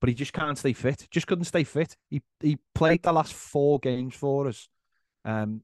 but 0.00 0.08
he 0.08 0.14
just 0.14 0.32
can't 0.32 0.58
stay 0.58 0.72
fit. 0.72 1.06
Just 1.10 1.26
couldn't 1.26 1.44
stay 1.44 1.64
fit. 1.64 1.96
He 2.10 2.22
he 2.40 2.58
played 2.74 3.02
the 3.02 3.12
last 3.12 3.32
four 3.34 3.78
games 3.78 4.14
for 4.14 4.48
us, 4.48 4.68
um, 5.24 5.62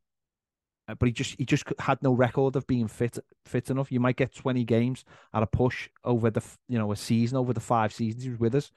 uh, 0.89 0.95
but 0.95 1.07
he 1.07 1.13
just 1.13 1.37
he 1.39 1.45
just 1.45 1.65
had 1.79 2.03
no 2.03 2.13
record 2.13 2.57
of 2.57 2.67
being 2.67 2.89
fit 2.89 3.19
fit 3.47 3.71
enough. 3.71 3.93
You 3.93 4.01
might 4.01 4.17
get 4.17 4.35
twenty 4.35 4.65
games 4.65 5.05
at 5.33 5.43
a 5.43 5.47
push 5.47 5.89
over 6.05 6.31
the 6.31 6.43
you 6.69 6.79
know 6.79 6.93
a 6.93 6.97
season 6.97 7.37
over 7.37 7.53
the 7.53 7.61
five 7.61 7.93
seasons 7.93 8.25
he 8.25 8.31
was 8.31 8.41
with 8.41 8.55
us, 8.55 8.71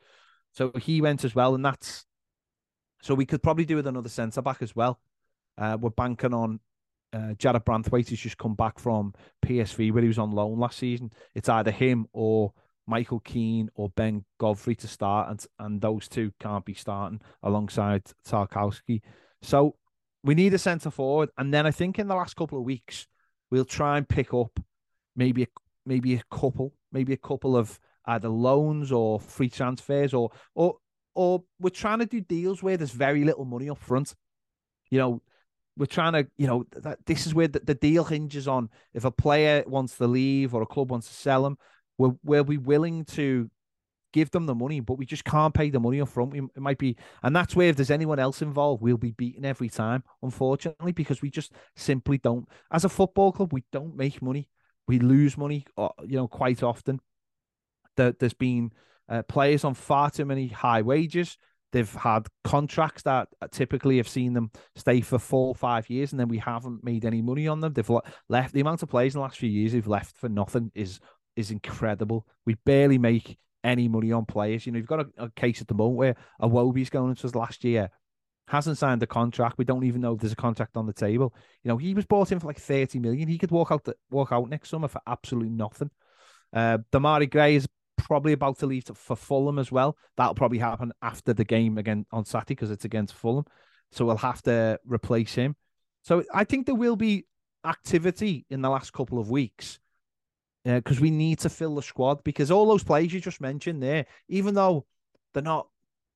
so 0.54 0.72
he 0.80 1.02
went 1.02 1.24
as 1.24 1.36
well, 1.36 1.56
and 1.56 1.66
that's 1.66 2.06
so 3.02 3.14
we 3.14 3.26
could 3.26 3.44
probably 3.44 3.66
do 3.66 3.76
with 3.76 3.88
another 3.88 4.10
centre 4.10 4.42
back 4.42 4.62
as 4.62 4.76
well. 4.76 5.00
Uh, 5.58 5.78
we're 5.80 5.90
banking 5.90 6.34
on 6.34 6.60
uh, 7.14 7.34
Jarrad 7.38 7.64
Branthwaite, 7.64 8.10
who's 8.10 8.20
just 8.20 8.38
come 8.38 8.56
back 8.56 8.80
from 8.80 9.14
PSV 9.46 9.92
where 9.92 10.02
he 10.02 10.08
was 10.08 10.20
on 10.20 10.32
loan 10.32 10.60
last 10.60 10.78
season. 10.78 11.12
It's 11.34 11.50
either 11.50 11.72
him 11.72 12.08
or 12.14 12.54
Michael 12.88 13.20
Keane 13.20 13.70
or 13.76 13.90
Ben 13.90 14.24
Godfrey 14.40 14.76
to 14.76 14.88
start, 14.88 15.30
and 15.30 15.46
and 15.60 15.82
those 15.82 16.08
two 16.08 16.32
can't 16.40 16.66
be 16.66 16.74
starting 16.74 17.22
alongside 17.44 18.04
Tarkowski. 18.28 19.02
So 19.42 19.76
we 20.24 20.34
need 20.34 20.54
a 20.54 20.58
centre 20.58 20.90
forward, 20.90 21.30
and 21.38 21.54
then 21.54 21.68
I 21.68 21.72
think 21.72 22.00
in 22.00 22.08
the 22.08 22.16
last 22.16 22.36
couple 22.36 22.58
of 22.58 22.64
weeks 22.64 23.08
we'll 23.52 23.66
try 23.66 23.98
and 23.98 24.08
pick 24.08 24.34
up 24.34 24.60
maybe 25.16 25.44
a, 25.44 25.48
maybe 25.86 26.16
a 26.16 26.24
couple, 26.32 26.74
maybe 26.92 27.14
a 27.14 27.18
couple 27.18 27.56
of 27.56 27.80
either 28.06 28.30
loans 28.30 28.92
or 28.92 29.20
free 29.20 29.50
transfers, 29.50 30.14
or 30.14 30.32
or 30.56 30.78
or 31.14 31.44
we're 31.60 31.70
trying 31.70 32.00
to 32.00 32.06
do 32.06 32.22
deals 32.22 32.64
where 32.64 32.78
there's 32.78 32.92
very 32.92 33.24
little 33.24 33.46
money 33.46 33.70
up 33.70 33.80
front. 33.80 34.16
You 34.90 35.00
know, 35.00 35.22
we're 35.76 35.86
trying 35.86 36.14
to, 36.14 36.28
you 36.38 36.48
know, 36.48 36.66
that 36.72 37.06
this 37.06 37.28
is 37.28 37.34
where 37.34 37.48
the, 37.48 37.60
the 37.60 37.76
deal 37.76 38.04
hinges 38.04 38.48
on 38.48 38.70
if 38.94 39.04
a 39.04 39.12
player 39.12 39.64
wants 39.68 39.98
to 39.98 40.08
leave 40.08 40.54
or 40.54 40.62
a 40.62 40.66
club 40.66 40.92
wants 40.92 41.08
to 41.08 41.14
sell 41.14 41.46
him 41.46 41.58
we're, 41.98 42.44
be 42.44 42.58
willing 42.58 43.06
to 43.06 43.50
give 44.14 44.32
them 44.32 44.46
the 44.46 44.56
money, 44.56 44.80
but 44.80 44.98
we 44.98 45.06
just 45.06 45.26
can't 45.26 45.54
pay 45.54 45.70
the 45.70 45.80
money 45.80 46.02
up 46.02 46.10
front. 46.10 46.36
It 46.36 46.60
might 46.60 46.78
be, 46.78 46.96
and 47.24 47.36
that's 47.36 47.56
where 47.56 47.70
if 47.70 47.76
there's 47.76 47.92
anyone 47.92 48.20
else 48.20 48.42
involved, 48.42 48.82
we'll 48.82 48.98
be 48.98 49.12
beaten 49.12 49.46
every 49.46 49.70
time, 49.70 50.04
unfortunately, 50.22 50.92
because 50.92 51.22
we 51.22 51.30
just 51.30 51.54
simply 51.76 52.18
don't. 52.18 52.48
As 52.72 52.86
a 52.86 52.90
football 52.90 53.32
club, 53.32 53.54
we 53.54 53.64
don't 53.72 53.96
make 53.96 54.22
money. 54.22 54.50
We 54.88 55.00
lose 55.00 55.38
money, 55.38 55.66
uh, 55.78 55.90
you 56.06 56.18
know, 56.18 56.28
quite 56.28 56.64
often. 56.64 57.02
There, 57.98 58.14
there's 58.14 58.34
been 58.34 58.72
uh, 59.10 59.24
players 59.24 59.64
on 59.64 59.74
far 59.74 60.10
too 60.10 60.26
many 60.26 60.48
high 60.48 60.82
wages. 60.82 61.38
They've 61.74 61.94
had 61.94 62.28
contracts 62.46 63.04
that 63.04 63.28
typically 63.52 63.98
have 63.98 64.08
seen 64.08 64.34
them 64.34 64.52
stay 64.76 65.02
for 65.02 65.20
four 65.20 65.50
or 65.50 65.56
five 65.56 65.90
years, 65.90 66.14
and 66.14 66.20
then 66.20 66.30
we 66.30 66.38
haven't 66.38 66.84
made 66.84 67.04
any 67.04 67.22
money 67.22 67.48
on 67.48 67.60
them. 67.60 67.74
They've 67.74 67.92
left 68.30 68.54
the 68.54 68.62
amount 68.62 68.84
of 68.84 68.90
players 68.90 69.16
in 69.16 69.20
the 69.20 69.24
last 69.24 69.38
few 69.38 69.50
years 69.50 69.74
who've 69.74 69.88
left 69.88 70.16
for 70.16 70.30
nothing 70.30 70.72
is 70.74 71.02
is 71.38 71.52
incredible. 71.52 72.26
We 72.46 72.56
barely 72.66 72.98
make 72.98 73.38
any 73.64 73.88
money 73.88 74.12
on 74.12 74.26
players. 74.26 74.66
You 74.66 74.72
know, 74.72 74.78
you've 74.78 74.88
got 74.88 75.02
a, 75.02 75.08
a 75.18 75.30
case 75.32 75.62
at 75.62 75.68
the 75.68 75.74
moment 75.74 75.98
where 75.98 76.16
Iwobi's 76.42 76.90
going 76.90 77.12
into 77.12 77.22
his 77.22 77.36
last 77.36 77.64
year, 77.64 77.90
hasn't 78.48 78.78
signed 78.78 79.04
a 79.04 79.08
contract. 79.08 79.58
We 79.58 79.66
don't 79.66 79.84
even 79.84 80.02
know 80.02 80.14
if 80.14 80.20
there's 80.20 80.34
a 80.34 80.38
contract 80.38 80.76
on 80.76 80.88
the 80.88 80.94
table. 80.94 81.34
You 81.64 81.70
know, 81.70 81.78
he 81.78 81.94
was 81.94 82.06
bought 82.06 82.32
in 82.32 82.40
for 82.40 82.48
like 82.48 82.60
30 82.60 83.00
million. 83.00 83.28
He 83.28 83.38
could 83.38 83.52
walk 83.52 83.72
out 83.72 83.84
the, 83.84 83.96
walk 84.10 84.32
out 84.32 84.50
next 84.50 84.70
summer 84.70 84.88
for 84.88 85.02
absolutely 85.06 85.50
nothing. 85.50 85.92
Uh, 86.54 86.80
Demarai 86.92 87.30
Gray 87.30 87.56
is 87.56 87.68
probably 87.98 88.34
about 88.34 88.58
to 88.60 88.66
leave 88.66 88.86
to, 88.86 88.94
for 88.94 89.16
Fulham 89.16 89.60
as 89.60 89.72
well. 89.72 89.98
That'll 90.16 90.36
probably 90.36 90.60
happen 90.60 90.94
after 91.02 91.34
the 91.34 91.46
game 91.46 91.78
again 91.78 92.06
on 92.12 92.26
Saturday 92.26 92.56
because 92.56 92.72
it's 92.72 92.86
against 92.86 93.14
Fulham. 93.14 93.46
So 93.92 94.06
we'll 94.06 94.18
have 94.18 94.42
to 94.44 94.80
replace 94.86 95.36
him. 95.36 95.56
So 96.04 96.24
I 96.34 96.46
think 96.46 96.66
there 96.66 96.76
will 96.76 96.96
be 96.96 97.26
activity 97.66 98.46
in 98.50 98.62
the 98.62 98.70
last 98.70 98.94
couple 98.94 99.20
of 99.20 99.30
weeks 99.30 99.80
because 100.76 101.00
uh, 101.00 101.02
we 101.02 101.12
need 101.12 101.40
to 101.40 101.50
fill 101.50 101.76
the 101.76 101.82
squad 101.82 102.24
because 102.24 102.52
all 102.52 102.68
those 102.68 102.84
players 102.84 103.14
you 103.14 103.20
just 103.20 103.42
mentioned 103.42 103.82
there, 103.82 104.06
even 104.28 104.54
though 104.54 104.86
they're 105.34 105.44
not 105.44 105.68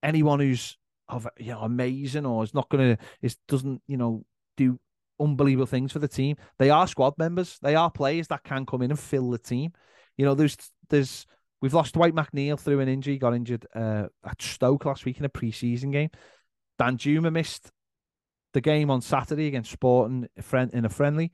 anyone 0.03 0.39
who's 0.39 0.77
of 1.07 1.27
you 1.37 1.51
know 1.51 1.61
amazing 1.61 2.25
or 2.25 2.43
is 2.43 2.53
not 2.53 2.69
gonna 2.69 2.97
is 3.21 3.37
doesn't 3.47 3.81
you 3.87 3.97
know 3.97 4.23
do 4.57 4.79
unbelievable 5.19 5.65
things 5.65 5.91
for 5.91 5.99
the 5.99 6.07
team. 6.07 6.35
They 6.59 6.69
are 6.69 6.87
squad 6.87 7.17
members. 7.17 7.57
They 7.61 7.75
are 7.75 7.91
players 7.91 8.27
that 8.27 8.43
can 8.43 8.65
come 8.65 8.81
in 8.81 8.91
and 8.91 8.99
fill 8.99 9.29
the 9.29 9.37
team. 9.37 9.73
You 10.17 10.25
know, 10.25 10.35
there's 10.35 10.57
there's 10.89 11.25
we've 11.61 11.73
lost 11.73 11.93
Dwight 11.93 12.15
McNeil 12.15 12.59
through 12.59 12.79
an 12.79 12.89
injury. 12.89 13.17
Got 13.17 13.35
injured 13.35 13.65
uh, 13.75 14.07
at 14.25 14.41
Stoke 14.41 14.85
last 14.85 15.05
week 15.05 15.19
in 15.19 15.25
a 15.25 15.29
preseason 15.29 15.91
game. 15.91 16.09
Danjuma 16.79 17.31
missed 17.31 17.71
the 18.53 18.61
game 18.61 18.89
on 18.89 19.01
Saturday 19.01 19.47
against 19.47 19.71
Sporting 19.71 20.27
in 20.35 20.85
a 20.85 20.89
friendly. 20.89 21.31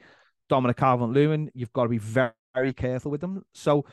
Dominic 0.49 0.77
Calvert 0.77 1.10
Lewin, 1.10 1.49
you've 1.53 1.73
got 1.73 1.84
to 1.84 1.89
be 1.89 1.97
very, 1.97 2.32
very 2.58 2.74
careful 2.74 3.12
with 3.12 3.22
them. 3.22 3.43
So 3.54 3.86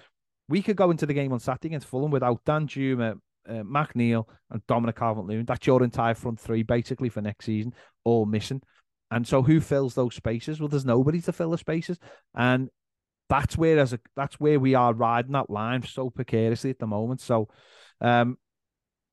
we 0.48 0.62
could 0.62 0.76
go 0.76 0.90
into 0.90 1.06
the 1.06 1.14
game 1.14 1.32
on 1.32 1.40
Saturday 1.40 1.68
against 1.68 1.86
Fulham 1.86 2.10
without 2.10 2.44
Danjuma, 2.44 3.18
uh, 3.48 3.52
McNeil, 3.52 4.24
and 4.50 4.66
Dominic 4.66 4.96
Calvert 4.96 5.26
Lewin. 5.26 5.44
That's 5.44 5.66
your 5.66 5.82
entire 5.82 6.14
front 6.14 6.40
three 6.40 6.62
basically 6.62 7.08
for 7.08 7.20
next 7.20 7.46
season, 7.46 7.74
all 8.04 8.26
missing. 8.26 8.62
And 9.10 9.26
so 9.26 9.42
who 9.42 9.60
fills 9.60 9.94
those 9.94 10.14
spaces? 10.14 10.60
Well, 10.60 10.68
there's 10.68 10.84
nobody 10.84 11.20
to 11.22 11.32
fill 11.32 11.50
the 11.50 11.58
spaces. 11.58 11.98
And 12.34 12.68
that's 13.28 13.56
where 13.56 13.78
as 13.78 13.92
a 13.92 14.00
that's 14.16 14.38
where 14.38 14.60
we 14.60 14.74
are 14.74 14.92
riding 14.92 15.32
that 15.32 15.48
line 15.48 15.82
so 15.82 16.10
precariously 16.10 16.70
at 16.70 16.78
the 16.78 16.86
moment. 16.86 17.20
So 17.20 17.48
um 18.00 18.36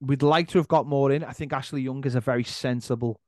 we'd 0.01 0.23
like 0.23 0.49
to 0.49 0.57
have 0.57 0.67
got 0.67 0.87
more 0.87 1.11
in. 1.11 1.23
I 1.23 1.31
think 1.31 1.53
Ashley 1.53 1.81
Young 1.81 2.03
is 2.05 2.15
a 2.15 2.21
very 2.21 2.43
sensible 2.43 3.21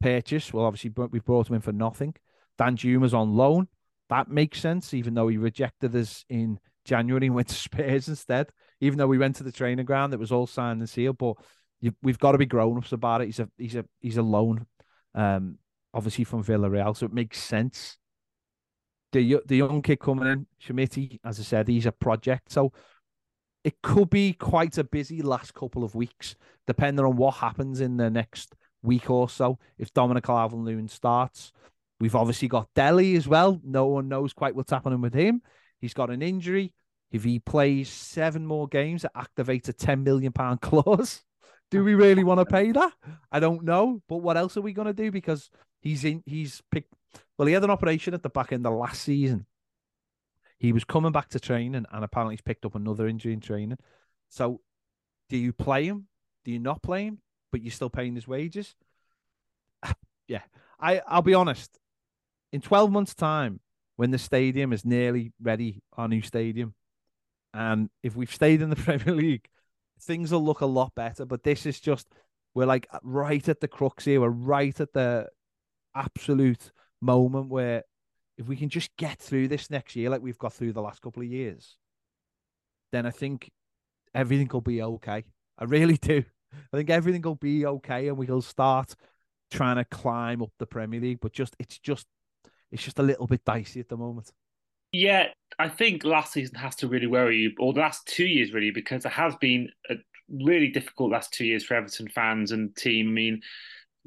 purchase. 0.00 0.52
Well, 0.52 0.66
obviously 0.66 0.92
we 1.10 1.20
brought 1.20 1.48
him 1.48 1.56
in 1.56 1.60
for 1.60 1.72
nothing. 1.72 2.14
Danjuma's 2.58 3.14
on 3.14 3.34
loan. 3.34 3.68
That 4.08 4.28
makes 4.28 4.60
sense, 4.60 4.94
even 4.94 5.14
though 5.14 5.28
he 5.28 5.36
rejected 5.36 5.94
us 5.94 6.24
in 6.28 6.58
January 6.84 7.26
and 7.26 7.34
went 7.34 7.48
to 7.48 7.54
Spurs 7.68 8.08
instead. 8.08 8.50
Even 8.80 8.98
though 8.98 9.06
we 9.06 9.18
went 9.18 9.36
to 9.36 9.44
the 9.44 9.52
training 9.52 9.84
ground, 9.84 10.14
it 10.14 10.20
was 10.20 10.32
all 10.32 10.46
signed 10.46 10.80
and 10.80 10.88
sealed. 10.88 11.18
But 11.18 11.34
you, 11.80 11.92
we've 12.02 12.18
got 12.18 12.32
to 12.32 12.38
be 12.38 12.46
grown 12.46 12.78
ups 12.78 12.92
about 12.92 13.20
it. 13.20 13.26
He's 13.26 13.40
a 13.40 13.48
he's 13.58 13.74
a 13.76 13.84
he's 14.00 14.16
a 14.16 14.22
loan. 14.22 14.66
Um, 15.14 15.58
obviously 15.94 16.24
from 16.24 16.44
Villarreal, 16.44 16.96
so 16.96 17.06
it 17.06 17.12
makes 17.12 17.42
sense. 17.42 17.96
The 19.12 19.40
the 19.46 19.56
young 19.56 19.82
kid 19.82 20.00
coming 20.00 20.28
in, 20.28 20.46
Chermiti, 20.62 21.18
as 21.24 21.40
I 21.40 21.42
said, 21.42 21.68
he's 21.68 21.86
a 21.86 21.92
project, 21.92 22.52
so 22.52 22.72
it 23.64 23.80
could 23.82 24.10
be 24.10 24.32
quite 24.32 24.78
a 24.78 24.84
busy 24.84 25.22
last 25.22 25.54
couple 25.54 25.84
of 25.84 25.94
weeks, 25.94 26.36
depending 26.66 27.04
on 27.04 27.16
what 27.16 27.36
happens 27.36 27.80
in 27.80 27.96
the 27.96 28.10
next 28.10 28.54
week 28.82 29.10
or 29.10 29.28
so. 29.28 29.58
If 29.78 29.92
Dominic 29.92 30.24
Calvert-Lewin 30.24 30.88
starts, 30.88 31.52
we've 32.00 32.14
obviously 32.14 32.48
got 32.48 32.68
Dele 32.74 33.16
as 33.16 33.28
well. 33.28 33.60
No 33.62 33.86
one 33.86 34.08
knows 34.08 34.32
quite 34.32 34.54
what's 34.54 34.70
happening 34.70 35.00
with 35.00 35.14
him. 35.14 35.42
He's 35.80 35.94
got 35.94 36.10
an 36.10 36.22
injury. 36.22 36.72
If 37.10 37.24
he 37.24 37.38
plays 37.38 37.88
seven 37.88 38.46
more 38.46 38.68
games, 38.68 39.04
it 39.04 39.10
activates 39.16 39.68
a 39.68 39.72
ten 39.72 40.02
million 40.04 40.32
pound 40.32 40.60
clause. 40.62 41.22
Do 41.70 41.84
we 41.84 41.94
really 41.94 42.24
want 42.24 42.40
to 42.40 42.46
pay 42.46 42.72
that? 42.72 42.92
I 43.30 43.40
don't 43.40 43.64
know. 43.64 44.02
But 44.08 44.18
what 44.18 44.38
else 44.38 44.56
are 44.56 44.62
we 44.62 44.72
going 44.72 44.86
to 44.86 44.94
do? 44.94 45.10
Because 45.10 45.50
He's 45.80 46.04
in. 46.04 46.22
He's 46.26 46.62
picked. 46.70 46.92
Well, 47.36 47.46
he 47.46 47.54
had 47.54 47.64
an 47.64 47.70
operation 47.70 48.14
at 48.14 48.22
the 48.22 48.28
back 48.28 48.52
end 48.52 48.66
of 48.66 48.74
last 48.74 49.02
season. 49.02 49.46
He 50.58 50.72
was 50.72 50.84
coming 50.84 51.12
back 51.12 51.28
to 51.30 51.40
training, 51.40 51.86
and 51.90 52.04
apparently 52.04 52.34
he's 52.34 52.42
picked 52.42 52.64
up 52.64 52.74
another 52.74 53.06
injury 53.06 53.32
in 53.32 53.40
training. 53.40 53.78
So, 54.28 54.60
do 55.28 55.36
you 55.36 55.52
play 55.52 55.86
him? 55.86 56.08
Do 56.44 56.50
you 56.50 56.58
not 56.58 56.82
play 56.82 57.04
him? 57.04 57.20
But 57.52 57.62
you're 57.62 57.70
still 57.70 57.90
paying 57.90 58.14
his 58.14 58.26
wages. 58.26 58.74
yeah, 60.26 60.42
I. 60.80 61.00
I'll 61.06 61.22
be 61.22 61.34
honest. 61.34 61.78
In 62.52 62.60
12 62.60 62.90
months' 62.90 63.14
time, 63.14 63.60
when 63.96 64.10
the 64.10 64.18
stadium 64.18 64.72
is 64.72 64.84
nearly 64.84 65.32
ready, 65.40 65.82
our 65.96 66.08
new 66.08 66.22
stadium, 66.22 66.74
and 67.52 67.90
if 68.02 68.14
we've 68.16 68.32
stayed 68.32 68.62
in 68.62 68.70
the 68.70 68.76
Premier 68.84 69.14
League, 69.14 69.48
things 70.00 70.32
will 70.32 70.44
look 70.44 70.60
a 70.60 70.66
lot 70.66 70.94
better. 70.94 71.24
But 71.24 71.42
this 71.42 71.66
is 71.66 71.80
just 71.80 72.06
we're 72.54 72.66
like 72.66 72.86
right 73.02 73.46
at 73.48 73.60
the 73.60 73.68
crux 73.68 74.04
here. 74.04 74.20
We're 74.20 74.28
right 74.28 74.78
at 74.80 74.92
the 74.92 75.28
absolute 75.94 76.70
moment 77.00 77.48
where 77.48 77.82
if 78.36 78.46
we 78.46 78.56
can 78.56 78.68
just 78.68 78.90
get 78.96 79.18
through 79.18 79.48
this 79.48 79.70
next 79.70 79.96
year 79.96 80.10
like 80.10 80.22
we've 80.22 80.38
got 80.38 80.52
through 80.52 80.72
the 80.72 80.82
last 80.82 81.02
couple 81.02 81.22
of 81.22 81.28
years, 81.28 81.76
then 82.92 83.04
I 83.04 83.10
think 83.10 83.50
everything 84.14 84.48
will 84.52 84.60
be 84.60 84.82
okay. 84.82 85.24
I 85.58 85.64
really 85.64 85.96
do. 85.96 86.24
I 86.72 86.76
think 86.76 86.90
everything 86.90 87.22
will 87.22 87.34
be 87.34 87.66
okay 87.66 88.08
and 88.08 88.16
we'll 88.16 88.42
start 88.42 88.94
trying 89.50 89.76
to 89.76 89.84
climb 89.84 90.42
up 90.42 90.50
the 90.58 90.66
Premier 90.66 91.00
League. 91.00 91.20
But 91.20 91.32
just 91.32 91.56
it's 91.58 91.78
just 91.78 92.06
it's 92.70 92.82
just 92.82 92.98
a 92.98 93.02
little 93.02 93.26
bit 93.26 93.44
dicey 93.44 93.80
at 93.80 93.88
the 93.88 93.96
moment. 93.96 94.30
Yeah, 94.92 95.28
I 95.58 95.68
think 95.68 96.04
last 96.04 96.32
season 96.32 96.56
has 96.56 96.76
to 96.76 96.88
really 96.88 97.06
worry 97.06 97.36
you, 97.38 97.52
or 97.58 97.72
the 97.72 97.80
last 97.80 98.06
two 98.06 98.26
years 98.26 98.52
really, 98.52 98.70
because 98.70 99.04
it 99.04 99.12
has 99.12 99.36
been 99.36 99.68
a 99.90 99.94
really 100.30 100.68
difficult 100.68 101.10
last 101.10 101.32
two 101.32 101.44
years 101.44 101.64
for 101.64 101.74
Everton 101.74 102.08
fans 102.08 102.52
and 102.52 102.74
team. 102.76 103.08
I 103.08 103.12
mean, 103.12 103.42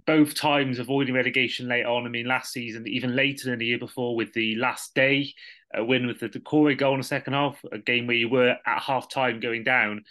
both 0.05 0.33
times 0.33 0.79
avoiding 0.79 1.13
relegation 1.13 1.67
late 1.67 1.85
on. 1.85 2.05
I 2.05 2.09
mean, 2.09 2.27
last 2.27 2.51
season, 2.51 2.87
even 2.87 3.15
later 3.15 3.49
than 3.49 3.59
the 3.59 3.65
year 3.65 3.79
before, 3.79 4.15
with 4.15 4.33
the 4.33 4.55
last 4.55 4.95
day 4.95 5.33
a 5.73 5.83
win 5.83 6.07
with 6.07 6.19
the 6.19 6.29
Doucouré 6.29 6.77
goal 6.77 6.93
in 6.93 6.99
the 6.99 7.05
second 7.05 7.33
half, 7.33 7.59
a 7.71 7.77
game 7.77 8.07
where 8.07 8.15
you 8.15 8.29
were 8.29 8.55
at 8.65 8.81
half 8.81 9.09
time 9.09 9.39
going 9.39 9.63
down. 9.63 10.03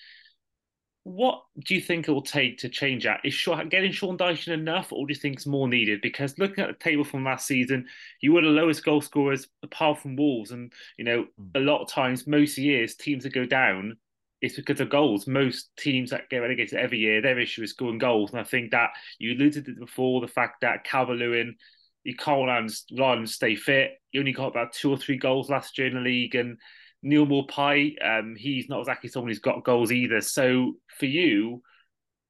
What 1.04 1.42
do 1.64 1.74
you 1.74 1.80
think 1.80 2.06
it 2.06 2.12
will 2.12 2.22
take 2.22 2.58
to 2.58 2.68
change 2.68 3.04
that? 3.04 3.20
Is 3.24 3.48
getting 3.70 3.90
Sean 3.90 4.18
Dyche 4.18 4.48
enough, 4.48 4.92
or 4.92 5.06
do 5.06 5.12
you 5.12 5.18
think 5.18 5.36
it's 5.36 5.46
more 5.46 5.66
needed? 5.66 6.02
Because 6.02 6.38
looking 6.38 6.62
at 6.62 6.68
the 6.68 6.84
table 6.84 7.04
from 7.04 7.24
last 7.24 7.46
season, 7.46 7.86
you 8.20 8.32
were 8.32 8.42
the 8.42 8.48
lowest 8.48 8.84
goal 8.84 9.00
scorers 9.00 9.48
apart 9.62 9.98
from 9.98 10.16
Wolves, 10.16 10.50
and 10.50 10.72
you 10.98 11.04
know 11.04 11.26
hmm. 11.38 11.48
a 11.54 11.60
lot 11.60 11.82
of 11.82 11.88
times, 11.88 12.26
most 12.26 12.58
years, 12.58 12.94
teams 12.94 13.24
that 13.24 13.32
go 13.32 13.46
down 13.46 13.96
it's 14.40 14.56
because 14.56 14.80
of 14.80 14.90
goals. 14.90 15.26
Most 15.26 15.70
teams 15.76 16.10
that 16.10 16.30
get 16.30 16.38
relegated 16.38 16.78
every 16.78 16.98
year, 16.98 17.20
their 17.20 17.38
issue 17.38 17.62
is 17.62 17.70
scoring 17.70 17.98
goals. 17.98 18.30
And 18.30 18.40
I 18.40 18.44
think 18.44 18.70
that 18.70 18.90
you 19.18 19.34
alluded 19.34 19.66
to 19.66 19.74
before 19.74 20.20
the 20.20 20.28
fact 20.28 20.62
that 20.62 20.84
Calvert 20.84 21.18
Lewin, 21.18 21.56
you 22.04 22.16
can't 22.16 22.70
rely 22.90 23.12
on 23.12 23.26
stay 23.26 23.54
fit. 23.54 24.00
You 24.12 24.20
only 24.20 24.32
got 24.32 24.48
about 24.48 24.72
two 24.72 24.90
or 24.90 24.96
three 24.96 25.18
goals 25.18 25.50
last 25.50 25.76
year 25.76 25.88
in 25.88 25.94
the 25.94 26.00
league. 26.00 26.34
And 26.34 26.58
Neal 27.02 27.26
Maupay, 27.26 27.94
um, 28.04 28.36
he's 28.36 28.68
not 28.68 28.80
exactly 28.80 29.08
someone 29.08 29.30
who's 29.30 29.38
got 29.38 29.64
goals 29.64 29.92
either. 29.92 30.20
So 30.20 30.74
for 30.98 31.06
you, 31.06 31.62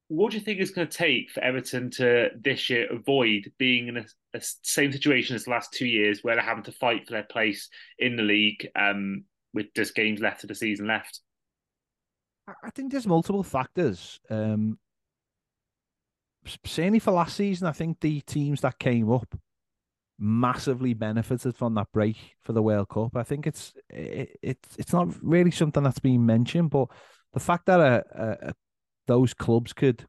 what 0.07 0.31
do 0.31 0.37
you 0.37 0.43
think 0.43 0.59
it's 0.59 0.71
going 0.71 0.87
to 0.87 0.97
take 0.97 1.31
for 1.31 1.41
Everton 1.41 1.89
to 1.91 2.29
this 2.39 2.69
year 2.69 2.91
avoid 2.91 3.51
being 3.57 3.87
in 3.87 3.97
a, 3.97 4.05
a 4.33 4.41
same 4.41 4.91
situation 4.91 5.35
as 5.35 5.45
the 5.45 5.51
last 5.51 5.71
two 5.73 5.85
years 5.85 6.19
where 6.21 6.35
they're 6.35 6.43
having 6.43 6.63
to 6.65 6.71
fight 6.71 7.05
for 7.05 7.13
their 7.13 7.23
place 7.23 7.69
in 7.97 8.15
the 8.15 8.23
league 8.23 8.67
um, 8.75 9.23
with 9.53 9.67
just 9.75 9.95
games 9.95 10.19
left 10.19 10.43
of 10.43 10.49
the 10.49 10.55
season 10.55 10.87
left? 10.87 11.21
I 12.47 12.69
think 12.71 12.91
there's 12.91 13.07
multiple 13.07 13.43
factors. 13.43 14.19
Um, 14.29 14.79
certainly 16.65 16.99
for 16.99 17.11
last 17.11 17.37
season, 17.37 17.67
I 17.67 17.71
think 17.71 17.99
the 17.99 18.21
teams 18.21 18.61
that 18.61 18.79
came 18.79 19.11
up 19.11 19.33
massively 20.21 20.93
benefited 20.93 21.55
from 21.55 21.73
that 21.73 21.87
break 21.91 22.15
for 22.43 22.53
the 22.53 22.61
World 22.61 22.89
Cup. 22.89 23.15
I 23.15 23.23
think 23.23 23.47
it's 23.47 23.73
it, 23.89 24.37
it 24.41 24.57
it's 24.77 24.93
not 24.93 25.07
really 25.21 25.51
something 25.51 25.83
that's 25.83 25.99
been 25.99 26.25
mentioned, 26.25 26.69
but 26.69 26.87
the 27.33 27.39
fact 27.39 27.65
that 27.65 27.79
uh, 27.79 28.35
uh, 28.45 28.51
those 29.07 29.33
clubs 29.33 29.73
could, 29.73 30.05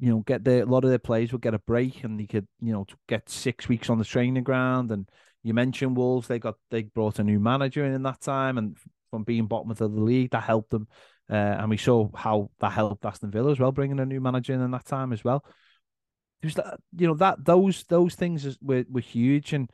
you 0.00 0.10
know, 0.10 0.20
get 0.26 0.42
the 0.44 0.64
a 0.64 0.66
lot 0.66 0.84
of 0.84 0.90
their 0.90 0.98
players 0.98 1.32
would 1.32 1.42
get 1.42 1.54
a 1.54 1.60
break 1.60 2.02
and 2.02 2.18
they 2.18 2.26
could, 2.26 2.48
you 2.60 2.72
know, 2.72 2.84
get 3.08 3.30
six 3.30 3.68
weeks 3.68 3.88
on 3.88 3.98
the 3.98 4.04
training 4.04 4.42
ground. 4.42 4.90
And 4.90 5.08
you 5.44 5.54
mentioned 5.54 5.96
Wolves, 5.96 6.26
they 6.26 6.40
got 6.40 6.56
they 6.70 6.82
brought 6.82 7.20
a 7.20 7.24
new 7.24 7.38
manager 7.38 7.84
in 7.84 7.92
in 7.92 8.02
that 8.02 8.20
time, 8.20 8.58
and 8.58 8.76
from 9.10 9.22
being 9.22 9.46
bottom 9.46 9.70
of 9.70 9.78
the 9.78 9.86
league. 9.86 10.32
That 10.32 10.42
helped 10.42 10.70
them, 10.70 10.88
uh, 11.30 11.34
and 11.34 11.70
we 11.70 11.76
saw 11.76 12.08
how 12.16 12.50
that 12.58 12.72
helped 12.72 13.04
Aston 13.04 13.30
Villa 13.30 13.52
as 13.52 13.60
well, 13.60 13.70
bringing 13.70 14.00
a 14.00 14.06
new 14.06 14.20
manager 14.20 14.54
in 14.54 14.60
in 14.60 14.72
that 14.72 14.86
time 14.86 15.12
as 15.12 15.22
well. 15.22 15.44
There's 16.42 16.56
that, 16.56 16.80
you 16.96 17.06
know, 17.06 17.14
that 17.14 17.44
those 17.44 17.84
those 17.84 18.14
things 18.14 18.58
were 18.60 18.84
were 18.90 19.00
huge, 19.00 19.52
and 19.52 19.70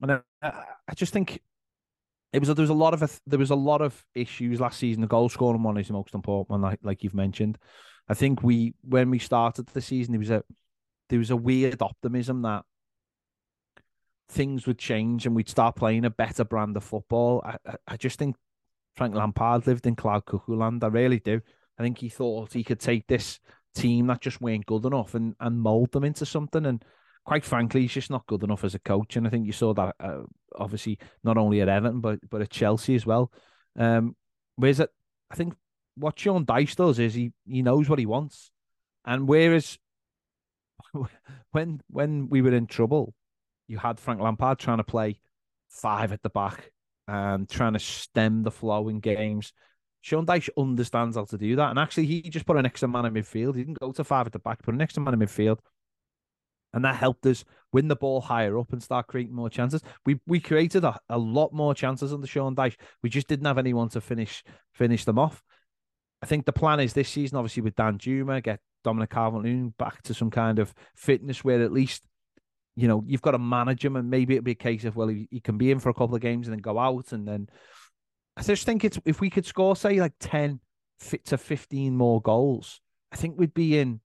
and 0.00 0.12
I, 0.12 0.22
I 0.42 0.94
just 0.96 1.12
think 1.12 1.40
it 2.32 2.40
was 2.40 2.48
there 2.48 2.62
was 2.62 2.70
a 2.70 2.74
lot 2.74 2.94
of 2.94 3.20
there 3.26 3.38
was 3.38 3.50
a 3.50 3.54
lot 3.54 3.82
of 3.82 4.04
issues 4.14 4.60
last 4.60 4.78
season. 4.78 5.02
The 5.02 5.06
goal 5.06 5.28
scoring 5.28 5.62
one 5.62 5.76
is 5.76 5.88
the 5.88 5.92
most 5.92 6.14
important 6.14 6.50
one, 6.50 6.62
like 6.62 6.80
like 6.82 7.04
you've 7.04 7.14
mentioned. 7.14 7.58
I 8.08 8.14
think 8.14 8.42
we 8.42 8.74
when 8.82 9.10
we 9.10 9.18
started 9.18 9.66
the 9.66 9.82
season, 9.82 10.12
there 10.12 10.18
was 10.18 10.30
a 10.30 10.42
there 11.10 11.18
was 11.18 11.30
a 11.30 11.36
weird 11.36 11.82
optimism 11.82 12.42
that 12.42 12.64
things 14.30 14.66
would 14.66 14.78
change 14.78 15.24
and 15.26 15.34
we'd 15.34 15.48
start 15.48 15.76
playing 15.76 16.04
a 16.04 16.10
better 16.10 16.44
brand 16.44 16.76
of 16.76 16.84
football. 16.84 17.42
I, 17.44 17.56
I, 17.66 17.74
I 17.88 17.96
just 17.96 18.18
think 18.18 18.36
Frank 18.96 19.14
Lampard 19.14 19.66
lived 19.66 19.86
in 19.86 19.96
Cloud 19.96 20.26
Cuckoo 20.26 20.56
land. 20.56 20.84
I 20.84 20.88
really 20.88 21.20
do. 21.20 21.40
I 21.78 21.82
think 21.82 21.98
he 21.98 22.08
thought 22.08 22.52
he 22.52 22.64
could 22.64 22.80
take 22.80 23.06
this 23.06 23.40
team 23.78 24.06
that 24.08 24.20
just 24.20 24.40
weren't 24.40 24.66
good 24.66 24.84
enough 24.84 25.14
and, 25.14 25.34
and 25.40 25.60
mold 25.60 25.92
them 25.92 26.04
into 26.04 26.26
something. 26.26 26.66
And 26.66 26.84
quite 27.24 27.44
frankly, 27.44 27.82
he's 27.82 27.92
just 27.92 28.10
not 28.10 28.26
good 28.26 28.42
enough 28.42 28.64
as 28.64 28.74
a 28.74 28.78
coach. 28.78 29.16
And 29.16 29.26
I 29.26 29.30
think 29.30 29.46
you 29.46 29.52
saw 29.52 29.74
that 29.74 29.94
uh, 30.00 30.22
obviously 30.56 30.98
not 31.22 31.38
only 31.38 31.60
at 31.60 31.68
Everton 31.68 32.00
but 32.00 32.18
but 32.28 32.42
at 32.42 32.50
Chelsea 32.50 32.94
as 32.94 33.06
well. 33.06 33.32
Um, 33.76 34.16
whereas 34.56 34.80
it, 34.80 34.90
I 35.30 35.34
think 35.34 35.54
what 35.94 36.18
Sean 36.18 36.46
Dyche 36.46 36.76
does 36.76 36.98
is 36.98 37.14
he 37.14 37.32
he 37.46 37.62
knows 37.62 37.88
what 37.88 37.98
he 37.98 38.06
wants, 38.06 38.50
and 39.04 39.28
whereas 39.28 39.78
when 41.52 41.80
when 41.88 42.28
we 42.28 42.42
were 42.42 42.54
in 42.54 42.66
trouble, 42.66 43.14
you 43.66 43.78
had 43.78 44.00
Frank 44.00 44.20
Lampard 44.20 44.58
trying 44.58 44.78
to 44.78 44.84
play 44.84 45.20
five 45.68 46.12
at 46.12 46.22
the 46.22 46.30
back 46.30 46.70
and 47.06 47.48
trying 47.48 47.72
to 47.72 47.78
stem 47.78 48.42
the 48.42 48.50
flow 48.50 48.88
in 48.88 49.00
games. 49.00 49.52
Sean 50.00 50.26
Dyche 50.26 50.48
understands 50.56 51.16
how 51.16 51.24
to 51.24 51.38
do 51.38 51.56
that. 51.56 51.70
And 51.70 51.78
actually, 51.78 52.06
he 52.06 52.22
just 52.22 52.46
put 52.46 52.56
an 52.56 52.66
extra 52.66 52.88
man 52.88 53.06
in 53.06 53.14
midfield. 53.14 53.56
He 53.56 53.62
didn't 53.62 53.80
go 53.80 53.92
to 53.92 54.04
five 54.04 54.26
at 54.26 54.32
the 54.32 54.38
back, 54.38 54.62
put 54.62 54.74
an 54.74 54.80
extra 54.80 55.02
man 55.02 55.14
in 55.14 55.20
midfield. 55.20 55.58
And 56.72 56.84
that 56.84 56.96
helped 56.96 57.24
us 57.26 57.44
win 57.72 57.88
the 57.88 57.96
ball 57.96 58.20
higher 58.20 58.58
up 58.58 58.72
and 58.72 58.82
start 58.82 59.06
creating 59.06 59.34
more 59.34 59.48
chances. 59.48 59.82
We 60.04 60.20
we 60.26 60.38
created 60.38 60.84
a, 60.84 60.98
a 61.08 61.18
lot 61.18 61.52
more 61.52 61.74
chances 61.74 62.12
under 62.12 62.26
Sean 62.26 62.54
Dyche. 62.54 62.76
We 63.02 63.08
just 63.08 63.26
didn't 63.26 63.46
have 63.46 63.58
anyone 63.58 63.88
to 63.90 64.00
finish 64.00 64.44
finish 64.72 65.04
them 65.04 65.18
off. 65.18 65.42
I 66.22 66.26
think 66.26 66.44
the 66.44 66.52
plan 66.52 66.80
is 66.80 66.92
this 66.92 67.08
season, 67.08 67.38
obviously, 67.38 67.62
with 67.62 67.76
Danjuma, 67.76 68.42
get 68.42 68.60
Dominic 68.84 69.10
Calvert-Lewin 69.10 69.74
back 69.78 70.02
to 70.02 70.14
some 70.14 70.30
kind 70.30 70.58
of 70.58 70.74
fitness 70.94 71.44
where 71.44 71.62
at 71.62 71.72
least, 71.72 72.02
you 72.76 72.88
know, 72.88 73.02
you've 73.06 73.22
got 73.22 73.32
to 73.32 73.38
manage 73.38 73.84
him 73.84 73.96
and 73.96 74.10
maybe 74.10 74.34
it'll 74.34 74.44
be 74.44 74.52
a 74.52 74.56
case 74.56 74.84
of, 74.84 74.96
well, 74.96 75.08
he, 75.08 75.28
he 75.30 75.40
can 75.40 75.58
be 75.58 75.70
in 75.70 75.78
for 75.78 75.90
a 75.90 75.94
couple 75.94 76.16
of 76.16 76.20
games 76.20 76.48
and 76.48 76.54
then 76.54 76.60
go 76.60 76.78
out. 76.78 77.12
And 77.12 77.26
then 77.26 77.48
I 78.38 78.42
just 78.42 78.64
think 78.64 78.84
it's 78.84 79.00
if 79.04 79.20
we 79.20 79.30
could 79.30 79.44
score, 79.44 79.74
say, 79.74 80.00
like 80.00 80.12
10 80.20 80.60
to 81.24 81.36
15 81.36 81.96
more 81.96 82.22
goals, 82.22 82.80
I 83.10 83.16
think 83.16 83.36
we'd 83.36 83.52
be 83.52 83.78
in 83.78 84.00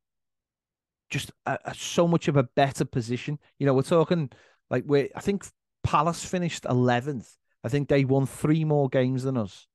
just 1.12 1.32
a, 1.46 1.60
a, 1.66 1.76
so 1.76 2.08
much 2.08 2.28
of 2.28 2.36
a 2.36 2.44
better 2.44 2.84
position. 2.84 3.38
You 3.60 3.68
know, 3.68 3.76
we're 3.76 3.84
talking 3.84 4.32
like 4.72 4.86
we 4.88 5.12
I 5.16 5.20
think 5.20 5.46
Palace 5.84 6.26
finished 6.26 6.64
11th. 6.64 7.30
I 7.64 7.70
think 7.70 7.88
they 7.88 8.06
won 8.06 8.26
three 8.26 8.66
more 8.66 8.90
games 8.90 9.22
than 9.22 9.38
us, 9.38 9.68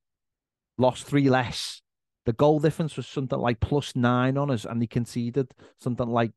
lost 0.76 1.04
three 1.04 1.30
less. 1.30 1.80
The 2.26 2.32
goal 2.32 2.58
difference 2.58 2.96
was 2.96 3.06
something 3.06 3.38
like 3.38 3.60
plus 3.60 3.94
nine 3.94 4.36
on 4.36 4.50
us, 4.50 4.64
and 4.64 4.82
they 4.82 4.88
conceded 4.88 5.52
something 5.78 6.08
like 6.08 6.32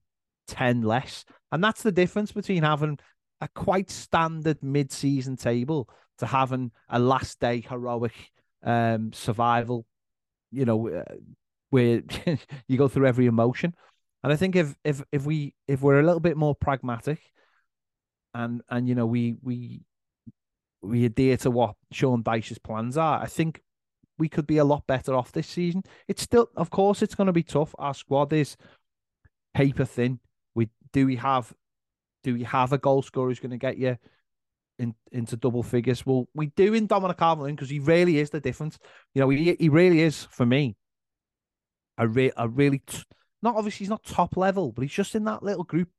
10 0.47 0.83
less. 0.83 1.25
And 1.51 1.63
that's 1.63 1.81
the 1.81 1.91
difference 1.91 2.31
between 2.31 2.61
having 2.61 2.99
a 3.41 3.47
quite 3.49 3.89
standard 3.89 4.61
mid 4.63 4.91
season 4.91 5.35
table 5.35 5.89
to 6.19 6.25
having 6.25 6.71
a 6.89 6.99
last 6.99 7.39
day 7.39 7.61
heroic 7.61 8.13
um, 8.63 9.11
survival, 9.11 9.85
you 10.51 10.65
know, 10.65 10.87
uh, 10.87 11.03
where 11.71 12.03
you 12.67 12.77
go 12.77 12.87
through 12.87 13.07
every 13.07 13.25
emotion. 13.25 13.73
And 14.23 14.31
I 14.31 14.35
think 14.35 14.55
if 14.55 14.75
if 14.83 15.01
if 15.11 15.25
we 15.25 15.55
if 15.67 15.81
we're 15.81 15.99
a 15.99 16.03
little 16.03 16.19
bit 16.19 16.37
more 16.37 16.53
pragmatic 16.53 17.19
and 18.35 18.61
and 18.69 18.87
you 18.87 18.93
know 18.93 19.07
we 19.07 19.35
we 19.41 19.81
we 20.83 21.05
adhere 21.05 21.37
to 21.37 21.51
what 21.51 21.75
Sean 21.91 22.23
Dyche's 22.23 22.59
plans 22.59 22.97
are, 22.97 23.19
I 23.19 23.25
think 23.25 23.61
we 24.19 24.29
could 24.29 24.45
be 24.45 24.57
a 24.57 24.63
lot 24.63 24.85
better 24.85 25.15
off 25.15 25.31
this 25.31 25.47
season. 25.47 25.83
It's 26.07 26.21
still, 26.21 26.49
of 26.55 26.69
course, 26.69 27.01
it's 27.01 27.15
going 27.15 27.27
to 27.27 27.33
be 27.33 27.43
tough. 27.43 27.73
Our 27.79 27.95
squad 27.95 28.31
is 28.33 28.55
paper 29.55 29.85
thin. 29.85 30.19
We 30.53 30.69
do 30.93 31.07
we 31.07 31.15
have 31.15 31.51
do 32.23 32.33
we 32.33 32.43
have 32.43 32.73
a 32.73 32.77
goal 32.77 33.01
scorer 33.01 33.29
who's 33.29 33.39
going 33.39 33.51
to 33.51 33.57
get 33.57 33.77
you 33.77 33.97
in, 34.79 34.95
into 35.11 35.37
double 35.37 35.63
figures? 35.63 36.05
Well, 36.05 36.27
we 36.33 36.47
do 36.47 36.73
in 36.73 36.87
Dominic 36.87 37.17
Calvert 37.17 37.51
because 37.51 37.69
he 37.69 37.79
really 37.79 38.17
is 38.17 38.29
the 38.29 38.39
difference. 38.39 38.77
You 39.13 39.21
know, 39.21 39.29
he 39.29 39.55
he 39.59 39.69
really 39.69 40.01
is 40.01 40.25
for 40.31 40.45
me. 40.45 40.75
A 41.97 42.07
re- 42.07 42.31
a 42.37 42.47
really 42.47 42.79
t- 42.79 43.03
not 43.41 43.55
obviously 43.55 43.85
he's 43.85 43.89
not 43.89 44.03
top 44.03 44.37
level, 44.37 44.71
but 44.71 44.81
he's 44.81 44.91
just 44.91 45.15
in 45.15 45.23
that 45.25 45.43
little 45.43 45.63
group 45.63 45.89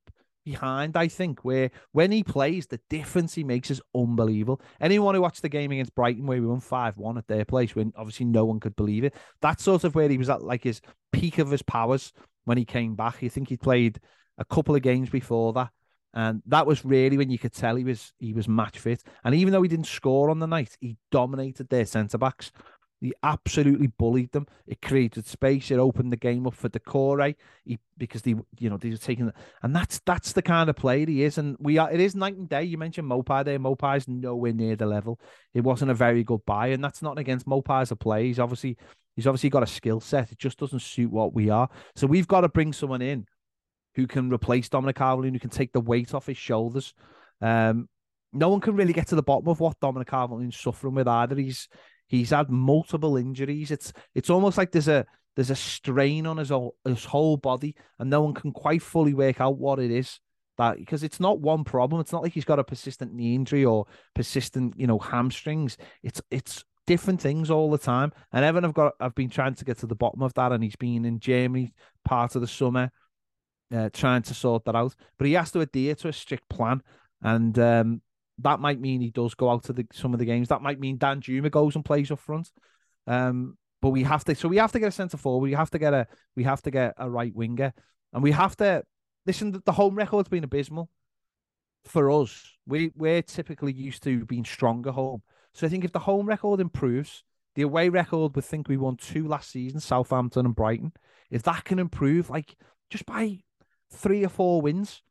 behind, 0.44 0.96
I 0.96 1.08
think, 1.08 1.44
where 1.44 1.70
when 1.92 2.10
he 2.10 2.22
plays, 2.22 2.66
the 2.66 2.80
difference 2.90 3.34
he 3.34 3.44
makes 3.44 3.70
is 3.70 3.80
unbelievable. 3.94 4.60
Anyone 4.80 5.14
who 5.14 5.22
watched 5.22 5.42
the 5.42 5.48
game 5.48 5.70
against 5.72 5.94
Brighton 5.94 6.26
where 6.26 6.40
we 6.40 6.46
won 6.46 6.60
5 6.60 6.96
1 6.96 7.18
at 7.18 7.28
their 7.28 7.44
place, 7.44 7.74
when 7.74 7.92
obviously 7.96 8.26
no 8.26 8.44
one 8.44 8.60
could 8.60 8.76
believe 8.76 9.04
it, 9.04 9.14
that's 9.40 9.62
sort 9.62 9.84
of 9.84 9.94
where 9.94 10.08
he 10.08 10.18
was 10.18 10.30
at 10.30 10.42
like 10.42 10.64
his 10.64 10.80
peak 11.12 11.38
of 11.38 11.50
his 11.50 11.62
powers 11.62 12.12
when 12.44 12.58
he 12.58 12.64
came 12.64 12.94
back. 12.94 13.22
You 13.22 13.30
think 13.30 13.48
he 13.48 13.56
played 13.56 14.00
a 14.38 14.44
couple 14.44 14.74
of 14.74 14.82
games 14.82 15.10
before 15.10 15.52
that. 15.54 15.70
And 16.14 16.42
that 16.46 16.66
was 16.66 16.84
really 16.84 17.16
when 17.16 17.30
you 17.30 17.38
could 17.38 17.54
tell 17.54 17.76
he 17.76 17.84
was 17.84 18.12
he 18.18 18.32
was 18.32 18.48
match 18.48 18.78
fit. 18.78 19.02
And 19.24 19.34
even 19.34 19.52
though 19.52 19.62
he 19.62 19.68
didn't 19.68 19.86
score 19.86 20.30
on 20.30 20.38
the 20.38 20.46
night, 20.46 20.76
he 20.80 20.96
dominated 21.10 21.68
their 21.68 21.86
centre 21.86 22.18
backs. 22.18 22.52
He 23.00 23.12
absolutely 23.24 23.88
bullied 23.88 24.30
them. 24.30 24.46
It 24.64 24.80
created 24.80 25.26
space. 25.26 25.72
It 25.72 25.78
opened 25.78 26.12
the 26.12 26.16
game 26.16 26.46
up 26.46 26.54
for 26.54 26.68
Doucouré. 26.68 27.34
He 27.64 27.80
because 27.98 28.22
they 28.22 28.36
you 28.60 28.70
know 28.70 28.76
they 28.76 28.90
were 28.90 28.96
taking 28.96 29.32
and 29.62 29.74
that's 29.74 30.00
that's 30.06 30.32
the 30.32 30.42
kind 30.42 30.70
of 30.70 30.76
player 30.76 31.06
he 31.06 31.24
is. 31.24 31.36
And 31.38 31.56
we 31.58 31.78
are 31.78 31.90
it 31.90 31.98
is 31.98 32.14
night 32.14 32.36
and 32.36 32.48
day. 32.48 32.62
You 32.62 32.78
mentioned 32.78 33.10
Maupay 33.10 33.44
there. 33.44 33.58
Maupay's 33.58 34.06
nowhere 34.06 34.52
near 34.52 34.76
the 34.76 34.86
level. 34.86 35.18
It 35.52 35.62
wasn't 35.62 35.90
a 35.90 35.94
very 35.94 36.22
good 36.22 36.44
buy, 36.46 36.68
and 36.68 36.84
that's 36.84 37.02
not 37.02 37.18
against 37.18 37.46
Maupay 37.46 37.82
as 37.82 37.90
a 37.90 37.96
play. 37.96 38.26
He's 38.26 38.38
obviously 38.38 38.76
he's 39.16 39.26
obviously 39.26 39.50
got 39.50 39.64
a 39.64 39.66
skill 39.66 40.00
set. 40.00 40.30
It 40.30 40.38
just 40.38 40.58
doesn't 40.58 40.82
suit 40.82 41.10
what 41.10 41.34
we 41.34 41.50
are. 41.50 41.68
So 41.96 42.06
we've 42.06 42.28
got 42.28 42.42
to 42.42 42.48
bring 42.48 42.72
someone 42.72 43.02
in 43.02 43.26
who 43.95 44.07
can 44.07 44.32
replace 44.32 44.68
Dominic 44.68 44.97
calvert 44.97 45.32
who 45.32 45.38
can 45.38 45.51
take 45.51 45.72
the 45.72 45.80
weight 45.80 46.14
off 46.14 46.26
his 46.26 46.38
shoulders. 46.38 46.95
Um, 47.40 47.88
no 48.32 48.49
one 48.49 48.61
can 48.61 48.76
really 48.76 48.95
get 48.95 49.09
to 49.09 49.14
the 49.14 49.22
bottom 49.22 49.49
of 49.49 49.61
what 49.61 49.78
Dominic 49.80 50.09
calvert 50.09 50.55
suffering 50.55 50.95
with 50.95 51.09
either. 51.09 51.36
He's 51.36 51.68
He's 52.12 52.28
had 52.28 52.51
multiple 52.51 53.16
injuries. 53.16 53.70
It's 53.70 53.90
it's 54.14 54.28
almost 54.28 54.59
like 54.59 54.70
there's 54.70 54.86
a 54.86 55.07
there's 55.34 55.49
a 55.49 55.57
strain 55.57 56.26
on 56.26 56.36
his 56.36 56.51
whole 56.51 56.76
his 56.84 57.07
whole 57.07 57.38
body, 57.38 57.74
and 57.99 58.11
no 58.11 58.20
one 58.20 58.34
can 58.34 58.53
quite 58.53 58.82
fully 58.82 59.14
work 59.14 59.40
out 59.40 59.57
what 59.57 59.78
it 59.78 59.90
is. 59.90 60.20
That 60.59 60.76
because 60.76 61.03
it's 61.03 61.20
not 61.20 61.40
one 61.40 61.64
problem. 61.64 62.03
It's 62.03 62.12
not 62.12 62.22
like 62.22 62.34
he's 62.34 62.45
got 62.45 62.59
a 62.59 62.64
persistent 62.64 63.14
knee 63.14 63.34
injury 63.34 63.64
or 63.64 63.86
persistent, 64.14 64.74
you 64.78 64.86
know, 64.86 64.99
hamstrings. 64.99 65.78
It's 66.03 66.20
it's 66.30 66.62
different 66.86 67.18
things 67.18 67.51
all 67.51 67.70
the 67.70 67.78
time. 67.78 68.12
And 68.30 68.45
Evan, 68.45 68.66
I've 68.66 68.74
got 68.74 68.93
I've 69.01 69.14
been 69.14 69.30
trying 69.30 69.55
to 69.55 69.64
get 69.64 69.78
to 69.78 69.86
the 69.86 69.95
bottom 69.95 70.20
of 70.20 70.34
that, 70.34 70.53
and 70.53 70.62
he's 70.62 70.76
been 70.76 71.07
in 71.07 71.18
Germany 71.18 71.72
part 72.05 72.34
of 72.34 72.43
the 72.43 72.47
summer, 72.47 72.90
uh, 73.72 73.90
trying 73.92 74.22
to 74.22 74.34
sort 74.34 74.64
that 74.64 74.76
out. 74.76 74.94
But 75.18 75.26
he 75.26 75.34
has 75.34 75.50
to 75.52 75.60
adhere 75.60 75.94
to 75.96 76.08
a 76.08 76.12
strict 76.12 76.48
plan, 76.48 76.82
and 77.22 77.58
um, 77.58 78.02
that 78.38 78.60
might 78.60 78.80
mean 78.80 79.00
he 79.00 79.10
does 79.10 79.34
go 79.34 79.50
out 79.50 79.64
to 79.64 79.72
the, 79.72 79.86
some 79.92 80.12
of 80.12 80.18
the 80.18 80.24
games. 80.26 80.48
That 80.48 80.62
might 80.62 80.80
mean 80.80 80.98
Danjuma 80.98 81.50
goes 81.50 81.74
and 81.74 81.84
plays 81.84 82.10
up 82.10 82.18
front. 82.18 82.50
Um, 83.06 83.56
but 83.80 83.90
we 83.90 84.04
have 84.04 84.24
to, 84.24 84.34
so 84.34 84.48
we 84.48 84.58
have 84.58 84.72
to 84.72 84.78
get 84.78 84.88
a 84.88 84.92
centre 84.92 85.16
forward. 85.16 85.42
We 85.42 85.54
have 85.54 85.70
to 85.70 85.78
get 85.78 85.92
a, 85.92 86.06
we 86.36 86.44
have 86.44 86.62
to 86.62 86.70
get 86.70 86.94
a 86.98 87.10
right 87.10 87.34
winger, 87.34 87.72
and 88.12 88.22
we 88.22 88.30
have 88.30 88.56
to 88.56 88.84
listen. 89.26 89.60
The 89.64 89.72
home 89.72 89.96
record's 89.96 90.28
been 90.28 90.44
abysmal 90.44 90.88
for 91.84 92.10
us. 92.10 92.56
We 92.66 92.92
we're 92.96 93.22
typically 93.22 93.72
used 93.72 94.02
to 94.04 94.24
being 94.24 94.44
stronger 94.44 94.92
home. 94.92 95.22
So 95.54 95.66
I 95.66 95.70
think 95.70 95.84
if 95.84 95.92
the 95.92 95.98
home 95.98 96.26
record 96.26 96.60
improves, 96.60 97.24
the 97.54 97.62
away 97.62 97.88
record 97.88 98.34
we 98.36 98.42
think 98.42 98.68
we 98.68 98.76
won 98.76 98.96
two 98.96 99.26
last 99.26 99.50
season, 99.50 99.80
Southampton 99.80 100.46
and 100.46 100.54
Brighton. 100.54 100.92
If 101.30 101.42
that 101.42 101.64
can 101.64 101.78
improve, 101.78 102.30
like 102.30 102.56
just 102.88 103.04
by 103.04 103.40
three 103.93 104.24
or 104.24 104.28
four 104.28 104.61
wins, 104.61 105.03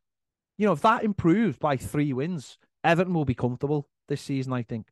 you 0.58 0.66
know, 0.66 0.72
if 0.72 0.82
that 0.82 1.04
improves 1.04 1.58
by 1.58 1.76
three 1.76 2.12
wins, 2.12 2.58
Everton 2.84 3.14
will 3.14 3.24
be 3.24 3.34
comfortable 3.34 3.88
this 4.08 4.20
season, 4.20 4.52
I 4.52 4.62
think. 4.62 4.88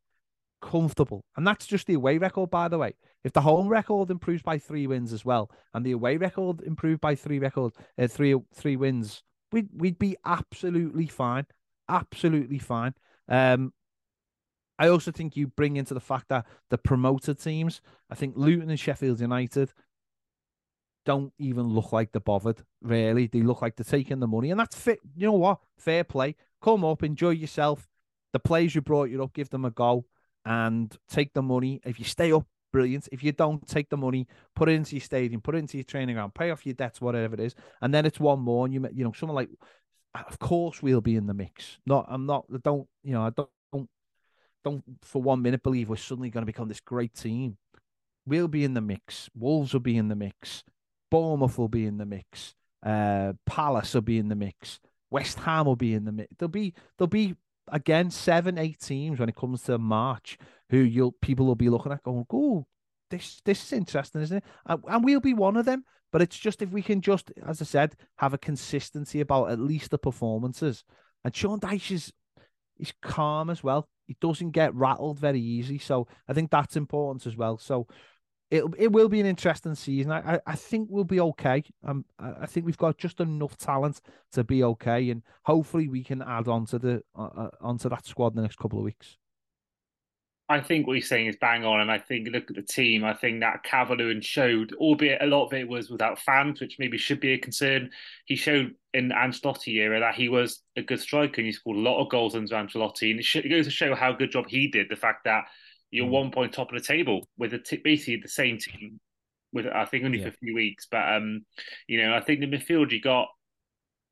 Comfortable. 0.62 1.24
And 1.36 1.46
that's 1.46 1.66
just 1.66 1.86
the 1.86 1.94
away 1.94 2.18
record, 2.18 2.50
by 2.50 2.68
the 2.68 2.78
way. 2.78 2.94
If 3.24 3.32
the 3.32 3.40
home 3.40 3.68
record 3.68 4.10
improves 4.10 4.42
by 4.42 4.58
three 4.58 4.86
wins 4.86 5.12
as 5.12 5.24
well, 5.24 5.50
and 5.74 5.84
the 5.84 5.92
away 5.92 6.16
record 6.16 6.62
improved 6.62 7.00
by 7.00 7.14
three 7.14 7.38
record, 7.38 7.72
uh, 7.98 8.06
three 8.06 8.36
three 8.54 8.76
wins, 8.76 9.22
we'd 9.52 9.68
we'd 9.74 9.98
be 9.98 10.16
absolutely 10.24 11.06
fine. 11.06 11.46
Absolutely 11.88 12.58
fine. 12.58 12.94
Um, 13.28 13.72
I 14.78 14.88
also 14.88 15.12
think 15.12 15.36
you 15.36 15.46
bring 15.46 15.76
into 15.76 15.92
the 15.92 16.00
fact 16.00 16.28
that 16.28 16.46
the 16.70 16.78
promoted 16.78 17.38
teams, 17.38 17.82
I 18.10 18.14
think 18.14 18.34
Luton 18.36 18.70
and 18.70 18.80
Sheffield 18.80 19.20
United 19.20 19.72
don't 21.04 21.32
even 21.38 21.68
look 21.68 21.92
like 21.92 22.12
they're 22.12 22.20
bothered, 22.20 22.62
really. 22.82 23.26
They 23.26 23.42
look 23.42 23.62
like 23.62 23.76
they're 23.76 23.84
taking 23.84 24.20
the 24.20 24.26
money. 24.26 24.50
And 24.50 24.60
that's 24.60 24.76
fit. 24.76 25.00
You 25.16 25.26
know 25.26 25.32
what? 25.32 25.60
Fair 25.78 26.04
play. 26.04 26.36
Come 26.62 26.84
up, 26.84 27.02
enjoy 27.02 27.30
yourself. 27.30 27.88
The 28.32 28.38
players 28.38 28.74
you 28.74 28.80
brought 28.80 29.10
you 29.10 29.22
up, 29.22 29.32
give 29.32 29.50
them 29.50 29.64
a 29.64 29.70
go 29.70 30.04
and 30.44 30.96
take 31.08 31.32
the 31.32 31.42
money. 31.42 31.80
If 31.84 31.98
you 31.98 32.04
stay 32.04 32.32
up, 32.32 32.46
brilliant. 32.72 33.08
If 33.12 33.22
you 33.22 33.32
don't, 33.32 33.66
take 33.66 33.88
the 33.88 33.96
money, 33.96 34.28
put 34.54 34.68
it 34.68 34.72
into 34.72 34.94
your 34.94 35.02
stadium, 35.02 35.40
put 35.40 35.54
it 35.54 35.58
into 35.58 35.78
your 35.78 35.84
training 35.84 36.14
ground, 36.14 36.34
pay 36.34 36.50
off 36.50 36.66
your 36.66 36.74
debts, 36.74 37.00
whatever 37.00 37.34
it 37.34 37.40
is. 37.40 37.54
And 37.80 37.92
then 37.92 38.06
it's 38.06 38.20
one 38.20 38.40
more. 38.40 38.66
And 38.66 38.74
you, 38.74 38.86
you 38.94 39.04
know, 39.04 39.12
someone 39.12 39.36
like, 39.36 39.50
uh, 40.14 40.22
of 40.28 40.38
course, 40.38 40.82
we'll 40.82 41.00
be 41.00 41.16
in 41.16 41.26
the 41.26 41.34
mix. 41.34 41.78
Not, 41.86 42.06
I'm 42.08 42.26
not, 42.26 42.46
don't, 42.62 42.86
you 43.02 43.12
know, 43.12 43.22
I 43.22 43.30
don't, 43.30 43.48
don't, 43.72 43.88
don't 44.62 44.84
for 45.02 45.22
one 45.22 45.42
minute 45.42 45.62
believe 45.62 45.88
we're 45.88 45.96
suddenly 45.96 46.30
going 46.30 46.42
to 46.42 46.46
become 46.46 46.68
this 46.68 46.80
great 46.80 47.14
team. 47.14 47.56
We'll 48.26 48.48
be 48.48 48.64
in 48.64 48.74
the 48.74 48.80
mix. 48.80 49.30
Wolves 49.34 49.72
will 49.72 49.80
be 49.80 49.96
in 49.96 50.08
the 50.08 50.16
mix. 50.16 50.62
Bournemouth 51.10 51.58
will 51.58 51.68
be 51.68 51.86
in 51.86 51.98
the 51.98 52.06
mix. 52.06 52.54
Uh, 52.84 53.34
Palace 53.46 53.94
will 53.94 54.00
be 54.00 54.18
in 54.18 54.28
the 54.28 54.34
mix. 54.34 54.80
West 55.10 55.38
Ham 55.40 55.66
will 55.66 55.76
be 55.76 55.94
in 55.94 56.04
the 56.04 56.12
mix. 56.12 56.34
There'll 56.38 56.50
be 56.50 56.74
there'll 56.96 57.08
be 57.08 57.34
again 57.68 58.10
seven, 58.10 58.58
eight 58.58 58.80
teams 58.80 59.18
when 59.18 59.28
it 59.28 59.36
comes 59.36 59.62
to 59.64 59.78
March 59.78 60.38
who 60.70 60.78
you'll 60.78 61.12
people 61.20 61.46
will 61.46 61.56
be 61.56 61.68
looking 61.68 61.92
at 61.92 62.02
going, 62.02 62.26
oh, 62.32 62.66
this 63.10 63.40
this 63.44 63.64
is 63.64 63.72
interesting, 63.72 64.22
isn't 64.22 64.38
it? 64.38 64.44
And, 64.66 65.04
we'll 65.04 65.20
be 65.20 65.34
one 65.34 65.56
of 65.56 65.66
them. 65.66 65.84
But 66.12 66.22
it's 66.22 66.38
just 66.38 66.62
if 66.62 66.70
we 66.70 66.82
can 66.82 67.00
just, 67.00 67.30
as 67.46 67.62
I 67.62 67.64
said, 67.64 67.94
have 68.16 68.34
a 68.34 68.38
consistency 68.38 69.20
about 69.20 69.50
at 69.50 69.60
least 69.60 69.90
the 69.90 69.98
performances. 69.98 70.82
And 71.24 71.34
Sean 71.34 71.60
Dyche 71.60 71.92
is 71.92 72.12
he's 72.76 72.92
calm 73.02 73.50
as 73.50 73.62
well. 73.62 73.88
He 74.06 74.16
doesn't 74.20 74.50
get 74.50 74.74
rattled 74.74 75.18
very 75.18 75.40
easily. 75.40 75.78
So 75.78 76.08
I 76.28 76.32
think 76.32 76.50
that's 76.50 76.76
important 76.76 77.26
as 77.26 77.36
well. 77.36 77.58
So 77.58 77.86
it 78.50 78.64
it 78.78 78.92
will 78.92 79.08
be 79.08 79.20
an 79.20 79.26
interesting 79.26 79.74
season. 79.74 80.10
I, 80.10 80.34
I, 80.34 80.40
I 80.46 80.54
think 80.56 80.88
we'll 80.90 81.04
be 81.04 81.20
okay. 81.20 81.62
Um, 81.84 82.04
I 82.18 82.46
think 82.46 82.66
we've 82.66 82.76
got 82.76 82.98
just 82.98 83.20
enough 83.20 83.56
talent 83.56 84.00
to 84.32 84.44
be 84.44 84.64
okay, 84.64 85.10
and 85.10 85.22
hopefully 85.42 85.88
we 85.88 86.02
can 86.02 86.20
add 86.22 86.48
on 86.48 86.66
to 86.66 86.78
the 86.78 87.02
uh, 87.16 87.22
uh, 87.22 87.50
onto 87.60 87.88
that 87.88 88.06
squad 88.06 88.32
in 88.32 88.36
the 88.36 88.42
next 88.42 88.58
couple 88.58 88.78
of 88.78 88.84
weeks. 88.84 89.16
I 90.50 90.60
think 90.60 90.88
what 90.88 90.94
you're 90.94 91.02
saying 91.02 91.28
is 91.28 91.36
bang 91.40 91.64
on, 91.64 91.78
and 91.78 91.92
I 91.92 91.98
think 91.98 92.26
look 92.28 92.50
at 92.50 92.56
the 92.56 92.62
team. 92.62 93.04
I 93.04 93.14
think 93.14 93.38
that 93.38 93.62
Calvert-Lewin 93.62 94.20
showed, 94.20 94.72
albeit 94.72 95.22
a 95.22 95.26
lot 95.26 95.46
of 95.46 95.52
it 95.52 95.68
was 95.68 95.90
without 95.90 96.18
fans, 96.18 96.60
which 96.60 96.76
maybe 96.80 96.98
should 96.98 97.20
be 97.20 97.34
a 97.34 97.38
concern. 97.38 97.90
He 98.24 98.34
showed 98.34 98.74
in 98.92 99.08
the 99.08 99.14
Ancelotti 99.14 99.74
era 99.76 100.00
that 100.00 100.16
he 100.16 100.28
was 100.28 100.60
a 100.74 100.82
good 100.82 100.98
striker, 100.98 101.36
and 101.36 101.46
he 101.46 101.52
scored 101.52 101.76
a 101.76 101.80
lot 101.80 102.02
of 102.02 102.10
goals 102.10 102.34
under 102.34 102.52
Ancelotti, 102.56 103.12
and 103.12 103.20
it, 103.20 103.48
goes 103.48 103.66
to 103.66 103.70
show 103.70 103.94
how 103.94 104.10
good 104.10 104.32
job 104.32 104.46
he 104.48 104.66
did. 104.66 104.88
The 104.90 104.96
fact 104.96 105.22
that 105.22 105.44
you're 105.90 106.06
mm. 106.06 106.10
one 106.10 106.30
point 106.30 106.52
top 106.52 106.72
of 106.72 106.78
the 106.78 106.86
table 106.86 107.28
with 107.38 107.54
a 107.54 107.58
t- 107.58 107.80
basically 107.82 108.20
the 108.22 108.28
same 108.28 108.58
team, 108.58 109.00
with 109.52 109.66
I 109.66 109.84
think 109.84 110.04
only 110.04 110.18
yeah. 110.18 110.24
for 110.24 110.30
a 110.30 110.38
few 110.44 110.54
weeks, 110.54 110.86
but 110.90 111.14
um, 111.14 111.44
you 111.86 112.02
know, 112.02 112.14
I 112.14 112.20
think 112.20 112.40
the 112.40 112.46
midfield 112.46 112.92
you 112.92 113.00
got 113.00 113.28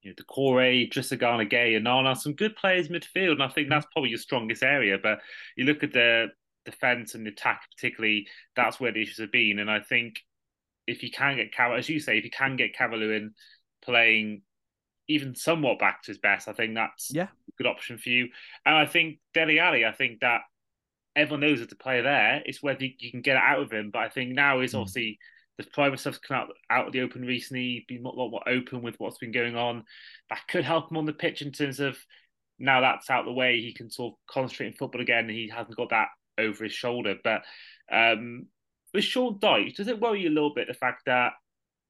you 0.03 0.11
know, 0.11 0.15
Doucouré, 0.15 0.91
Trissagana, 0.93 1.51
Gueye, 1.51 1.77
and 1.77 1.85
Nana, 1.85 2.15
some 2.15 2.35
good 2.35 2.57
players 2.57 2.89
midfield, 2.89 3.33
and 3.33 3.43
I 3.43 3.49
think 3.49 3.69
that's 3.69 3.87
probably 3.93 4.11
your 4.11 4.19
strongest 4.19 4.63
area. 4.63 4.97
But 5.03 5.21
you 5.57 5.65
look 5.65 5.83
at 5.83 5.93
the 5.93 6.29
defense 6.65 7.15
and 7.15 7.27
the 7.27 7.31
attack, 7.31 7.63
particularly, 7.75 8.27
that's 8.55 8.79
where 8.79 8.93
the 8.93 9.03
issues 9.03 9.19
have 9.19 9.33
been. 9.33 9.59
And 9.59 9.71
I 9.71 9.81
think 9.81 10.21
if 10.87 11.03
you 11.03 11.11
can 11.11 11.37
get 11.37 11.53
Cav, 11.53 11.79
as 11.79 11.89
you 11.89 12.01
say, 12.01 12.19
if 12.19 12.25
you 12.25 12.31
can 12.31 12.57
get 12.57 12.75
Calvert-Lewin 12.75 13.35
playing 13.83 14.43
even 15.09 15.35
somewhat 15.35 15.79
back 15.79 16.03
to 16.03 16.09
his 16.09 16.19
best, 16.19 16.49
I 16.49 16.53
think 16.53 16.75
that's 16.75 17.11
yeah. 17.13 17.25
a 17.25 17.53
good 17.57 17.67
option 17.67 17.99
for 17.99 18.11
you. 18.11 18.29
And 18.65 18.75
I 18.75 18.87
think 18.87 19.19
Dele 19.35 19.59
Alli, 19.59 19.85
I 19.85 19.93
think 19.93 20.21
that 20.21 20.43
everyone 21.19 21.41
knows 21.41 21.61
that 21.61 21.69
the 21.69 21.77
player 21.77 22.03
there. 22.03 22.43
It's 22.47 22.63
whether 22.63 22.85
you 22.85 23.11
can 23.11 23.23
get 23.23 23.37
it 23.37 23.43
out 23.43 23.61
of 23.61 23.73
him. 23.73 23.91
But 23.93 24.03
I 24.03 24.09
think 24.09 24.33
now 24.33 24.61
is 24.61 24.73
mm. 24.73 24.81
obviously 24.81 25.19
the 25.59 25.65
private 25.65 25.99
stuff's 25.99 26.19
come 26.19 26.37
out 26.37 26.49
out 26.71 26.87
of 26.87 26.93
the 26.93 27.01
open 27.01 27.23
recently, 27.23 27.85
been 27.89 28.05
a 28.05 28.09
lot 28.09 28.31
more 28.31 28.49
open 28.49 28.81
with 28.83 28.95
what's 28.99 29.19
been 29.19 29.33
going 29.33 29.57
on. 29.57 29.85
That 30.31 30.47
could 30.49 30.65
help 30.65 30.91
him 30.91 30.97
on 30.97 31.07
the 31.07 31.13
pitch 31.13 31.43
in 31.43 31.51
terms 31.51 31.81
of 31.81 31.99
now 32.59 32.81
that's 32.81 33.11
out 33.11 33.25
the 33.25 33.33
way, 33.33 33.61
he 33.61 33.73
can 33.73 33.91
sort 33.91 34.15
of 34.15 34.19
concentrate 34.33 34.69
in 34.69 34.73
football 34.75 35.01
again. 35.01 35.29
He 35.29 35.49
hasn't 35.49 35.77
got 35.77 35.91
that 35.91 36.09
over 36.39 36.65
his 36.65 36.73
shoulder. 36.73 37.17
But 37.23 37.43
um, 37.91 38.47
with 38.95 39.05
Sean 39.05 39.39
Dyche, 39.39 39.77
does 39.77 39.89
it 39.89 40.01
worry 40.01 40.23
you 40.23 40.29
a 40.29 40.31
little 40.31 40.55
bit 40.55 40.69
the 40.69 40.75
fact 40.75 41.03
that 41.07 41.33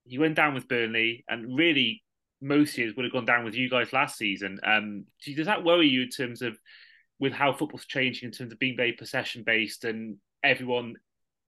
he 0.04 0.18
went 0.18 0.36
down 0.36 0.54
with 0.54 0.68
Burnley 0.68 1.24
and 1.28 1.56
really 1.56 2.02
most 2.40 2.78
years 2.78 2.94
would 2.96 3.04
have 3.04 3.12
gone 3.12 3.24
down 3.24 3.44
with 3.44 3.54
you 3.54 3.68
guys 3.68 3.92
last 3.92 4.16
season? 4.16 4.60
Um, 4.64 5.04
does 5.24 5.46
that 5.46 5.64
worry 5.64 5.88
you 5.88 6.02
in 6.02 6.10
terms 6.10 6.42
of 6.42 6.58
with 7.20 7.32
how 7.32 7.52
football's 7.52 7.86
changing 7.86 8.28
in 8.28 8.32
terms 8.32 8.52
of 8.52 8.58
being 8.58 8.76
very 8.76 8.92
possession 8.92 9.42
based 9.44 9.84
and 9.84 10.16
everyone 10.44 10.94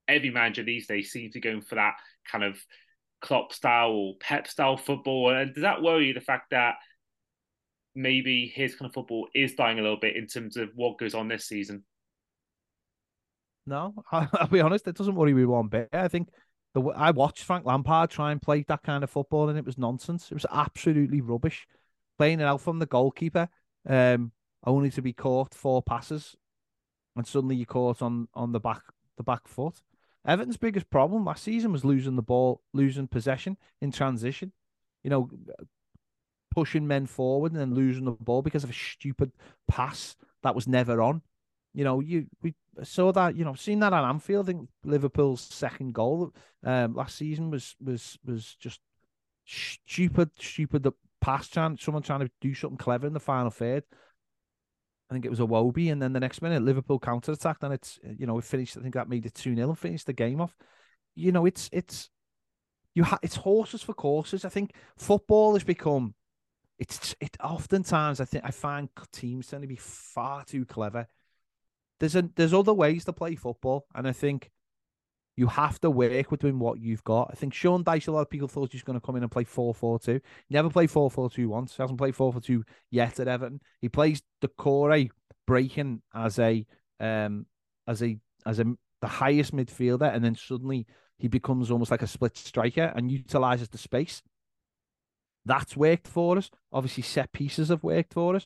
every 0.09 0.31
manager 0.31 0.63
these 0.63 0.87
days 0.87 1.11
seems 1.11 1.33
to 1.35 1.41
go 1.41 1.61
for 1.61 1.77
that 1.77 1.95
kind 2.31 2.45
of 2.45 2.59
Klopp 3.21 3.53
style 3.53 3.91
or 3.91 4.15
Pep 4.21 4.47
style 4.47 4.77
football. 4.77 5.31
And 5.31 5.55
does 5.55 5.63
that 5.63 5.83
worry 5.83 6.09
you 6.09 6.15
the 6.15 6.21
fact 6.21 6.51
that 6.51 6.75
maybe 7.95 8.51
his 8.55 8.75
kind 8.75 8.89
of 8.89 8.95
football 8.95 9.29
is 9.35 9.55
dying 9.55 9.79
a 9.79 9.83
little 9.83 9.99
bit 10.01 10.17
in 10.17 10.27
terms 10.27 10.57
of 10.57 10.71
what 10.75 10.99
goes 10.99 11.15
on 11.15 11.29
this 11.29 11.47
season? 11.47 11.85
No, 13.67 13.95
I'll 14.13 14.49
be 14.49 14.61
honest, 14.61 14.89
it 14.89 14.97
doesn't 14.97 15.15
worry 15.15 15.35
me 15.35 15.45
one 15.45 15.69
bit. 15.69 15.89
I 15.93 16.09
think 16.09 16.29
the 16.75 16.83
I 16.83 17.11
watched 17.11 17.45
Frank 17.45 17.67
Lampard 17.67 18.11
try 18.11 18.33
and 18.33 18.41
play 18.41 18.65
that 18.69 18.83
kind 18.83 19.05
of 19.05 19.11
football, 19.11 19.49
and 19.49 19.59
it 19.59 19.67
was 19.67 19.79
nonsense. 19.79 20.31
It 20.31 20.35
was 20.35 20.47
absolutely 20.51 21.21
rubbish. 21.21 21.67
Playing 22.19 22.41
it 22.41 22.45
out 22.45 22.61
from 22.61 22.79
the 22.79 22.87
goalkeeper, 22.87 23.49
um, 23.89 24.33
only 24.65 24.91
to 24.91 25.03
be 25.03 25.13
caught 25.13 25.55
four 25.55 25.83
passes, 25.83 26.37
and 27.17 27.27
suddenly 27.27 27.57
you 27.57 27.67
caught 27.67 28.03
on 28.03 28.29
on 28.35 28.53
the 28.53 28.61
back 28.61 28.83
the 29.17 29.23
back 29.23 29.49
foot. 29.49 29.83
Everton's 30.27 30.59
biggest 30.59 30.91
problem 30.91 31.25
last 31.25 31.43
season 31.43 31.73
was 31.73 31.85
losing 31.85 32.17
the 32.17 32.23
ball, 32.23 32.61
losing 32.73 33.09
possession 33.09 33.57
in 33.81 33.91
transition. 33.91 34.53
You 35.03 35.11
know, 35.11 35.31
pushing 36.51 36.87
men 36.87 37.07
forward 37.07 37.53
and 37.53 37.61
then 37.61 37.75
losing 37.75 38.05
the 38.05 38.13
ball 38.13 38.43
because 38.43 38.65
of 38.65 38.71
a 38.71 38.75
stupid 38.75 39.33
pass 39.69 40.17
that 40.43 40.55
was 40.55 40.67
never 40.67 41.01
on. 41.01 41.23
You 41.73 41.85
know, 41.85 42.01
you 42.01 42.27
we 42.43 42.55
saw 42.83 43.13
that. 43.13 43.37
You 43.37 43.45
know, 43.45 43.55
seen 43.55 43.81
that 43.81 43.93
at 43.93 44.05
Anfield. 44.05 44.47
I 44.47 44.53
think 44.53 44.69
Liverpool's 44.85 45.41
second 45.41 45.95
goal 45.95 46.35
um, 46.65 46.95
last 46.95 47.17
season 47.17 47.51
was 47.51 47.77
was 47.83 48.19
was 48.25 48.57
just 48.59 48.81
stupid, 49.47 50.31
stupid. 50.39 50.83
The 50.83 50.93
pass 51.21 51.49
chance, 51.49 51.83
someone 51.83 52.03
trying 52.03 52.21
to 52.21 52.31
do 52.41 52.55
something 52.55 52.77
clever 52.77 53.07
in 53.07 53.13
the 53.13 53.21
final 53.21 53.51
third. 53.51 53.85
I 55.11 55.13
think 55.13 55.25
it 55.25 55.31
was 55.31 55.41
Iwobi, 55.41 55.91
and 55.91 56.01
then 56.01 56.13
the 56.13 56.21
next 56.21 56.41
minute 56.41 56.63
Liverpool 56.63 57.01
counter 57.01 57.33
attacked, 57.33 57.65
and 57.65 57.75
it's 57.75 57.99
you 58.17 58.27
know 58.27 58.39
it 58.39 58.45
finished. 58.45 58.77
I 58.77 58.81
think 58.81 58.95
that 58.95 59.09
made 59.09 59.27
it 59.27 59.35
two 59.35 59.57
0 59.57 59.69
and 59.69 59.79
finished 59.79 60.07
the 60.07 60.13
game 60.13 60.41
off. 60.41 60.57
You 61.17 61.33
know, 61.33 61.47
it's 61.47 61.69
it's 61.73 62.11
you 62.95 63.03
ha- 63.03 63.19
it's 63.23 63.37
horses 63.37 63.83
for 63.83 63.93
courses. 63.93 64.45
I 64.45 64.51
think 64.51 64.73
football 64.97 65.55
has 65.55 65.65
become 65.65 66.15
it's 66.79 67.15
it. 67.21 67.37
Oftentimes, 67.43 68.21
I 68.21 68.25
think 68.25 68.45
I 68.45 68.53
find 68.53 68.89
teams 69.13 69.49
tend 69.49 69.63
to 69.63 69.69
be 69.69 69.77
far 69.77 70.45
too 70.45 70.65
clever. 70.65 71.09
There's 71.99 72.15
a 72.15 72.23
there's 72.37 72.55
other 72.55 72.73
ways 72.73 73.05
to 73.07 73.13
play 73.13 73.35
football, 73.35 73.87
and 73.95 74.07
I 74.07 74.13
think 74.13 74.51
you 75.41 75.47
have 75.47 75.81
to 75.81 75.91
work 75.91 76.31
within 76.31 76.59
what 76.59 76.79
you've 76.81 77.03
got. 77.03 77.31
I 77.33 77.35
think 77.35 77.55
Sean 77.55 77.83
Dyche, 77.83 78.09
a 78.09 78.11
lot 78.11 78.21
of 78.21 78.29
people 78.29 78.47
thought 78.47 78.73
he's 78.73 78.83
going 78.83 79.01
to 79.01 79.05
come 79.05 79.17
in 79.17 79.23
and 79.23 79.33
play 79.33 79.45
4 79.45 79.75
4 79.75 79.99
2. 79.99 80.21
Never 80.51 80.69
played 80.69 80.91
4 80.91 81.11
4 81.11 81.31
2 81.31 81.49
once. 81.49 81.75
He 81.75 81.83
hasn't 81.83 81.99
played 81.99 82.15
4 82.15 82.31
4 82.31 82.43
2 82.43 82.63
yet 82.91 83.19
at 83.19 83.27
Everton. 83.27 83.63
He 83.81 83.89
plays 83.89 84.21
Doucouré 84.45 85.09
breaking 85.47 86.03
as 86.15 86.39
a 86.39 86.67
um 87.01 87.47
as 87.87 88.03
a 88.03 88.19
as 88.45 88.61
a 88.61 88.67
the 89.01 89.07
highest 89.07 89.57
midfielder, 89.57 90.15
and 90.15 90.23
then 90.23 90.35
suddenly 90.35 90.87
he 91.19 91.27
becomes 91.27 91.71
almost 91.71 91.91
like 91.91 92.03
a 92.03 92.07
split 92.07 92.37
striker 92.37 92.93
and 92.95 93.11
utilizes 93.11 93.71
the 93.71 93.79
space. 93.79 94.21
That's 95.47 95.75
worked 95.75 96.07
for 96.07 96.37
us. 96.37 96.51
Obviously, 96.71 97.03
set 97.03 97.33
pieces 97.33 97.71
have 97.71 97.83
worked 97.83 98.13
for 98.13 98.37
us. 98.37 98.45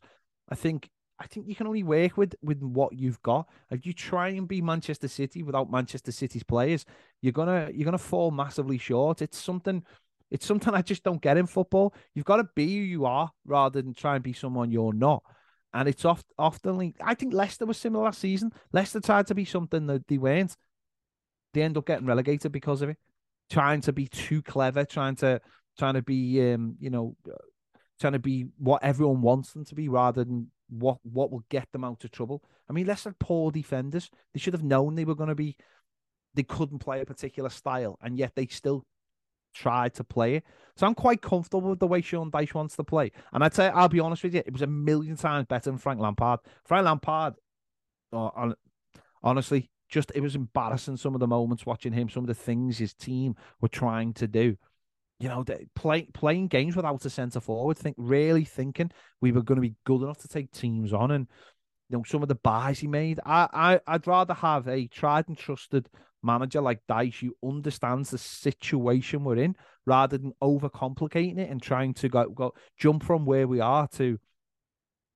I 0.49 0.55
think 0.55 0.91
I 1.21 1.27
think 1.27 1.49
you 1.49 1.55
can 1.55 1.67
only 1.67 1.85
work 1.85 2.17
with 2.17 2.35
with 2.43 2.61
what 2.63 2.93
you've 2.93 3.23
got. 3.23 3.49
If 3.71 3.87
you 3.87 3.93
try 3.93 4.29
and 4.29 4.49
be 4.49 4.61
Manchester 4.61 5.09
City 5.09 5.43
without 5.43 5.71
Manchester 5.71 6.13
City's 6.13 6.43
players, 6.43 6.85
you're 7.23 7.33
gonna 7.33 7.71
you're 7.73 7.85
gonna 7.85 7.99
fall 7.99 8.31
massively 8.31 8.79
short. 8.79 9.23
It's 9.23 9.39
something 9.39 9.85
it's 10.31 10.47
something 10.47 10.75
I 10.75 10.83
just 10.83 11.05
don't 11.05 11.23
get 11.23 11.37
in 11.37 11.47
football. 11.47 11.95
You've 12.15 12.25
got 12.25 12.39
to 12.39 12.49
be 12.57 12.67
who 12.67 12.83
you 12.83 13.05
are 13.05 13.31
rather 13.47 13.81
than 13.81 13.95
try 13.95 14.17
and 14.17 14.25
be 14.25 14.33
someone 14.33 14.73
you're 14.73 14.93
not. 14.93 15.23
And 15.73 15.89
it's 15.89 16.05
oft, 16.05 16.27
often, 16.39 16.95
I 17.01 17.15
think 17.15 17.35
Leicester 17.35 17.67
was 17.67 17.79
similar 17.79 18.05
last 18.05 18.21
season. 18.21 18.53
Leicester 18.73 19.01
tried 19.01 19.27
to 19.29 19.35
be 19.35 19.45
something 19.45 19.87
that 19.87 20.07
they 20.09 20.19
weren't. 20.19 20.57
They 21.53 21.63
end 21.63 21.77
up 21.77 21.87
getting 21.87 22.07
relegated 22.07 22.53
because 22.53 22.83
of 22.83 22.89
it. 22.89 22.97
Trying 23.51 23.83
to 23.83 23.93
be 23.93 24.09
too 24.09 24.43
clever, 24.43 24.85
trying 24.85 25.17
to 25.17 25.41
trying 25.79 25.95
to 25.95 26.03
be, 26.03 26.53
um, 26.53 26.77
you 26.81 26.91
know, 26.91 27.17
trying 28.01 28.15
to 28.15 28.19
be 28.19 28.47
what 28.59 28.83
everyone 28.83 29.21
wants 29.21 29.53
them 29.53 29.65
to 29.67 29.75
be 29.75 29.89
rather 29.89 30.25
than 30.25 30.51
what 30.69 30.99
what 31.03 31.31
will 31.31 31.45
get 31.49 31.71
them 31.73 31.85
out 31.85 32.05
of 32.05 32.11
trouble. 32.11 32.43
I 32.69 32.73
mean, 32.73 32.87
Leicester 32.87 33.11
are 33.11 33.17
poor 33.19 33.51
defenders. 33.51 34.11
They 34.33 34.41
should 34.41 34.55
have 34.55 34.63
known 34.63 34.95
they 34.95 35.05
were 35.05 35.15
going 35.15 35.29
to 35.29 35.35
be. 35.35 35.57
They 36.35 36.43
couldn't 36.43 36.81
play 36.81 37.01
a 37.01 37.07
particular 37.07 37.51
style, 37.51 37.99
and 38.03 38.19
yet 38.19 38.33
they 38.35 38.47
still 38.47 38.85
tried 39.55 39.95
to 39.95 40.05
play 40.05 40.37
it. 40.37 40.45
So 40.77 40.87
I'm 40.87 40.95
quite 40.95 41.23
comfortable 41.23 41.71
with 41.71 41.79
the 41.79 41.87
way 41.87 42.01
Sean 42.01 42.31
Dyche 42.31 42.55
wants 42.55 42.75
to 42.77 42.85
play. 42.85 43.13
And 43.33 43.45
I'd 43.45 43.55
say, 43.55 43.69
I'll 43.69 43.89
be 43.89 44.01
honest 44.01 44.25
with 44.25 44.35
you, 44.35 44.43
it 44.45 44.53
was 44.53 44.63
a 44.63 44.67
million 44.67 45.17
times 45.17 45.47
better 45.47 45.71
than 45.71 45.79
Frank 45.79 46.01
Lampard. 46.01 46.41
Frank 46.65 46.87
Lampard, 46.87 47.35
oh, 48.13 48.55
honestly, 49.23 49.71
just 49.89 50.11
it 50.15 50.21
was 50.21 50.35
embarrassing 50.35 50.97
some 50.97 51.15
of 51.15 51.21
the 51.21 51.29
moments 51.29 51.65
watching 51.65 51.93
him, 51.93 52.09
some 52.09 52.25
of 52.25 52.29
the 52.29 52.35
things 52.35 52.79
his 52.79 52.95
team 52.95 53.37
were 53.61 53.69
trying 53.69 54.13
to 54.15 54.27
do 54.27 54.57
you 55.25 55.31
know, 55.31 55.43
play, 55.75 56.03
playing 56.13 56.49
games 56.49 56.77
without 56.77 57.03
a 57.03 57.09
centre 57.09 57.41
forward, 57.41 57.79
think 57.79 57.97
really 57.99 58.45
thinking 58.45 58.91
we 59.23 59.33
were 59.33 59.41
going 59.41 59.57
to 59.57 59.67
be 59.67 59.75
good 59.87 60.03
enough 60.03 60.19
to 60.19 60.29
take 60.29 60.51
teams 60.51 60.93
on, 60.93 61.13
and 61.13 61.27
you 61.89 61.97
know 61.97 62.05
some 62.07 62.21
of 62.21 62.29
the 62.29 62.35
buys 62.35 62.81
he 62.81 62.87
made. 62.87 63.21
I, 63.25 63.49
I 63.55 63.81
I'd 63.87 64.07
rather 64.07 64.35
have 64.35 64.69
a 64.69 64.87
tried 64.87 65.27
and 65.29 65.39
trusted 65.39 65.89
manager 66.23 66.61
like 66.61 66.87
Dyche 66.87 67.23
who 67.23 67.35
understands 67.43 68.11
the 68.11 68.19
situation 68.19 69.25
we're 69.25 69.39
in, 69.39 69.57
rather 69.87 70.19
than 70.19 70.35
overcomplicating 70.43 71.39
it 71.39 71.49
and 71.49 71.63
trying 71.63 71.95
to 71.95 72.11
go, 72.11 72.29
go 72.29 72.53
jump 72.77 73.03
from 73.03 73.25
where 73.25 73.49
we 73.49 73.61
are 73.61 73.89
to, 73.93 74.19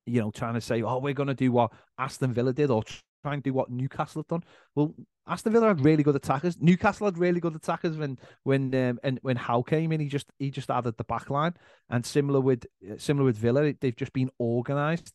you 0.07 0.21
know, 0.23 0.31
trying 0.31 0.55
to 0.55 0.63
say, 0.63 0.81
oh, 0.81 1.01
we're 1.01 1.13
going 1.13 1.27
to 1.27 1.35
do 1.35 1.53
what 1.53 1.71
Aston 1.99 2.33
Villa 2.33 2.55
did 2.55 2.71
or 2.71 2.83
try 3.23 3.35
and 3.35 3.43
do 3.43 3.53
what 3.53 3.71
Newcastle 3.71 4.21
have 4.23 4.29
done. 4.29 4.45
Well, 4.75 4.95
Aston 5.29 5.53
Villa 5.53 5.69
had 5.69 5.85
really 5.85 6.03
good 6.03 6.17
attackers. 6.17 6.57
Newcastle 6.61 7.07
had 7.07 7.19
really 7.19 7.41
good 7.41 7.55
attackers 7.55 7.97
when 7.97 8.19
when 8.45 8.75
um, 8.75 8.99
and 9.03 9.19
when 9.23 9.37
Howe 9.37 9.63
came 9.63 9.93
in, 9.93 10.01
he 10.01 10.09
just 10.09 10.27
he 10.39 10.51
just 10.51 10.71
added 10.71 10.97
the 10.97 11.05
back 11.05 11.31
line. 11.31 11.55
And 11.91 12.05
similar 12.05 12.41
with 12.41 12.67
similar 12.97 13.27
with 13.27 13.37
Villa, 13.37 13.75
they've 13.81 13.97
just 13.97 14.13
been 14.13 14.31
organised. 14.41 15.13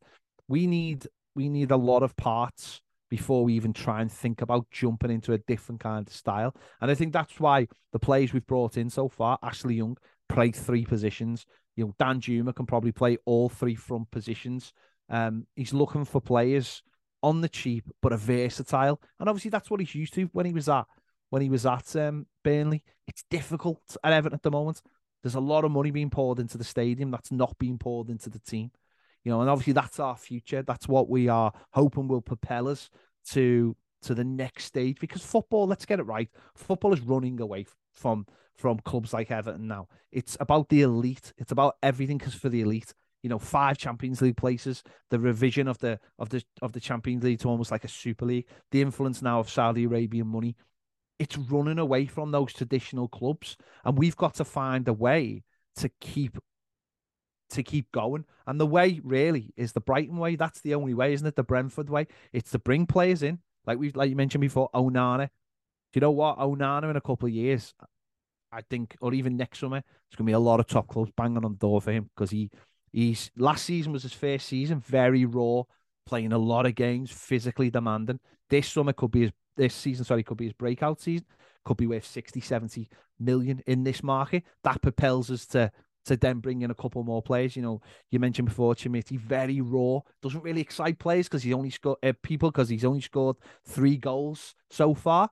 We 0.47 0.68
need 0.68 1.07
we 1.36 1.49
need 1.49 1.72
a 1.72 1.78
lot 1.78 2.03
of 2.03 2.16
parts 2.16 2.82
before 3.09 3.43
we 3.43 3.53
even 3.53 3.74
try 3.74 4.01
and 4.01 4.11
think 4.11 4.41
about 4.41 4.66
jumping 4.72 5.11
into 5.11 5.34
a 5.34 5.38
different 5.38 5.82
kind 5.82 6.07
of 6.07 6.14
style. 6.14 6.55
And 6.82 6.89
I 6.89 6.95
think 6.95 7.14
that's 7.14 7.39
why 7.39 7.68
the 7.91 7.99
players 7.99 8.34
we've 8.34 8.45
brought 8.47 8.78
in 8.78 8.89
so 8.89 9.07
far, 9.07 9.38
Ashley 9.43 9.76
Young, 9.76 9.97
play 10.30 10.51
three 10.51 10.86
positions. 10.86 11.45
You 11.76 11.86
know, 11.86 11.95
Danjuma 11.99 12.55
can 12.55 12.66
probably 12.66 12.91
play 12.91 13.18
all 13.26 13.49
three 13.49 13.76
front 13.76 14.09
positions. 14.09 14.74
Um, 15.09 15.45
he's 15.55 15.74
looking 15.74 16.05
for 16.05 16.22
players 16.22 16.82
on 17.24 17.41
the 17.41 17.49
cheap, 17.49 17.86
but 18.01 18.13
a 18.13 18.17
versatile. 18.17 19.01
And 19.19 19.30
obviously 19.30 19.49
that's 19.49 19.71
what 19.71 19.80
he's 19.80 19.95
used 19.95 20.13
to 20.15 20.30
when 20.34 20.45
he 20.45 20.53
was 20.53 20.69
at 20.69 20.86
when 21.30 21.41
he 21.41 21.49
was 21.49 21.65
at 21.65 21.95
um, 21.95 22.28
Burnley. 22.43 22.84
It's 23.07 23.24
difficult 23.32 23.82
at 24.03 24.13
Everton 24.13 24.36
at 24.36 24.43
the 24.43 24.51
moment. 24.51 24.84
There's 25.24 25.34
a 25.34 25.39
lot 25.39 25.63
of 25.65 25.71
money 25.71 25.89
being 25.89 26.11
poured 26.11 26.38
into 26.38 26.57
the 26.59 26.63
stadium 26.63 27.09
that's 27.09 27.32
not 27.32 27.57
being 27.57 27.80
poured 27.80 28.09
into 28.09 28.30
the 28.30 28.39
team. 28.39 28.69
You 29.24 29.32
know, 29.32 29.41
and 29.41 29.49
obviously 29.49 29.74
that's 29.74 29.99
our 29.99 30.17
future. 30.17 30.61
That's 30.61 30.88
what 30.88 31.09
we 31.09 31.30
are 31.30 31.53
hoping 31.71 32.07
will 32.07 32.21
propel 32.21 32.67
us 32.67 32.89
to 33.32 33.76
to 34.03 34.13
the 34.13 34.24
next 34.24 34.65
stage 34.65 34.99
because 34.99 35.21
football, 35.21 35.65
let's 35.65 35.86
get 35.86 35.99
it 35.99 36.03
right, 36.03 36.30
football 36.55 36.93
is 36.93 36.99
running 36.99 37.39
away 37.39 37.65
from 37.93 38.28
from 38.53 38.80
clubs 38.80 39.13
like 39.13 39.32
Everton 39.32 39.67
now. 39.67 39.88
It's 40.11 40.38
about 40.39 40.69
the 40.69 40.82
elite. 40.82 41.34
It's 41.38 41.51
about 41.51 41.78
everything 41.82 42.17
because 42.17 42.36
for 42.36 42.49
the 42.49 42.61
elite. 42.61 42.93
You 43.24 43.30
know, 43.30 43.39
five 43.39 43.78
Champions 43.78 44.21
League 44.21 44.38
places, 44.38 44.84
the 45.09 45.19
revision 45.19 45.67
of 45.67 45.78
the 45.80 45.99
of 46.19 46.30
the 46.30 46.43
of 46.61 46.74
the 46.74 46.80
Champions 46.80 47.24
League 47.24 47.39
to 47.39 47.49
almost 47.49 47.71
like 47.71 47.86
a 47.86 47.89
Super 47.89 48.26
League, 48.26 48.47
the 48.71 48.82
influence 48.82 49.21
now 49.21 49.39
of 49.39 49.49
Saudi 49.49 49.86
Arabian 49.86 50.28
money. 50.28 50.55
It's 51.19 51.38
running 51.38 51.80
away 51.80 52.05
from 52.05 52.32
those 52.32 52.53
traditional 52.53 53.07
clubs, 53.07 53.55
and 53.86 53.97
we've 53.97 54.17
got 54.17 54.36
to 54.36 54.45
find 54.45 54.88
a 54.88 54.93
way 54.93 55.43
to 55.78 55.89
keep 56.01 56.38
to 57.51 57.63
keep 57.63 57.91
going. 57.91 58.26
And 58.45 58.59
the 58.59 58.65
way 58.65 58.99
really 59.03 59.53
is 59.55 59.71
the 59.71 59.82
Brighton 59.82 60.17
way. 60.17 60.36
That's 60.36 60.61
the 60.61 60.76
only 60.76 60.93
way, 60.93 61.13
isn't 61.13 61.26
it? 61.26 61.36
The 61.36 61.43
Brentford 61.43 61.89
way. 61.89 62.07
It's 62.34 62.51
to 62.51 62.59
bring 62.59 62.86
players 62.86 63.24
in, 63.24 63.39
like 63.65 63.78
we 63.78 63.91
like 63.91 64.09
you 64.09 64.15
mentioned 64.15 64.41
before, 64.41 64.69
Onana. 64.74 65.28
Do 65.28 65.97
you 65.97 66.01
know 66.01 66.11
what? 66.11 66.39
Onana 66.39 66.89
in 66.89 66.97
a 66.97 67.01
couple 67.01 67.28
of 67.28 67.34
years, 67.34 67.74
I 68.51 68.61
think, 68.69 68.97
or 69.01 69.13
even 69.13 69.38
next 69.38 69.59
summer, 69.59 69.82
there's 69.82 70.17
gonna 70.17 70.28
be 70.28 70.34
a 70.34 70.39
lot 70.39 70.59
of 70.59 70.67
top 70.67 70.88
clubs 70.88 71.11
banging 71.15 71.45
on 71.45 71.53
the 71.53 71.57
door 71.57 71.82
for 71.82 71.91
him 71.91 72.09
because 72.15 72.32
he 72.32 72.49
he's 72.93 73.31
last 73.35 73.65
season 73.65 73.91
was 73.91 74.03
his 74.03 74.13
first 74.13 74.45
season, 74.47 74.79
very 74.79 75.25
raw, 75.25 75.63
playing 76.05 76.31
a 76.31 76.37
lot 76.37 76.65
of 76.65 76.75
games, 76.75 77.11
physically 77.11 77.69
demanding. 77.69 78.19
This 78.49 78.67
summer 78.67 78.93
could 78.93 79.11
be 79.11 79.21
his 79.21 79.31
this 79.55 79.75
season, 79.75 80.05
sorry, 80.05 80.23
could 80.23 80.37
be 80.37 80.45
his 80.45 80.53
breakout 80.53 81.01
season, 81.01 81.25
could 81.65 81.77
be 81.77 81.87
worth 81.87 82.05
60, 82.05 82.39
70 82.39 82.89
million 83.19 83.61
in 83.67 83.83
this 83.83 84.01
market. 84.01 84.43
That 84.63 84.81
propels 84.81 85.29
us 85.29 85.45
to 85.47 85.71
to 86.05 86.17
then 86.17 86.39
bring 86.39 86.61
in 86.61 86.71
a 86.71 86.75
couple 86.75 87.03
more 87.03 87.21
players. 87.21 87.55
You 87.55 87.61
know, 87.61 87.81
you 88.11 88.19
mentioned 88.19 88.47
before 88.47 88.75
Chermiti, 88.75 89.17
very 89.17 89.61
raw, 89.61 89.99
doesn't 90.21 90.43
really 90.43 90.61
excite 90.61 90.99
players 90.99 91.27
because 91.27 91.43
he's 91.43 91.53
only 91.53 91.69
scored 91.69 91.99
uh, 92.03 92.13
people 92.21 92.51
because 92.51 92.69
he's 92.69 92.85
only 92.85 93.01
scored 93.01 93.37
three 93.65 93.97
goals 93.97 94.55
so 94.69 94.93
far. 94.93 95.29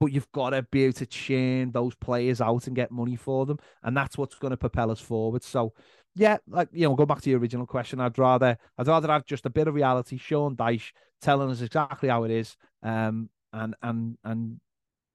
But 0.00 0.12
you've 0.12 0.32
got 0.32 0.50
to 0.50 0.62
be 0.62 0.84
able 0.84 0.94
to 0.94 1.06
churn 1.06 1.70
those 1.70 1.94
players 1.94 2.40
out 2.40 2.66
and 2.66 2.74
get 2.74 2.90
money 2.90 3.16
for 3.16 3.46
them, 3.46 3.58
and 3.82 3.96
that's 3.96 4.18
what's 4.18 4.34
going 4.34 4.50
to 4.50 4.56
propel 4.56 4.90
us 4.90 5.00
forward. 5.00 5.42
So, 5.44 5.72
yeah, 6.14 6.38
like 6.48 6.68
you 6.72 6.88
know, 6.88 6.94
go 6.94 7.06
back 7.06 7.20
to 7.22 7.30
your 7.30 7.38
original 7.40 7.66
question. 7.66 8.00
I'd 8.00 8.18
rather, 8.18 8.56
I'd 8.78 8.86
rather 8.86 9.08
have 9.08 9.24
just 9.24 9.46
a 9.46 9.50
bit 9.50 9.68
of 9.68 9.74
reality. 9.74 10.16
Sean 10.16 10.56
Dyche 10.56 10.92
telling 11.20 11.50
us 11.50 11.60
exactly 11.60 12.08
how 12.08 12.24
it 12.24 12.30
is, 12.30 12.56
um, 12.82 13.28
and 13.52 13.74
and 13.82 14.16
and 14.24 14.60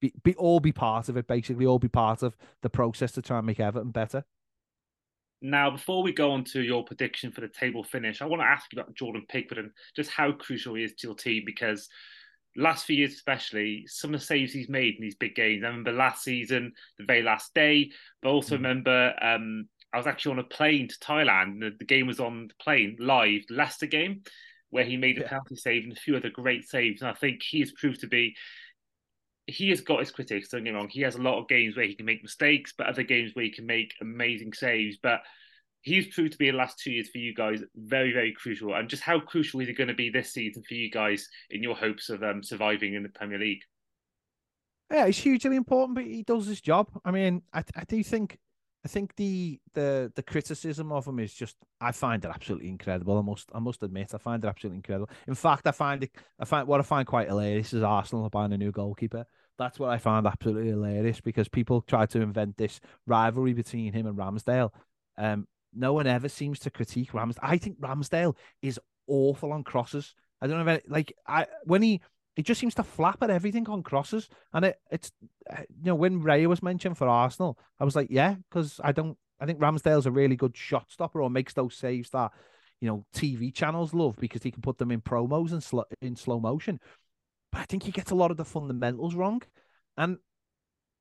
be, 0.02 0.14
be 0.24 0.36
all 0.36 0.60
be 0.60 0.72
part 0.72 1.10
of 1.10 1.18
it. 1.18 1.28
Basically, 1.28 1.66
all 1.66 1.80
be 1.80 1.88
part 1.88 2.24
of 2.24 2.36
the 2.62 2.70
process 2.70 3.12
to 3.14 3.22
try 3.22 3.38
and 3.38 3.47
make 3.47 3.60
Everton 3.60 3.91
better. 3.91 4.26
Now, 5.41 5.72
before 5.72 6.04
we 6.04 6.12
go 6.12 6.32
on 6.32 6.43
to 6.45 6.62
your 6.62 6.84
prediction 6.84 7.32
for 7.32 7.39
the 7.39 7.47
table 7.47 7.84
finish, 7.84 8.22
I 8.22 8.26
want 8.26 8.41
to 8.41 8.47
ask 8.47 8.66
you 8.74 8.80
about 8.80 8.93
Jordan 8.93 9.26
Pickford 9.30 9.58
and 9.58 9.72
just 9.95 10.10
how 10.10 10.34
crucial 10.34 10.76
he 10.76 10.84
is 10.84 10.93
to 10.95 11.08
your 11.08 11.16
team 11.16 11.43
because 11.45 11.88
last 12.58 12.86
few 12.86 12.97
years, 12.97 13.14
especially, 13.14 13.86
some 13.88 14.14
of 14.14 14.20
the 14.20 14.26
saves 14.26 14.52
he's 14.52 14.68
made 14.68 14.95
in 14.95 15.02
these 15.02 15.16
big 15.16 15.36
games. 15.36 15.64
I 15.64 15.68
remember 15.68 15.93
last 15.93 16.24
season, 16.24 16.74
the 16.97 17.06
very 17.06 17.24
last 17.24 17.54
day, 17.54 17.91
but 18.22 18.30
also 18.30 18.56
mm. 18.56 18.60
remember 18.60 19.14
um, 19.22 19.70
I 19.94 19.98
was 19.98 20.08
actually 20.08 20.34
on 20.34 20.40
a 20.40 20.44
plane 20.44 20.88
to 20.88 20.96
Thailand. 21.00 21.64
And 21.64 21.80
the 21.80 21.86
game 21.86 22.08
was 22.08 22.20
on 22.20 22.48
the 22.48 22.64
plane 22.64 22.98
live, 23.00 23.42
the 23.48 23.56
Leicester 23.56 23.88
game, 23.88 24.24
where 24.70 24.86
he 24.86 24.98
made 24.98 25.18
a 25.18 25.22
yeah. 25.22 25.30
penalty 25.30 25.56
save 25.56 25.84
and 25.84 25.94
a 25.94 26.00
few 26.00 26.16
other 26.16 26.30
great 26.30 26.68
saves. 26.68 27.02
And 27.02 27.10
I 27.10 27.14
think 27.14 27.42
he 27.42 27.60
has 27.60 27.72
proved 27.72 28.02
to 28.02 28.08
be 28.08 28.36
he 29.50 29.70
has 29.70 29.82
got 29.82 30.00
his 30.00 30.12
critics. 30.12 30.50
Don't 30.50 30.64
get 30.64 30.74
me 30.74 30.78
wrong. 30.78 30.90
He 30.90 31.02
has 31.02 31.16
a 31.16 31.22
lot 31.22 31.40
of 31.40 31.48
games 31.48 31.76
where 31.76 31.88
he 31.88 31.96
can 31.96 32.06
make 32.06 32.22
mistakes, 32.22 32.74
but 32.78 32.88
other 32.88 33.04
games 33.04 33.32
where 33.34 33.46
he 33.46 33.52
can 33.52 33.66
make 33.66 33.94
amazing 34.02 34.54
saves. 34.54 34.98
But 35.02 35.22
he's 35.82 36.14
proved 36.14 36.34
to 36.34 36.38
be 36.38 36.50
in 36.50 36.56
the 36.56 36.60
last 36.60 36.80
two 36.80 36.92
years 36.92 37.10
for 37.10 37.18
you 37.18 37.34
guys 37.34 37.62
very, 37.76 38.12
very 38.12 38.34
crucial. 38.34 38.76
And 38.76 38.90
just 38.90 39.04
how 39.04 39.20
crucial 39.20 39.60
is 39.62 39.68
he 39.68 39.74
going 39.74 39.88
to 39.88 39.94
be 39.94 40.10
this 40.10 40.34
season 40.34 40.64
for 40.68 40.74
you 40.74 40.92
guys 40.92 41.28
in 41.50 41.64
your 41.64 41.76
hopes 41.76 42.10
of 42.10 42.22
um, 42.24 42.44
surviving 42.44 42.94
in 42.94 43.04
the 43.04 43.10
Premier 43.10 43.40
League? 43.40 43.62
Yeah, 44.92 45.06
it's 45.06 45.20
hugely 45.20 45.56
important, 45.56 45.96
but 45.96 46.06
he 46.06 46.24
does 46.24 46.48
his 46.48 46.62
job. 46.62 46.90
I 47.06 47.12
mean, 47.12 47.44
I, 47.54 47.64
I 47.76 47.84
do 47.86 48.04
think 48.04 48.40
I 48.86 48.88
think 48.88 49.16
the 49.16 49.60
the 49.74 50.12
the 50.16 50.24
criticism 50.24 50.92
of 50.92 51.06
him 51.06 51.20
is 51.20 51.34
just 51.34 51.58
I 51.82 51.92
find 51.92 52.24
it 52.24 52.32
absolutely 52.34 52.70
incredible. 52.70 53.18
I 53.18 53.22
must 53.22 53.50
I 53.54 53.60
must 53.60 53.84
admit 53.84 54.14
I 54.14 54.18
find 54.18 54.44
it 54.44 54.48
absolutely 54.48 54.78
incredible. 54.78 55.10
In 55.28 55.36
fact, 55.36 55.68
I 55.68 55.72
find 55.72 56.04
it 56.04 56.12
I 56.40 56.46
find 56.46 56.68
what 56.68 56.80
I 56.80 56.84
find 56.84 57.06
quite 57.06 57.28
hilarious 57.28 57.74
is 57.74 57.84
Arsenal 57.84 58.30
buying 58.30 58.54
a 58.54 58.58
new 58.58 58.72
goalkeeper. 58.72 59.26
That's 59.58 59.78
what 59.78 59.90
I 59.90 59.98
find 59.98 60.26
absolutely 60.26 60.70
hilarious 60.70 61.20
because 61.20 61.50
people 61.50 61.82
try 61.82 62.06
to 62.08 62.22
invent 62.22 62.56
this 62.56 62.80
rivalry 63.06 63.54
between 63.54 63.92
him 63.92 64.08
and 64.08 64.18
Ramsdale. 64.18 64.70
Um, 65.18 65.48
no 65.74 65.92
one 65.92 66.08
ever 66.08 66.30
seems 66.30 66.60
to 66.60 66.70
critique 66.70 67.12
Ramsdale. 67.12 67.40
I 67.42 67.58
think 67.58 67.82
Ramsdale 67.82 68.36
is 68.62 68.80
awful 69.08 69.52
on 69.52 69.66
crosses. 69.66 70.16
I 70.42 70.48
don't 70.48 70.64
know 70.64 70.72
if 70.72 70.80
it, 70.80 70.90
like 70.90 71.14
I 71.28 71.48
when 71.66 71.82
he 71.82 72.00
he 72.36 72.44
just 72.44 72.62
seems 72.62 72.76
to 72.76 72.84
flap 72.84 73.22
at 73.22 73.30
everything 73.30 73.68
on 73.70 73.84
crosses, 73.84 74.30
and 74.54 74.66
it 74.66 74.80
it's 74.92 75.12
uh, 75.50 75.62
you 75.70 75.86
know 75.86 75.96
when 75.96 76.22
Raya 76.22 76.48
was 76.48 76.64
mentioned 76.64 76.98
for 76.98 77.08
Arsenal, 77.08 77.58
I 77.80 77.86
was 77.86 77.96
like 77.96 78.08
yeah 78.10 78.36
because 78.50 78.80
I 78.84 78.92
don't 78.92 79.18
I 79.40 79.46
think 79.46 79.60
Ramsdale's 79.60 80.06
a 80.06 80.12
really 80.12 80.36
good 80.36 80.56
shot 80.56 80.86
stopper 80.90 81.22
or 81.22 81.30
makes 81.30 81.54
those 81.54 81.76
saves 81.76 82.10
that 82.12 82.32
you 82.82 82.88
know 82.88 83.06
TV 83.14 83.54
channels 83.54 83.94
love 83.94 84.16
because 84.18 84.44
he 84.44 84.52
can 84.52 84.62
put 84.62 84.78
them 84.78 84.92
in 84.92 85.02
promos 85.02 85.52
and 85.52 85.64
sl- 85.64 85.82
in 86.02 86.16
slow 86.16 86.40
motion. 86.40 86.80
But 87.52 87.62
I 87.62 87.66
think 87.66 87.84
he 87.84 87.92
gets 87.92 88.12
a 88.12 88.16
lot 88.16 88.32
of 88.32 88.38
the 88.38 88.46
fundamentals 88.46 89.16
wrong. 89.16 89.42
And 89.98 90.18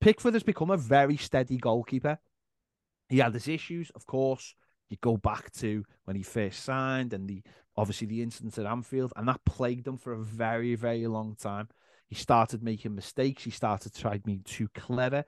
Pickford 0.00 0.34
has 0.34 0.42
become 0.42 0.70
a 0.70 0.76
very 0.76 1.16
steady 1.16 1.58
goalkeeper. 1.58 2.18
He 3.08 3.18
had 3.18 3.34
his 3.34 3.48
issues, 3.48 3.90
of 3.94 4.06
course. 4.06 4.54
You 4.88 4.96
go 5.00 5.16
back 5.16 5.52
to 5.54 5.84
when 6.04 6.16
he 6.16 6.22
first 6.22 6.64
signed 6.64 7.12
and 7.12 7.28
the 7.28 7.42
obviously 7.78 8.08
the 8.08 8.22
incident 8.22 8.58
at 8.58 8.66
Anfield, 8.66 9.12
and 9.14 9.28
that 9.28 9.44
plagued 9.44 9.86
him 9.86 9.96
for 9.96 10.12
a 10.12 10.18
very, 10.18 10.74
very 10.74 11.06
long 11.06 11.36
time. 11.40 11.68
He 12.08 12.16
started 12.16 12.60
making 12.60 12.96
mistakes. 12.96 13.44
He 13.44 13.52
started 13.52 13.94
trying 13.94 14.18
to 14.18 14.26
be 14.26 14.38
too 14.38 14.68
clever. 14.74 15.24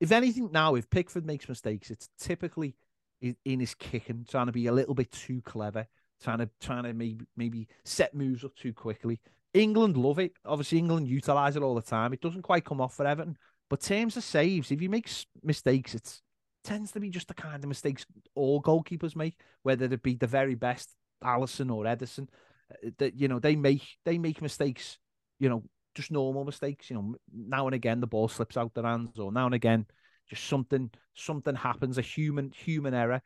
If 0.00 0.10
anything, 0.10 0.50
now 0.50 0.74
if 0.74 0.88
Pickford 0.88 1.26
makes 1.26 1.48
mistakes, 1.50 1.90
it's 1.90 2.08
typically 2.18 2.74
in 3.20 3.60
his 3.60 3.74
kicking, 3.74 4.24
trying 4.28 4.46
to 4.46 4.52
be 4.52 4.66
a 4.68 4.72
little 4.72 4.94
bit 4.94 5.12
too 5.12 5.42
clever, 5.42 5.86
trying 6.22 6.38
to 6.38 6.48
trying 6.60 6.84
to 6.84 6.94
maybe 6.94 7.26
maybe 7.36 7.68
set 7.84 8.14
moves 8.14 8.42
up 8.42 8.56
too 8.56 8.72
quickly. 8.72 9.20
England 9.52 9.98
love 9.98 10.18
it. 10.18 10.32
Obviously, 10.46 10.78
England 10.78 11.08
utilize 11.08 11.56
it 11.56 11.62
all 11.62 11.74
the 11.74 11.82
time. 11.82 12.14
It 12.14 12.22
doesn't 12.22 12.42
quite 12.42 12.64
come 12.64 12.80
off 12.80 12.94
for 12.94 13.06
Everton. 13.06 13.36
But 13.68 13.82
terms 13.82 14.16
of 14.16 14.24
saves, 14.24 14.70
if 14.70 14.80
he 14.80 14.88
makes 14.88 15.26
mistakes, 15.42 15.94
it 15.94 16.20
tends 16.64 16.92
to 16.92 17.00
be 17.00 17.10
just 17.10 17.28
the 17.28 17.34
kind 17.34 17.62
of 17.62 17.68
mistakes 17.68 18.06
all 18.34 18.62
goalkeepers 18.62 19.14
make, 19.14 19.38
whether 19.62 19.84
it 19.84 20.02
be 20.02 20.14
the 20.14 20.26
very 20.26 20.54
best 20.54 20.94
Alisson 21.22 21.74
or 21.74 21.84
Ederson. 21.84 22.28
Uh, 22.70 22.90
that 22.98 23.18
you 23.18 23.28
know 23.28 23.38
they 23.38 23.56
make 23.56 23.82
they 24.04 24.18
make 24.18 24.42
mistakes. 24.42 24.98
You 25.38 25.48
know, 25.48 25.64
just 25.94 26.10
normal 26.10 26.44
mistakes. 26.44 26.90
You 26.90 26.96
know, 26.96 27.14
now 27.32 27.66
and 27.66 27.74
again 27.74 28.00
the 28.00 28.06
ball 28.06 28.28
slips 28.28 28.56
out 28.56 28.74
their 28.74 28.84
hands, 28.84 29.18
or 29.18 29.32
now 29.32 29.46
and 29.46 29.54
again 29.54 29.86
just 30.28 30.46
something 30.46 30.90
something 31.14 31.54
happens, 31.54 31.98
a 31.98 32.02
human 32.02 32.52
human 32.52 32.94
error. 32.94 33.20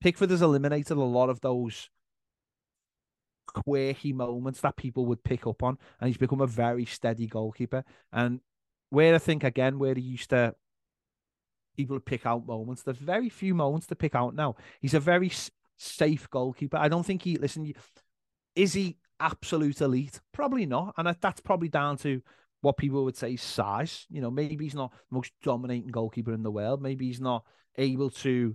Pickford 0.00 0.30
has 0.30 0.42
eliminated 0.42 0.96
a 0.96 1.00
lot 1.00 1.30
of 1.30 1.40
those 1.40 1.88
quirky 3.46 4.12
moments 4.12 4.60
that 4.60 4.76
people 4.76 5.06
would 5.06 5.22
pick 5.22 5.46
up 5.46 5.62
on, 5.62 5.78
and 6.00 6.08
he's 6.08 6.16
become 6.16 6.40
a 6.40 6.46
very 6.46 6.84
steady 6.84 7.26
goalkeeper. 7.26 7.84
And 8.12 8.40
where 8.88 9.14
I 9.14 9.18
think 9.18 9.44
again, 9.44 9.78
where 9.78 9.94
he 9.94 10.00
used 10.00 10.30
to 10.30 10.54
people 11.76 12.00
pick 12.00 12.26
out 12.26 12.46
moments, 12.46 12.82
there's 12.82 12.98
very 12.98 13.28
few 13.28 13.54
moments 13.54 13.86
to 13.88 13.94
pick 13.94 14.14
out 14.14 14.34
now. 14.34 14.56
He's 14.80 14.94
a 14.94 15.00
very 15.00 15.30
safe 15.80 16.28
goalkeeper. 16.30 16.76
I 16.76 16.88
don't 16.88 17.04
think 17.04 17.22
he 17.22 17.36
listen. 17.36 17.72
Is 18.54 18.74
he 18.74 18.98
absolute 19.18 19.80
elite? 19.80 20.20
Probably 20.32 20.66
not, 20.66 20.94
and 20.96 21.16
that's 21.20 21.40
probably 21.40 21.68
down 21.68 21.96
to 21.98 22.22
what 22.60 22.76
people 22.76 23.04
would 23.04 23.16
say 23.16 23.36
size. 23.36 24.06
You 24.10 24.20
know, 24.20 24.30
maybe 24.30 24.64
he's 24.64 24.74
not 24.74 24.92
the 24.92 25.14
most 25.14 25.32
dominating 25.42 25.90
goalkeeper 25.90 26.32
in 26.32 26.42
the 26.42 26.50
world. 26.50 26.82
Maybe 26.82 27.06
he's 27.06 27.20
not 27.20 27.44
able 27.78 28.10
to, 28.10 28.54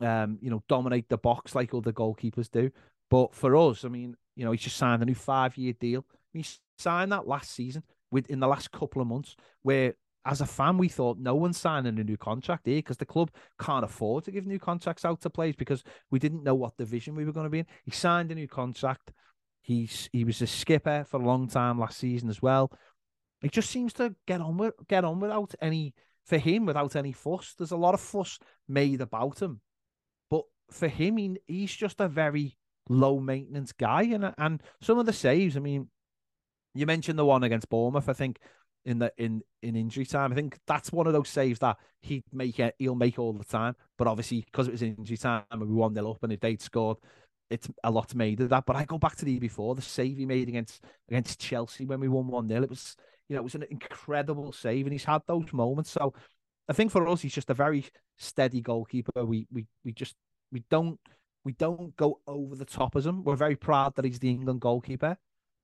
um, 0.00 0.38
you 0.42 0.50
know, 0.50 0.62
dominate 0.68 1.08
the 1.08 1.18
box 1.18 1.54
like 1.54 1.72
other 1.72 1.92
goalkeepers 1.92 2.50
do. 2.50 2.70
But 3.08 3.34
for 3.34 3.56
us, 3.56 3.84
I 3.84 3.88
mean, 3.88 4.16
you 4.36 4.44
know, 4.44 4.52
he's 4.52 4.60
just 4.62 4.76
signed 4.76 5.02
a 5.02 5.06
new 5.06 5.14
five 5.14 5.56
year 5.56 5.72
deal. 5.72 6.04
He 6.32 6.44
signed 6.78 7.12
that 7.12 7.26
last 7.26 7.52
season 7.52 7.82
with 8.10 8.28
in 8.28 8.40
the 8.40 8.48
last 8.48 8.70
couple 8.70 9.00
of 9.00 9.08
months, 9.08 9.36
where 9.62 9.94
as 10.24 10.40
a 10.40 10.46
fan, 10.46 10.76
we 10.76 10.88
thought 10.88 11.18
no 11.18 11.34
one's 11.34 11.58
signing 11.58 11.98
a 11.98 12.04
new 12.04 12.16
contract 12.16 12.66
here 12.66 12.78
because 12.78 12.98
the 12.98 13.06
club 13.06 13.30
can't 13.58 13.84
afford 13.84 14.24
to 14.24 14.30
give 14.30 14.46
new 14.46 14.58
contracts 14.58 15.04
out 15.04 15.20
to 15.22 15.30
players 15.30 15.56
because 15.56 15.82
we 16.10 16.18
didn't 16.18 16.44
know 16.44 16.54
what 16.54 16.76
division 16.76 17.14
we 17.14 17.24
were 17.24 17.32
going 17.32 17.44
to 17.44 17.50
be 17.50 17.60
in. 17.60 17.66
He 17.84 17.90
signed 17.90 18.30
a 18.30 18.34
new 18.34 18.48
contract. 18.48 19.12
He's 19.62 20.08
he 20.12 20.24
was 20.24 20.42
a 20.42 20.46
skipper 20.46 21.04
for 21.08 21.20
a 21.20 21.24
long 21.24 21.48
time 21.48 21.78
last 21.78 21.98
season 21.98 22.28
as 22.28 22.42
well. 22.42 22.70
He 23.40 23.48
just 23.48 23.70
seems 23.70 23.92
to 23.94 24.14
get 24.26 24.40
on 24.40 24.58
with 24.58 24.74
get 24.88 25.04
on 25.04 25.20
without 25.20 25.54
any 25.60 25.94
for 26.24 26.38
him 26.38 26.66
without 26.66 26.96
any 26.96 27.12
fuss. 27.12 27.54
There's 27.56 27.70
a 27.70 27.76
lot 27.76 27.94
of 27.94 28.00
fuss 28.00 28.38
made 28.68 29.00
about 29.00 29.40
him, 29.40 29.60
but 30.30 30.42
for 30.70 30.88
him, 30.88 31.16
he, 31.16 31.36
he's 31.46 31.74
just 31.74 32.00
a 32.00 32.08
very 32.08 32.56
low 32.88 33.20
maintenance 33.20 33.72
guy. 33.72 34.02
And 34.02 34.34
and 34.36 34.62
some 34.82 34.98
of 34.98 35.06
the 35.06 35.12
saves, 35.12 35.56
I 35.56 35.60
mean, 35.60 35.88
you 36.74 36.86
mentioned 36.86 37.18
the 37.18 37.24
one 37.24 37.42
against 37.42 37.70
Bournemouth. 37.70 38.08
I 38.08 38.12
think 38.12 38.38
in 38.84 38.98
the 38.98 39.12
in 39.16 39.42
in 39.62 39.76
injury 39.76 40.06
time, 40.06 40.32
I 40.32 40.34
think 40.34 40.58
that's 40.66 40.92
one 40.92 41.06
of 41.06 41.12
those 41.12 41.28
saves 41.28 41.58
that 41.60 41.76
he'd 42.00 42.24
make 42.32 42.58
it. 42.58 42.74
He'll 42.78 42.94
make 42.94 43.18
all 43.18 43.32
the 43.32 43.44
time. 43.44 43.76
But 43.98 44.06
obviously, 44.06 44.42
because 44.42 44.68
it 44.68 44.72
was 44.72 44.82
injury 44.82 45.16
time 45.16 45.44
and 45.50 45.60
we 45.60 45.66
won 45.68 45.94
nil 45.94 46.10
up, 46.10 46.22
and 46.22 46.32
if 46.32 46.40
they'd 46.40 46.62
scored, 46.62 46.98
it's 47.50 47.68
a 47.84 47.90
lot 47.90 48.14
made 48.14 48.40
of 48.40 48.48
that. 48.50 48.64
But 48.66 48.76
I 48.76 48.84
go 48.84 48.98
back 48.98 49.16
to 49.16 49.24
the 49.24 49.38
before, 49.38 49.74
the 49.74 49.82
save 49.82 50.16
he 50.16 50.26
made 50.26 50.48
against 50.48 50.84
against 51.08 51.40
Chelsea 51.40 51.84
when 51.84 52.00
we 52.00 52.08
won 52.08 52.28
one 52.28 52.48
0 52.48 52.62
It 52.62 52.70
was 52.70 52.96
you 53.28 53.36
know 53.36 53.40
it 53.40 53.44
was 53.44 53.54
an 53.54 53.66
incredible 53.70 54.52
save, 54.52 54.86
and 54.86 54.92
he's 54.92 55.04
had 55.04 55.22
those 55.26 55.52
moments. 55.52 55.90
So 55.90 56.14
I 56.68 56.72
think 56.72 56.90
for 56.90 57.06
us, 57.08 57.20
he's 57.20 57.34
just 57.34 57.50
a 57.50 57.54
very 57.54 57.84
steady 58.18 58.60
goalkeeper. 58.60 59.24
We 59.24 59.46
we 59.52 59.66
we 59.84 59.92
just 59.92 60.14
we 60.52 60.64
don't 60.70 60.98
we 61.44 61.52
don't 61.52 61.96
go 61.96 62.20
over 62.26 62.54
the 62.54 62.64
top 62.64 62.96
as 62.96 63.06
him. 63.06 63.24
We're 63.24 63.36
very 63.36 63.56
proud 63.56 63.96
that 63.96 64.04
he's 64.04 64.18
the 64.18 64.30
England 64.30 64.60
goalkeeper. 64.60 65.16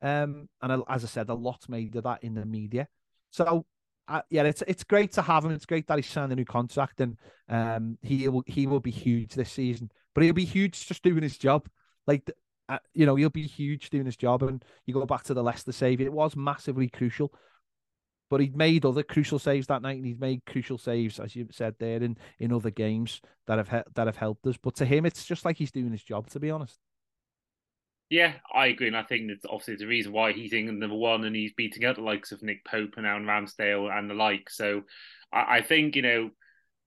Um, 0.02 0.48
and 0.60 0.82
as 0.88 1.04
I 1.04 1.06
said, 1.06 1.28
a 1.28 1.34
lot 1.34 1.68
made 1.68 1.96
of 1.96 2.04
that 2.04 2.22
in 2.22 2.34
the 2.34 2.44
media. 2.44 2.88
So 3.36 3.66
uh, 4.08 4.22
yeah, 4.30 4.44
it's 4.44 4.62
it's 4.66 4.82
great 4.82 5.12
to 5.12 5.22
have 5.22 5.44
him. 5.44 5.50
It's 5.50 5.66
great 5.66 5.86
that 5.88 5.98
he's 5.98 6.06
signed 6.06 6.32
a 6.32 6.36
new 6.36 6.46
contract, 6.46 7.02
and 7.02 7.18
um, 7.50 7.98
he 8.00 8.26
will 8.28 8.42
he 8.46 8.66
will 8.66 8.80
be 8.80 8.90
huge 8.90 9.34
this 9.34 9.52
season. 9.52 9.90
But 10.14 10.24
he'll 10.24 10.32
be 10.32 10.46
huge 10.46 10.86
just 10.86 11.02
doing 11.02 11.22
his 11.22 11.36
job. 11.36 11.68
Like 12.06 12.30
uh, 12.70 12.78
you 12.94 13.04
know, 13.04 13.14
he'll 13.14 13.28
be 13.28 13.46
huge 13.46 13.90
doing 13.90 14.06
his 14.06 14.16
job. 14.16 14.42
And 14.42 14.64
you 14.86 14.94
go 14.94 15.04
back 15.04 15.24
to 15.24 15.34
the 15.34 15.42
Leicester 15.42 15.72
save; 15.72 16.00
it 16.00 16.12
was 16.12 16.34
massively 16.34 16.88
crucial. 16.88 17.30
But 18.30 18.40
he'd 18.40 18.56
made 18.56 18.86
other 18.86 19.02
crucial 19.02 19.38
saves 19.38 19.66
that 19.66 19.82
night, 19.82 19.98
and 19.98 20.06
he's 20.06 20.18
made 20.18 20.46
crucial 20.46 20.78
saves, 20.78 21.20
as 21.20 21.36
you 21.36 21.46
said 21.50 21.74
there, 21.78 22.02
in 22.02 22.16
in 22.38 22.54
other 22.54 22.70
games 22.70 23.20
that 23.46 23.58
have 23.58 23.84
that 23.94 24.06
have 24.06 24.16
helped 24.16 24.46
us. 24.46 24.56
But 24.56 24.76
to 24.76 24.86
him, 24.86 25.04
it's 25.04 25.26
just 25.26 25.44
like 25.44 25.58
he's 25.58 25.72
doing 25.72 25.92
his 25.92 26.02
job. 26.02 26.30
To 26.30 26.40
be 26.40 26.50
honest. 26.50 26.78
Yeah, 28.08 28.34
I 28.54 28.66
agree, 28.66 28.86
and 28.86 28.96
I 28.96 29.02
think 29.02 29.28
that's 29.28 29.44
obviously 29.44 29.76
the 29.76 29.86
reason 29.86 30.12
why 30.12 30.32
he's 30.32 30.52
in 30.52 30.78
number 30.78 30.94
one, 30.94 31.24
and 31.24 31.34
he's 31.34 31.52
beating 31.54 31.84
out 31.84 31.96
the 31.96 32.02
likes 32.02 32.30
of 32.30 32.42
Nick 32.42 32.64
Pope 32.64 32.94
and 32.96 33.06
Aaron 33.06 33.24
Ramsdale 33.24 33.90
and 33.90 34.08
the 34.08 34.14
like. 34.14 34.48
So, 34.48 34.82
I, 35.32 35.56
I 35.56 35.62
think 35.62 35.96
you 35.96 36.02
know, 36.02 36.30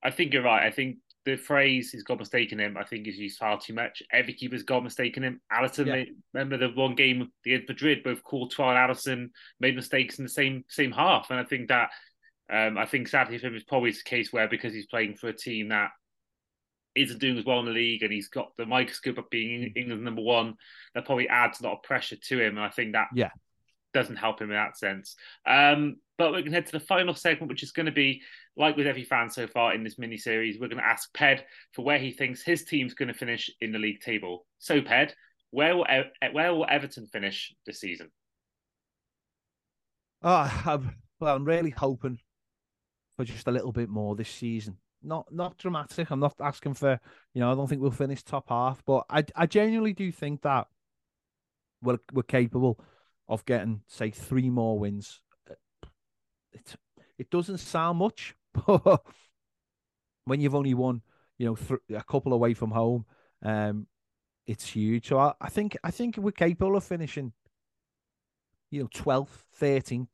I 0.02 0.10
think 0.10 0.32
you're 0.32 0.42
right. 0.42 0.66
I 0.66 0.70
think 0.70 0.96
the 1.26 1.36
phrase 1.36 1.90
"he's 1.90 2.04
got 2.04 2.18
mistaken 2.18 2.58
him" 2.58 2.78
I 2.78 2.84
think 2.84 3.06
is 3.06 3.18
used 3.18 3.38
far 3.38 3.60
too 3.60 3.74
much. 3.74 4.02
Every 4.10 4.32
keeper's 4.32 4.62
got 4.62 4.82
mistaken 4.82 5.22
him. 5.22 5.42
Alisson, 5.52 5.86
yeah. 5.86 5.92
made, 5.92 6.08
remember 6.32 6.56
the 6.56 6.68
one 6.74 6.94
game 6.94 7.30
against 7.44 7.68
Madrid, 7.68 8.02
both 8.02 8.24
Courtois 8.24 8.70
and 8.70 8.78
Alisson 8.78 9.28
made 9.60 9.76
mistakes 9.76 10.18
in 10.18 10.24
the 10.24 10.30
same 10.30 10.64
same 10.68 10.90
half, 10.90 11.26
and 11.28 11.38
I 11.38 11.44
think 11.44 11.68
that 11.68 11.90
um, 12.50 12.78
I 12.78 12.86
think 12.86 13.08
sadly 13.08 13.36
for 13.36 13.48
him 13.48 13.56
is 13.56 13.64
probably 13.64 13.90
the 13.90 13.98
case 14.06 14.32
where 14.32 14.48
because 14.48 14.72
he's 14.72 14.86
playing 14.86 15.16
for 15.16 15.28
a 15.28 15.36
team 15.36 15.68
that 15.68 15.90
isn't 16.96 17.20
doing 17.20 17.38
as 17.38 17.44
well 17.44 17.60
in 17.60 17.66
the 17.66 17.72
league 17.72 18.02
and 18.02 18.12
he's 18.12 18.28
got 18.28 18.56
the 18.56 18.66
microscope 18.66 19.18
of 19.18 19.30
being. 19.30 19.72
England 19.76 20.04
number 20.04 20.22
one, 20.22 20.54
that 20.94 21.04
probably 21.04 21.28
adds 21.28 21.60
a 21.60 21.64
lot 21.64 21.74
of 21.74 21.82
pressure 21.82 22.16
to 22.16 22.40
him. 22.40 22.56
And 22.56 22.66
I 22.66 22.70
think 22.70 22.92
that 22.92 23.08
yeah 23.14 23.30
doesn't 23.92 24.16
help 24.16 24.40
him 24.40 24.50
in 24.50 24.56
that 24.56 24.78
sense. 24.78 25.16
Um, 25.46 25.96
but 26.18 26.32
we're 26.32 26.40
going 26.40 26.52
to 26.52 26.56
head 26.56 26.66
to 26.66 26.72
the 26.72 26.80
final 26.80 27.14
segment, 27.14 27.48
which 27.48 27.62
is 27.62 27.72
going 27.72 27.86
to 27.86 27.92
be 27.92 28.22
like 28.56 28.76
with 28.76 28.86
every 28.86 29.04
fan 29.04 29.30
so 29.30 29.46
far 29.46 29.74
in 29.74 29.82
this 29.82 29.98
mini 29.98 30.16
series. 30.16 30.60
We're 30.60 30.68
going 30.68 30.78
to 30.78 30.86
ask 30.86 31.12
Ped 31.14 31.44
for 31.72 31.84
where 31.84 31.98
he 31.98 32.12
thinks 32.12 32.42
his 32.42 32.64
team's 32.64 32.94
going 32.94 33.08
to 33.08 33.14
finish 33.14 33.50
in 33.60 33.72
the 33.72 33.78
league 33.78 34.00
table. 34.00 34.46
So, 34.58 34.80
Ped, 34.80 35.14
where 35.50 35.76
will 35.76 35.86
where 36.32 36.54
will 36.54 36.66
Everton 36.68 37.06
finish 37.06 37.54
this 37.66 37.80
season? 37.80 38.10
Oh, 40.22 40.62
I'm, 40.66 40.96
well, 41.18 41.34
I'm 41.34 41.44
really 41.44 41.70
hoping 41.70 42.18
for 43.16 43.24
just 43.24 43.46
a 43.46 43.50
little 43.50 43.72
bit 43.72 43.88
more 43.88 44.14
this 44.14 44.28
season 44.28 44.76
not 45.02 45.32
not 45.32 45.58
dramatic. 45.58 46.10
I'm 46.10 46.20
not 46.20 46.34
asking 46.40 46.74
for, 46.74 47.00
you 47.34 47.40
know, 47.40 47.50
I 47.50 47.54
don't 47.54 47.68
think 47.68 47.80
we'll 47.80 47.90
finish 47.90 48.22
top 48.22 48.48
half, 48.48 48.82
but 48.84 49.04
I 49.10 49.24
I 49.34 49.46
genuinely 49.46 49.92
do 49.92 50.10
think 50.12 50.42
that 50.42 50.66
we're 51.82 51.98
we're 52.12 52.22
capable 52.22 52.78
of 53.28 53.44
getting 53.44 53.82
say 53.86 54.10
three 54.10 54.50
more 54.50 54.78
wins. 54.78 55.20
It 56.52 56.74
it 57.18 57.30
doesn't 57.30 57.58
sound 57.58 57.98
much, 57.98 58.34
but 58.66 59.02
when 60.24 60.40
you've 60.40 60.54
only 60.54 60.74
won, 60.74 61.02
you 61.38 61.46
know, 61.46 61.54
th- 61.56 61.80
a 61.90 62.02
couple 62.04 62.32
away 62.32 62.54
from 62.54 62.70
home, 62.70 63.04
um, 63.42 63.86
it's 64.46 64.66
huge. 64.66 65.08
So 65.08 65.18
I, 65.18 65.32
I 65.40 65.48
think 65.48 65.76
I 65.82 65.90
think 65.90 66.16
we're 66.16 66.32
capable 66.32 66.76
of 66.76 66.84
finishing, 66.84 67.32
you 68.70 68.82
know, 68.82 68.88
12th, 68.88 69.44
13th, 69.60 70.08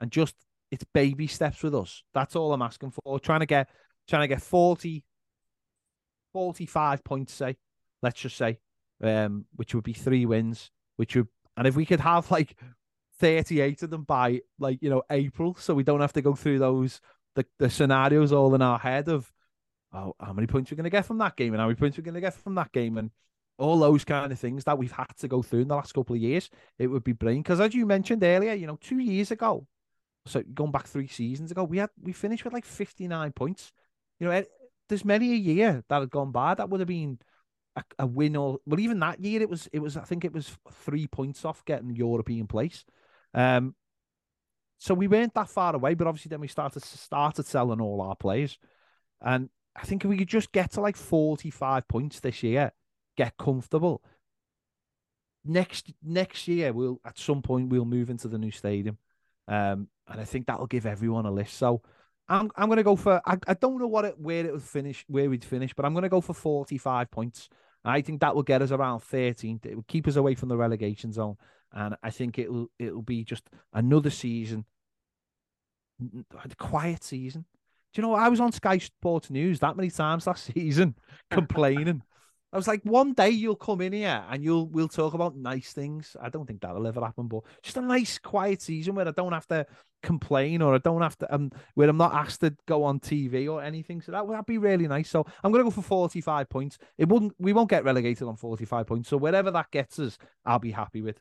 and 0.00 0.10
just 0.10 0.34
it's 0.70 0.84
baby 0.94 1.26
steps 1.26 1.62
with 1.62 1.74
us. 1.74 2.02
That's 2.14 2.34
all 2.34 2.52
I'm 2.52 2.62
asking 2.62 2.92
for. 2.92 3.20
Trying 3.20 3.40
to 3.40 3.46
get 3.46 3.68
trying 4.08 4.22
to 4.22 4.28
get 4.28 4.42
40, 4.42 5.04
45 6.32 7.04
points, 7.04 7.32
say, 7.32 7.56
let's 8.02 8.20
just 8.20 8.36
say, 8.36 8.58
um, 9.02 9.46
which 9.56 9.74
would 9.74 9.84
be 9.84 9.92
three 9.92 10.26
wins, 10.26 10.70
which 10.96 11.16
would, 11.16 11.28
and 11.56 11.66
if 11.66 11.76
we 11.76 11.86
could 11.86 12.00
have 12.00 12.30
like 12.30 12.56
38 13.18 13.82
of 13.82 13.90
them 13.90 14.04
by 14.04 14.40
like, 14.58 14.78
you 14.82 14.90
know, 14.90 15.02
April, 15.10 15.56
so 15.58 15.74
we 15.74 15.84
don't 15.84 16.00
have 16.00 16.12
to 16.14 16.22
go 16.22 16.34
through 16.34 16.58
those, 16.58 17.00
the, 17.34 17.44
the 17.58 17.70
scenarios 17.70 18.32
all 18.32 18.54
in 18.54 18.62
our 18.62 18.78
head 18.78 19.08
of, 19.08 19.30
oh, 19.92 20.14
how 20.20 20.32
many 20.32 20.46
points 20.46 20.70
we're 20.70 20.76
going 20.76 20.84
to 20.84 20.90
get 20.90 21.06
from 21.06 21.18
that 21.18 21.36
game 21.36 21.52
and 21.52 21.60
how 21.60 21.66
many 21.66 21.76
points 21.76 21.96
we're 21.96 22.04
going 22.04 22.14
to 22.14 22.20
get 22.20 22.34
from 22.34 22.54
that 22.54 22.72
game. 22.72 22.98
And 22.98 23.10
all 23.58 23.78
those 23.78 24.04
kind 24.04 24.32
of 24.32 24.38
things 24.38 24.64
that 24.64 24.78
we've 24.78 24.92
had 24.92 25.14
to 25.18 25.28
go 25.28 25.42
through 25.42 25.60
in 25.60 25.68
the 25.68 25.76
last 25.76 25.92
couple 25.92 26.16
of 26.16 26.22
years, 26.22 26.50
it 26.78 26.86
would 26.86 27.04
be 27.04 27.12
brilliant. 27.12 27.44
Because 27.44 27.60
as 27.60 27.74
you 27.74 27.86
mentioned 27.86 28.22
earlier, 28.24 28.54
you 28.54 28.66
know, 28.66 28.78
two 28.80 28.98
years 28.98 29.30
ago, 29.30 29.66
so 30.26 30.42
going 30.54 30.70
back 30.70 30.86
three 30.86 31.08
seasons 31.08 31.50
ago, 31.50 31.64
we 31.64 31.78
had 31.78 31.90
we 32.00 32.12
finished 32.12 32.44
with 32.44 32.52
like 32.52 32.64
59 32.64 33.32
points. 33.32 33.72
You 34.22 34.28
know, 34.28 34.44
there's 34.88 35.04
many 35.04 35.32
a 35.32 35.36
year 35.36 35.82
that 35.88 35.98
had 35.98 36.10
gone 36.10 36.30
by 36.30 36.54
that 36.54 36.70
would 36.70 36.78
have 36.78 36.86
been 36.86 37.18
a, 37.74 37.82
a, 37.98 38.06
win 38.06 38.36
or 38.36 38.58
well, 38.64 38.78
even 38.78 39.00
that 39.00 39.18
year 39.18 39.42
it 39.42 39.50
was 39.50 39.68
it 39.72 39.80
was 39.80 39.96
I 39.96 40.04
think 40.04 40.24
it 40.24 40.32
was 40.32 40.56
three 40.84 41.08
points 41.08 41.44
off 41.44 41.64
getting 41.64 41.90
European 41.90 42.46
place. 42.46 42.84
Um, 43.34 43.74
so 44.78 44.94
we 44.94 45.08
weren't 45.08 45.34
that 45.34 45.48
far 45.48 45.74
away, 45.74 45.94
but 45.94 46.06
obviously 46.06 46.28
then 46.28 46.40
we 46.40 46.46
started 46.46 46.84
started 46.84 47.46
selling 47.46 47.80
all 47.80 48.00
our 48.00 48.14
players, 48.14 48.60
and 49.20 49.48
I 49.74 49.82
think 49.86 50.04
if 50.04 50.08
we 50.08 50.18
could 50.18 50.28
just 50.28 50.52
get 50.52 50.70
to 50.74 50.80
like 50.80 50.96
45 50.96 51.88
points 51.88 52.20
this 52.20 52.44
year, 52.44 52.70
get 53.16 53.36
comfortable. 53.36 54.04
Next 55.44 55.92
next 56.00 56.46
year, 56.46 56.72
we'll 56.72 57.00
at 57.04 57.18
some 57.18 57.42
point 57.42 57.70
we'll 57.70 57.84
move 57.84 58.08
into 58.08 58.28
the 58.28 58.38
new 58.38 58.52
stadium, 58.52 58.98
um, 59.48 59.88
and 60.06 60.20
I 60.20 60.24
think 60.24 60.46
that'll 60.46 60.68
give 60.68 60.86
everyone 60.86 61.26
a 61.26 61.32
list. 61.32 61.54
So 61.54 61.82
I'm 62.28 62.50
I'm 62.56 62.68
gonna 62.68 62.82
go 62.82 62.96
for 62.96 63.20
I, 63.26 63.36
I 63.46 63.54
don't 63.54 63.78
know 63.78 63.86
what 63.86 64.04
it 64.04 64.18
where 64.18 64.46
it 64.46 64.52
would 64.52 64.62
finish 64.62 65.04
where 65.08 65.28
we'd 65.28 65.44
finish, 65.44 65.74
but 65.74 65.84
I'm 65.84 65.94
gonna 65.94 66.08
go 66.08 66.20
for 66.20 66.34
45 66.34 67.10
points. 67.10 67.48
I 67.84 68.00
think 68.00 68.20
that 68.20 68.34
will 68.34 68.44
get 68.44 68.62
us 68.62 68.70
around 68.70 69.00
13th. 69.00 69.66
It 69.66 69.74
will 69.74 69.84
keep 69.88 70.06
us 70.06 70.16
away 70.16 70.34
from 70.34 70.48
the 70.48 70.56
relegation 70.56 71.12
zone, 71.12 71.36
and 71.72 71.96
I 72.02 72.10
think 72.10 72.38
it'll 72.38 72.68
it'll 72.78 73.02
be 73.02 73.24
just 73.24 73.48
another 73.72 74.10
season, 74.10 74.64
a 76.00 76.54
quiet 76.56 77.02
season. 77.02 77.44
Do 77.92 78.00
you 78.00 78.08
know 78.08 78.14
I 78.14 78.28
was 78.28 78.40
on 78.40 78.52
Sky 78.52 78.78
Sports 78.78 79.30
News 79.30 79.60
that 79.60 79.76
many 79.76 79.90
times 79.90 80.26
last 80.26 80.44
season 80.54 80.94
complaining 81.30 82.02
I 82.52 82.56
was 82.56 82.68
like, 82.68 82.82
one 82.82 83.14
day 83.14 83.30
you'll 83.30 83.56
come 83.56 83.80
in 83.80 83.94
here 83.94 84.22
and 84.28 84.44
you'll 84.44 84.66
we'll 84.66 84.88
talk 84.88 85.14
about 85.14 85.36
nice 85.36 85.72
things. 85.72 86.16
I 86.20 86.28
don't 86.28 86.46
think 86.46 86.60
that'll 86.60 86.86
ever 86.86 87.00
happen, 87.00 87.26
but 87.26 87.44
just 87.62 87.78
a 87.78 87.80
nice 87.80 88.18
quiet 88.18 88.60
season 88.60 88.94
where 88.94 89.08
I 89.08 89.12
don't 89.12 89.32
have 89.32 89.46
to 89.48 89.66
complain 90.02 90.60
or 90.60 90.74
I 90.74 90.78
don't 90.78 91.00
have 91.00 91.16
to 91.18 91.34
um 91.34 91.50
where 91.74 91.88
I'm 91.88 91.96
not 91.96 92.12
asked 92.12 92.40
to 92.40 92.54
go 92.66 92.84
on 92.84 93.00
TV 93.00 93.50
or 93.50 93.62
anything. 93.62 94.02
So 94.02 94.12
that 94.12 94.26
would 94.26 94.44
be 94.46 94.58
really 94.58 94.86
nice. 94.86 95.08
So 95.08 95.24
I'm 95.42 95.50
gonna 95.50 95.64
go 95.64 95.70
for 95.70 95.82
45 95.82 96.48
points. 96.50 96.78
It 96.98 97.08
wouldn't 97.08 97.34
we 97.38 97.54
won't 97.54 97.70
get 97.70 97.84
relegated 97.84 98.28
on 98.28 98.36
45 98.36 98.86
points. 98.86 99.08
So 99.08 99.16
wherever 99.16 99.50
that 99.50 99.70
gets 99.70 99.98
us, 99.98 100.18
I'll 100.44 100.58
be 100.58 100.72
happy 100.72 101.00
with. 101.00 101.18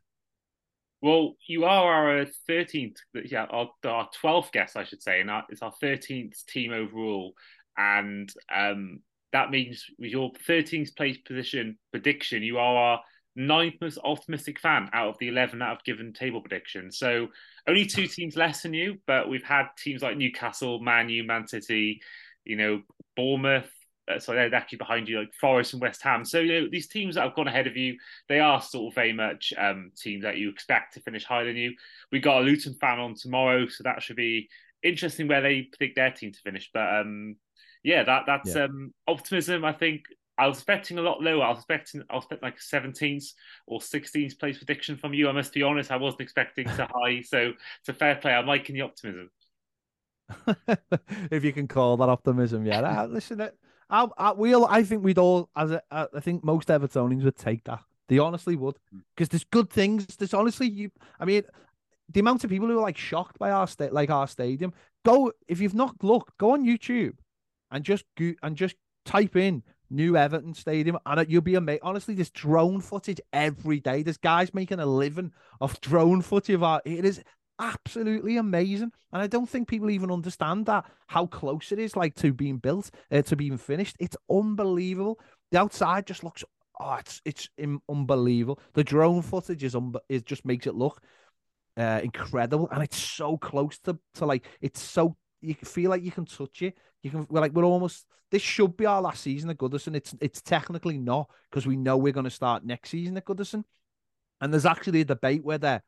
Well, 1.01 1.35
you 1.47 1.65
are 1.65 2.19
our 2.19 2.25
13th, 2.47 2.97
yeah, 3.25 3.45
our, 3.45 3.71
our 3.85 4.07
12th 4.23 4.51
guest, 4.51 4.77
I 4.77 4.83
should 4.83 5.01
say, 5.01 5.19
and 5.19 5.31
it's 5.49 5.63
our 5.63 5.73
13th 5.81 6.45
team 6.45 6.71
overall. 6.71 7.33
And 7.75 8.31
um, 8.53 8.99
that 9.33 9.51
means 9.51 9.85
with 9.97 10.11
your 10.11 10.31
13th 10.47 10.95
place 10.95 11.17
position 11.17 11.77
prediction, 11.91 12.43
you 12.43 12.57
are 12.57 12.75
our 12.75 13.01
ninth 13.35 13.75
most 13.79 13.97
optimistic 14.03 14.59
fan 14.59 14.89
out 14.93 15.09
of 15.09 15.17
the 15.19 15.29
11 15.29 15.59
that 15.59 15.69
have 15.69 15.83
given 15.83 16.13
table 16.13 16.41
predictions. 16.41 16.97
So 16.97 17.27
only 17.67 17.85
two 17.85 18.07
teams 18.07 18.35
less 18.35 18.61
than 18.61 18.73
you, 18.73 18.97
but 19.07 19.29
we've 19.29 19.43
had 19.43 19.67
teams 19.77 20.01
like 20.01 20.17
Newcastle, 20.17 20.79
Man 20.79 21.09
U, 21.09 21.23
Man 21.23 21.47
City, 21.47 22.01
you 22.43 22.55
know, 22.55 22.81
Bournemouth. 23.15 23.69
Uh, 24.11 24.19
so 24.19 24.33
they're 24.33 24.53
actually 24.53 24.79
behind 24.79 25.07
you, 25.07 25.19
like 25.19 25.33
Forest 25.39 25.73
and 25.73 25.81
West 25.81 26.01
Ham. 26.01 26.25
So 26.25 26.39
you 26.39 26.61
know 26.61 26.67
these 26.69 26.87
teams 26.87 27.15
that 27.15 27.23
have 27.23 27.35
gone 27.35 27.47
ahead 27.47 27.67
of 27.67 27.77
you, 27.77 27.97
they 28.27 28.39
are 28.39 28.61
sort 28.61 28.91
of 28.91 28.95
very 28.95 29.13
much 29.13 29.53
um, 29.57 29.91
teams 29.95 30.23
that 30.23 30.37
you 30.37 30.49
expect 30.49 30.95
to 30.95 31.01
finish 31.01 31.23
higher 31.23 31.45
than 31.45 31.55
you. 31.55 31.75
We 32.11 32.19
got 32.19 32.41
a 32.41 32.43
Luton 32.43 32.73
fan 32.73 32.99
on 32.99 33.13
tomorrow, 33.13 33.67
so 33.67 33.83
that 33.83 34.01
should 34.01 34.15
be 34.15 34.49
interesting 34.83 35.27
where 35.27 35.41
they 35.41 35.69
predict 35.71 35.95
their 35.95 36.11
team 36.11 36.31
to 36.31 36.39
finish. 36.39 36.69
But 36.73 37.01
um, 37.01 37.35
yeah, 37.83 38.03
that 38.03 38.23
that's 38.25 38.55
yeah. 38.55 38.65
um, 38.65 38.93
optimism. 39.07 39.65
I 39.65 39.73
think 39.73 40.03
I 40.37 40.47
was 40.47 40.57
expecting 40.57 40.97
a 40.97 41.01
lot 41.01 41.21
lower. 41.21 41.43
I 41.43 41.49
was 41.49 41.59
expecting 41.59 42.03
I 42.09 42.15
was 42.15 42.23
expecting 42.23 42.47
like 42.47 42.61
seventeenth 42.61 43.25
or 43.67 43.81
sixteenth 43.81 44.39
place 44.39 44.57
prediction 44.57 44.97
from 44.97 45.13
you. 45.13 45.29
I 45.29 45.31
must 45.31 45.53
be 45.53 45.63
honest, 45.63 45.91
I 45.91 45.97
wasn't 45.97 46.21
expecting 46.21 46.67
so 46.69 46.87
high. 46.93 47.21
So 47.21 47.53
it's 47.79 47.89
a 47.89 47.93
fair 47.93 48.15
play. 48.15 48.33
I'm 48.33 48.47
liking 48.47 48.75
the 48.75 48.81
optimism. 48.81 49.29
if 51.31 51.43
you 51.43 51.51
can 51.51 51.67
call 51.67 51.97
that 51.97 52.09
optimism, 52.09 52.65
yeah. 52.65 52.79
Uh, 52.79 53.07
listen, 53.07 53.41
I, 53.89 54.07
I, 54.17 54.31
we'll. 54.31 54.65
I 54.65 54.83
think 54.83 55.03
we'd 55.03 55.17
all, 55.17 55.49
as 55.55 55.71
a, 55.71 55.81
I 55.91 56.19
think 56.21 56.43
most 56.43 56.69
Evertonians 56.69 57.23
would 57.23 57.37
take 57.37 57.63
that. 57.65 57.81
They 58.07 58.19
honestly 58.19 58.55
would, 58.55 58.77
because 59.15 59.27
hmm. 59.27 59.31
there's 59.31 59.43
good 59.45 59.69
things. 59.69 60.05
There's 60.15 60.33
honestly, 60.33 60.69
you. 60.69 60.91
I 61.19 61.25
mean, 61.25 61.43
the 62.09 62.19
amount 62.19 62.43
of 62.43 62.49
people 62.49 62.67
who 62.67 62.77
are 62.77 62.81
like 62.81 62.97
shocked 62.97 63.39
by 63.39 63.51
our 63.51 63.67
state, 63.67 63.91
like 63.91 64.09
our 64.09 64.27
stadium. 64.27 64.73
Go 65.03 65.31
if 65.47 65.59
you've 65.59 65.73
not 65.73 66.03
looked, 66.03 66.37
go 66.37 66.51
on 66.51 66.63
YouTube 66.63 67.15
and 67.71 67.83
just 67.83 68.05
go 68.17 68.33
and 68.43 68.55
just 68.55 68.75
type 69.05 69.35
in 69.35 69.63
new 69.89 70.15
Everton 70.15 70.53
Stadium, 70.53 70.97
and 71.05 71.29
you'll 71.29 71.41
be 71.41 71.55
amazed. 71.55 71.81
Honestly, 71.83 72.15
there's 72.15 72.29
drone 72.29 72.79
footage 72.79 73.19
every 73.33 73.79
day. 73.79 74.03
There's 74.03 74.17
guys 74.17 74.53
making 74.53 74.79
a 74.79 74.85
living 74.85 75.31
off 75.59 75.81
drone 75.81 76.21
footage 76.21 76.55
of 76.55 76.63
our. 76.63 76.81
It 76.85 77.05
is 77.05 77.21
absolutely 77.59 78.37
amazing, 78.37 78.91
and 79.11 79.21
I 79.21 79.27
don't 79.27 79.49
think 79.49 79.67
people 79.67 79.89
even 79.91 80.11
understand 80.11 80.65
that 80.65 80.85
how 81.07 81.27
close 81.27 81.71
it 81.71 81.79
is, 81.79 81.95
like 81.95 82.15
to 82.15 82.33
being 82.33 82.57
built, 82.57 82.89
uh, 83.11 83.21
to 83.23 83.35
being 83.35 83.57
finished. 83.57 83.95
It's 83.99 84.17
unbelievable. 84.29 85.19
The 85.51 85.59
outside 85.59 86.07
just 86.07 86.23
looks. 86.23 86.43
Oh, 86.79 86.95
it's 86.95 87.21
it's 87.25 87.49
unbelievable. 87.89 88.59
The 88.73 88.83
drone 88.83 89.21
footage 89.21 89.63
is 89.63 89.75
un- 89.75 89.93
it 90.09 90.25
just 90.25 90.45
makes 90.45 90.65
it 90.65 90.75
look 90.75 91.01
uh, 91.77 92.01
incredible, 92.03 92.69
and 92.71 92.83
it's 92.83 92.97
so 92.97 93.37
close 93.37 93.77
to 93.79 93.97
to 94.15 94.25
like 94.25 94.45
it's 94.61 94.81
so 94.81 95.15
you 95.41 95.55
feel 95.55 95.89
like 95.89 96.03
you 96.03 96.11
can 96.11 96.25
touch 96.25 96.61
it. 96.61 96.77
You 97.01 97.11
can 97.11 97.27
we're 97.29 97.41
like 97.41 97.53
we're 97.53 97.63
almost 97.63 98.05
this 98.29 98.41
should 98.41 98.77
be 98.77 98.85
our 98.85 99.01
last 99.01 99.21
season 99.21 99.49
at 99.49 99.57
Goodison. 99.57 99.95
It's 99.95 100.15
it's 100.21 100.41
technically 100.41 100.97
not 100.97 101.29
because 101.49 101.67
we 101.67 101.75
know 101.75 101.97
we're 101.97 102.13
going 102.13 102.23
to 102.25 102.29
start 102.29 102.63
next 102.63 102.89
season 102.89 103.17
at 103.17 103.25
Goodison, 103.25 103.63
and 104.39 104.53
there's 104.53 104.65
actually 104.65 105.01
a 105.01 105.05
debate 105.05 105.43
whether 105.43 105.81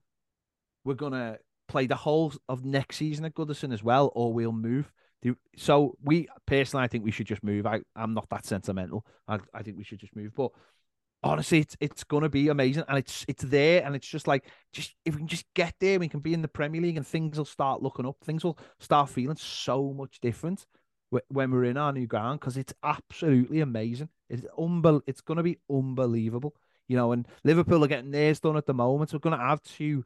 we're 0.83 0.95
going 0.95 1.13
to 1.13 1.39
play 1.67 1.87
the 1.87 1.95
whole 1.95 2.33
of 2.49 2.65
next 2.65 2.97
season 2.97 3.25
at 3.25 3.33
Goodison 3.33 3.73
as 3.73 3.83
well, 3.83 4.11
or 4.15 4.33
we'll 4.33 4.51
move. 4.51 4.91
So 5.55 5.95
we 6.03 6.27
personally, 6.45 6.83
I 6.83 6.87
think 6.87 7.05
we 7.05 7.11
should 7.11 7.27
just 7.27 7.43
move. 7.43 7.65
I 7.65 7.81
I'm 7.95 8.13
not 8.13 8.29
that 8.29 8.45
sentimental. 8.45 9.05
I 9.27 9.39
I 9.53 9.63
think 9.63 9.77
we 9.77 9.85
should 9.85 9.99
just 9.99 10.15
move, 10.15 10.33
but 10.35 10.51
honestly, 11.23 11.59
it's 11.59 11.75
it's 11.79 12.03
gonna 12.03 12.29
be 12.29 12.49
amazing, 12.49 12.83
and 12.87 12.97
it's 12.97 13.25
it's 13.27 13.43
there, 13.43 13.83
and 13.83 13.95
it's 13.95 14.07
just 14.07 14.27
like 14.27 14.45
just 14.71 14.95
if 15.05 15.15
we 15.15 15.19
can 15.19 15.27
just 15.27 15.45
get 15.53 15.75
there, 15.79 15.99
we 15.99 16.09
can 16.09 16.19
be 16.19 16.33
in 16.33 16.41
the 16.41 16.47
Premier 16.47 16.81
League, 16.81 16.97
and 16.97 17.07
things 17.07 17.37
will 17.37 17.45
start 17.45 17.81
looking 17.81 18.05
up. 18.05 18.17
Things 18.23 18.43
will 18.43 18.57
start 18.79 19.09
feeling 19.09 19.37
so 19.37 19.93
much 19.93 20.19
different 20.19 20.65
when 21.29 21.51
we're 21.51 21.65
in 21.65 21.77
our 21.77 21.93
new 21.93 22.07
ground 22.07 22.39
because 22.39 22.57
it's 22.57 22.73
absolutely 22.83 23.59
amazing. 23.59 24.09
It's 24.29 24.45
unbel- 24.57 25.03
It's 25.05 25.21
gonna 25.21 25.43
be 25.43 25.59
unbelievable, 25.69 26.55
you 26.87 26.97
know. 26.97 27.11
And 27.11 27.27
Liverpool 27.43 27.83
are 27.83 27.87
getting 27.87 28.11
theirs 28.11 28.39
done 28.39 28.57
at 28.57 28.65
the 28.65 28.73
moment. 28.73 29.13
We're 29.13 29.19
gonna 29.19 29.37
have 29.37 29.61
two 29.61 30.03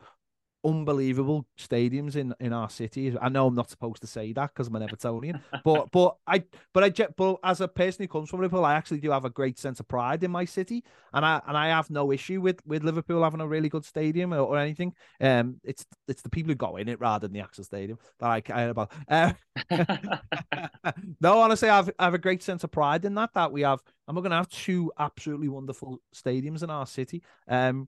unbelievable 0.68 1.46
stadiums 1.58 2.16
in 2.16 2.34
in 2.40 2.52
our 2.52 2.70
city. 2.70 3.16
I 3.20 3.30
know 3.30 3.48
I'm 3.48 3.56
not 3.56 3.70
supposed 3.70 4.02
to 4.02 4.08
say 4.08 4.34
that 4.34 4.54
because 4.54 4.68
I'm 4.68 4.76
an 4.76 4.88
Evertonian, 4.88 5.42
but 5.64 5.90
but 5.92 6.18
I 6.28 6.44
but 6.74 6.84
I 6.84 7.08
but 7.16 7.40
as 7.44 7.62
a 7.62 7.68
person 7.68 8.04
who 8.04 8.08
comes 8.10 8.30
from 8.30 8.42
Liverpool, 8.42 8.66
I 8.66 8.76
actually 8.76 9.00
do 9.00 9.12
have 9.12 9.26
a 9.26 9.30
great 9.30 9.58
sense 9.58 9.80
of 9.80 9.88
pride 9.88 10.24
in 10.24 10.32
my 10.32 10.46
city, 10.46 10.84
and 11.14 11.26
I 11.26 11.42
and 11.48 11.58
I 11.58 11.68
have 11.70 11.90
no 11.90 12.12
issue 12.12 12.42
with 12.42 12.60
with 12.66 12.84
Liverpool 12.84 13.24
having 13.24 13.42
a 13.42 13.48
really 13.48 13.70
good 13.70 13.86
stadium 13.86 14.34
or, 14.34 14.40
or 14.40 14.58
anything. 14.58 14.94
Um, 15.22 15.62
it's 15.64 15.86
it's 16.08 16.22
the 16.22 16.30
people 16.30 16.52
who 16.52 16.56
go 16.56 16.76
in 16.76 16.90
it 16.90 17.00
rather 17.00 17.28
than 17.28 17.34
the 17.34 17.42
actual 17.42 17.64
stadium 17.64 17.98
that 18.20 18.30
I 18.30 18.42
care 18.42 18.70
about. 18.70 18.92
Uh, 19.08 19.34
no, 21.22 21.40
honestly, 21.40 21.70
I've 21.70 21.90
I 21.98 22.06
have 22.06 22.14
a 22.14 22.20
great 22.20 22.44
sense 22.44 22.64
of 22.64 22.72
pride 22.72 23.06
in 23.06 23.16
that 23.16 23.34
that 23.36 23.52
we 23.52 23.62
have, 23.62 23.82
and 24.08 24.16
we're 24.16 24.24
going 24.24 24.32
to 24.32 24.38
have 24.38 24.50
two 24.50 24.92
absolutely 25.00 25.48
wonderful 25.48 26.02
stadiums 26.14 26.62
in 26.62 26.70
our 26.70 26.86
city. 26.86 27.24
Um 27.48 27.88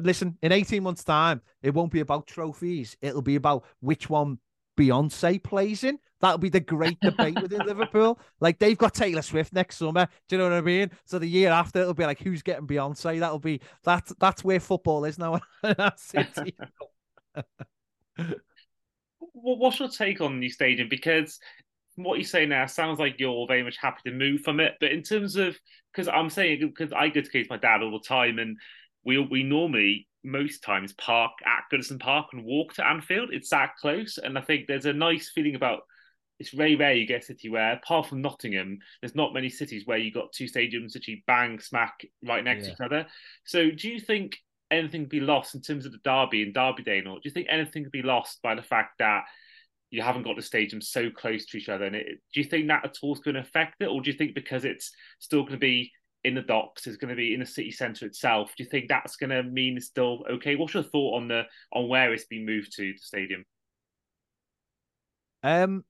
listen, 0.00 0.36
in 0.42 0.52
18 0.52 0.82
months' 0.82 1.04
time, 1.04 1.40
it 1.62 1.74
won't 1.74 1.92
be 1.92 2.00
about 2.00 2.26
trophies. 2.26 2.96
It'll 3.00 3.22
be 3.22 3.36
about 3.36 3.64
which 3.80 4.08
one 4.08 4.38
Beyonce 4.78 5.42
plays 5.42 5.84
in. 5.84 5.98
That'll 6.20 6.38
be 6.38 6.48
the 6.50 6.60
great 6.60 7.00
debate 7.00 7.40
within 7.40 7.60
Liverpool. 7.66 8.20
Like 8.40 8.58
they've 8.58 8.76
got 8.76 8.94
Taylor 8.94 9.22
Swift 9.22 9.52
next 9.52 9.76
summer. 9.76 10.06
Do 10.28 10.36
you 10.36 10.38
know 10.38 10.50
what 10.50 10.58
I 10.58 10.60
mean? 10.60 10.90
So 11.06 11.18
the 11.18 11.26
year 11.26 11.50
after 11.50 11.80
it'll 11.80 11.94
be 11.94 12.04
like 12.04 12.20
who's 12.20 12.42
getting 12.42 12.66
Beyonce. 12.66 13.20
That'll 13.20 13.38
be 13.38 13.60
that's 13.84 14.12
that's 14.18 14.44
where 14.44 14.60
football 14.60 15.04
is 15.04 15.18
now. 15.18 15.40
What's 19.32 19.80
your 19.80 19.88
take 19.88 20.20
on 20.20 20.32
the 20.32 20.38
new 20.40 20.50
stadium? 20.50 20.88
Because 20.88 21.38
what 21.96 22.18
you 22.18 22.24
say 22.24 22.46
now 22.46 22.66
sounds 22.66 22.98
like 22.98 23.16
you're 23.18 23.46
very 23.46 23.62
much 23.62 23.76
happy 23.78 24.00
to 24.06 24.12
move 24.12 24.42
from 24.42 24.60
it. 24.60 24.74
But 24.80 24.92
in 24.92 25.02
terms 25.02 25.36
of 25.36 25.56
because 25.92 26.08
I'm 26.08 26.30
saying 26.30 26.60
because 26.60 26.92
I 26.92 27.08
go 27.08 27.20
to 27.20 27.30
case 27.30 27.46
my 27.48 27.56
dad 27.56 27.82
all 27.82 27.92
the 27.92 28.06
time 28.06 28.38
and 28.38 28.56
we 29.04 29.18
we 29.18 29.42
normally 29.42 30.06
most 30.22 30.62
times 30.62 30.92
park 30.94 31.32
at 31.46 31.64
Goodison 31.72 31.98
Park 31.98 32.28
and 32.32 32.44
walk 32.44 32.74
to 32.74 32.86
Anfield. 32.86 33.30
It's 33.32 33.50
that 33.50 33.76
close, 33.80 34.18
and 34.18 34.36
I 34.36 34.42
think 34.42 34.66
there's 34.66 34.86
a 34.86 34.92
nice 34.92 35.30
feeling 35.34 35.54
about. 35.54 35.80
It's 36.38 36.50
very 36.50 36.74
rare 36.74 36.94
you 36.94 37.06
get 37.06 37.22
a 37.22 37.26
city 37.26 37.50
where, 37.50 37.74
apart 37.74 38.06
from 38.06 38.22
Nottingham, 38.22 38.78
there's 39.02 39.14
not 39.14 39.34
many 39.34 39.50
cities 39.50 39.82
where 39.84 39.98
you 39.98 40.10
got 40.10 40.32
two 40.32 40.46
stadiums 40.46 40.96
actually 40.96 41.22
bang 41.26 41.60
smack 41.60 42.00
right 42.26 42.42
next 42.42 42.62
yeah. 42.62 42.68
to 42.68 42.72
each 42.72 42.86
other. 42.86 43.06
So, 43.44 43.70
do 43.70 43.90
you 43.90 44.00
think 44.00 44.38
anything 44.70 45.02
could 45.02 45.10
be 45.10 45.20
lost 45.20 45.54
in 45.54 45.60
terms 45.60 45.84
of 45.84 45.92
the 45.92 45.98
derby 45.98 46.42
and 46.42 46.54
Derby 46.54 46.82
Day, 46.82 47.00
or 47.00 47.16
do 47.16 47.20
you 47.24 47.30
think 47.30 47.48
anything 47.50 47.82
could 47.82 47.92
be 47.92 48.02
lost 48.02 48.40
by 48.42 48.54
the 48.54 48.62
fact 48.62 48.98
that 48.98 49.24
you 49.90 50.02
haven't 50.02 50.22
got 50.22 50.36
the 50.36 50.42
stadiums 50.42 50.84
so 50.84 51.10
close 51.10 51.46
to 51.46 51.58
each 51.58 51.68
other? 51.68 51.84
And 51.84 51.96
it, 51.96 52.06
do 52.32 52.40
you 52.40 52.44
think 52.44 52.68
that 52.68 52.84
at 52.84 52.96
all 53.02 53.14
is 53.14 53.20
going 53.20 53.34
to 53.34 53.40
affect 53.40 53.76
it, 53.80 53.86
or 53.86 54.00
do 54.00 54.10
you 54.10 54.16
think 54.16 54.34
because 54.34 54.64
it's 54.64 54.92
still 55.18 55.42
going 55.42 55.52
to 55.52 55.58
be 55.58 55.92
in 56.24 56.34
the 56.34 56.42
docks 56.42 56.86
is 56.86 56.96
going 56.96 57.08
to 57.08 57.16
be 57.16 57.34
in 57.34 57.40
the 57.40 57.46
city 57.46 57.70
centre 57.70 58.06
itself. 58.06 58.52
Do 58.56 58.62
you 58.62 58.68
think 58.68 58.88
that's 58.88 59.16
going 59.16 59.30
to 59.30 59.42
mean 59.42 59.76
it's 59.76 59.86
still 59.86 60.24
okay? 60.30 60.56
What's 60.56 60.74
your 60.74 60.82
thought 60.82 61.16
on 61.16 61.28
the 61.28 61.44
on 61.72 61.88
where 61.88 62.12
it's 62.12 62.26
been 62.26 62.44
moved 62.44 62.76
to 62.76 62.92
the 62.92 62.98
stadium? 62.98 63.44
Um, 65.42 65.84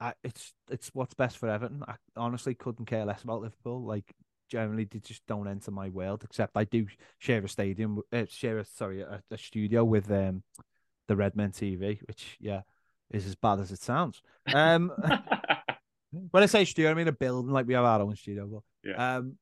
I, 0.00 0.14
it's 0.22 0.52
it's 0.70 0.90
what's 0.94 1.14
best 1.14 1.38
for 1.38 1.48
Everton. 1.48 1.82
I 1.86 1.96
honestly 2.16 2.54
couldn't 2.54 2.86
care 2.86 3.04
less 3.04 3.22
about 3.22 3.42
Liverpool. 3.42 3.84
Like 3.84 4.14
generally, 4.48 4.84
they 4.84 5.00
just 5.00 5.26
don't 5.26 5.48
enter 5.48 5.70
my 5.70 5.88
world. 5.88 6.22
Except 6.24 6.56
I 6.56 6.64
do 6.64 6.86
share 7.18 7.44
a 7.44 7.48
stadium, 7.48 8.00
uh, 8.12 8.24
share 8.28 8.58
a 8.58 8.64
sorry 8.64 9.02
a, 9.02 9.22
a 9.30 9.38
studio 9.38 9.84
with 9.84 10.10
um 10.10 10.42
the 11.08 11.16
Redmen 11.16 11.50
TV, 11.50 12.00
which 12.06 12.36
yeah 12.38 12.62
is 13.10 13.26
as 13.26 13.34
bad 13.34 13.60
as 13.60 13.72
it 13.72 13.82
sounds. 13.82 14.22
Um. 14.54 14.92
when 16.30 16.42
I 16.42 16.46
say 16.46 16.64
studio, 16.64 16.90
I 16.90 16.94
mean 16.94 17.08
a 17.08 17.12
building 17.12 17.52
like 17.52 17.66
we 17.66 17.74
have 17.74 17.84
our 17.84 18.00
own 18.00 18.16
studio. 18.16 18.62
Yeah. 18.84 19.16
Um, 19.16 19.36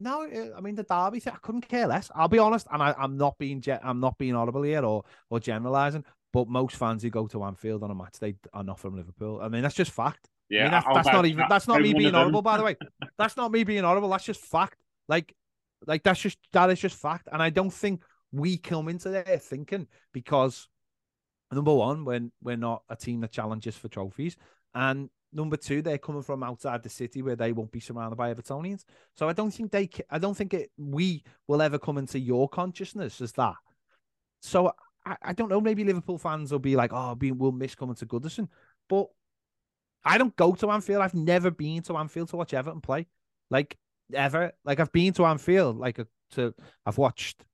no, 0.00 0.22
uh, 0.22 0.56
I 0.56 0.60
mean 0.60 0.74
the 0.74 0.82
Derby 0.82 1.20
thing. 1.20 1.34
I 1.34 1.38
couldn't 1.38 1.68
care 1.68 1.86
less. 1.86 2.10
I'll 2.14 2.28
be 2.28 2.38
honest, 2.38 2.66
and 2.72 2.82
I, 2.82 2.94
am 2.98 3.16
not 3.16 3.36
being 3.38 3.62
I'm 3.82 4.00
not 4.00 4.16
being 4.18 4.34
audible 4.34 4.62
here 4.62 4.82
or 4.82 5.04
or 5.28 5.40
generalizing. 5.40 6.04
But 6.32 6.48
most 6.48 6.76
fans 6.76 7.02
who 7.02 7.10
go 7.10 7.26
to 7.26 7.42
Anfield 7.42 7.82
on 7.82 7.90
a 7.90 7.94
match 7.94 8.18
they 8.20 8.36
are 8.52 8.62
not 8.62 8.78
from 8.78 8.96
Liverpool. 8.96 9.40
I 9.42 9.48
mean 9.48 9.62
that's 9.62 9.74
just 9.74 9.90
fact. 9.90 10.28
Yeah, 10.48 10.60
I 10.60 10.62
mean, 10.64 10.70
that's, 10.72 10.86
that's 10.94 11.08
not 11.08 11.26
even 11.26 11.44
that's 11.48 11.68
not 11.68 11.80
me 11.80 11.92
being 11.92 12.14
audible. 12.14 12.42
By 12.42 12.56
the 12.56 12.64
way, 12.64 12.76
that's 13.18 13.36
not 13.36 13.52
me 13.52 13.62
being 13.62 13.84
audible. 13.84 14.08
That's 14.08 14.24
just 14.24 14.40
fact. 14.40 14.78
Like, 15.06 15.34
like 15.86 16.02
that's 16.02 16.20
just 16.20 16.38
that 16.52 16.70
is 16.70 16.80
just 16.80 16.96
fact. 16.96 17.28
And 17.30 17.42
I 17.42 17.50
don't 17.50 17.72
think 17.72 18.02
we 18.32 18.56
come 18.56 18.88
into 18.88 19.10
there 19.10 19.38
thinking 19.38 19.86
because 20.12 20.68
number 21.52 21.74
one, 21.74 22.04
when 22.04 22.32
we're 22.42 22.56
not 22.56 22.82
a 22.88 22.96
team 22.96 23.20
that 23.20 23.32
challenges 23.32 23.76
for 23.76 23.88
trophies, 23.88 24.36
and 24.74 25.10
Number 25.32 25.56
two, 25.56 25.80
they're 25.82 25.98
coming 25.98 26.22
from 26.22 26.42
outside 26.42 26.82
the 26.82 26.88
city 26.88 27.22
where 27.22 27.36
they 27.36 27.52
won't 27.52 27.70
be 27.70 27.80
surrounded 27.80 28.16
by 28.16 28.34
Evertonians. 28.34 28.84
So 29.16 29.28
I 29.28 29.32
don't 29.32 29.52
think 29.52 29.70
they, 29.70 29.88
I 30.10 30.18
don't 30.18 30.36
think 30.36 30.54
it, 30.54 30.70
we 30.76 31.22
will 31.46 31.62
ever 31.62 31.78
come 31.78 31.98
into 31.98 32.18
your 32.18 32.48
consciousness 32.48 33.20
as 33.20 33.32
that. 33.32 33.54
So 34.40 34.72
I, 35.06 35.16
I 35.22 35.32
don't 35.32 35.48
know. 35.48 35.60
Maybe 35.60 35.84
Liverpool 35.84 36.18
fans 36.18 36.50
will 36.50 36.58
be 36.58 36.76
like, 36.76 36.92
oh, 36.92 37.16
we'll 37.20 37.52
miss 37.52 37.74
coming 37.74 37.94
to 37.96 38.06
Goodison. 38.06 38.48
But 38.88 39.06
I 40.04 40.18
don't 40.18 40.34
go 40.36 40.54
to 40.54 40.70
Anfield. 40.70 41.02
I've 41.02 41.14
never 41.14 41.50
been 41.50 41.82
to 41.82 41.96
Anfield 41.96 42.30
to 42.30 42.36
watch 42.36 42.54
Everton 42.54 42.80
play, 42.80 43.06
like 43.50 43.76
ever. 44.14 44.52
Like 44.64 44.80
I've 44.80 44.92
been 44.92 45.12
to 45.14 45.26
Anfield, 45.26 45.78
like 45.78 45.98
a, 45.98 46.06
to 46.32 46.54
I've 46.86 46.98
watched 46.98 47.44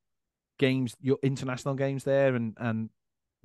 games, 0.59 0.95
your 1.01 1.19
international 1.23 1.75
games 1.75 2.05
there, 2.05 2.35
and 2.35 2.57
and 2.59 2.91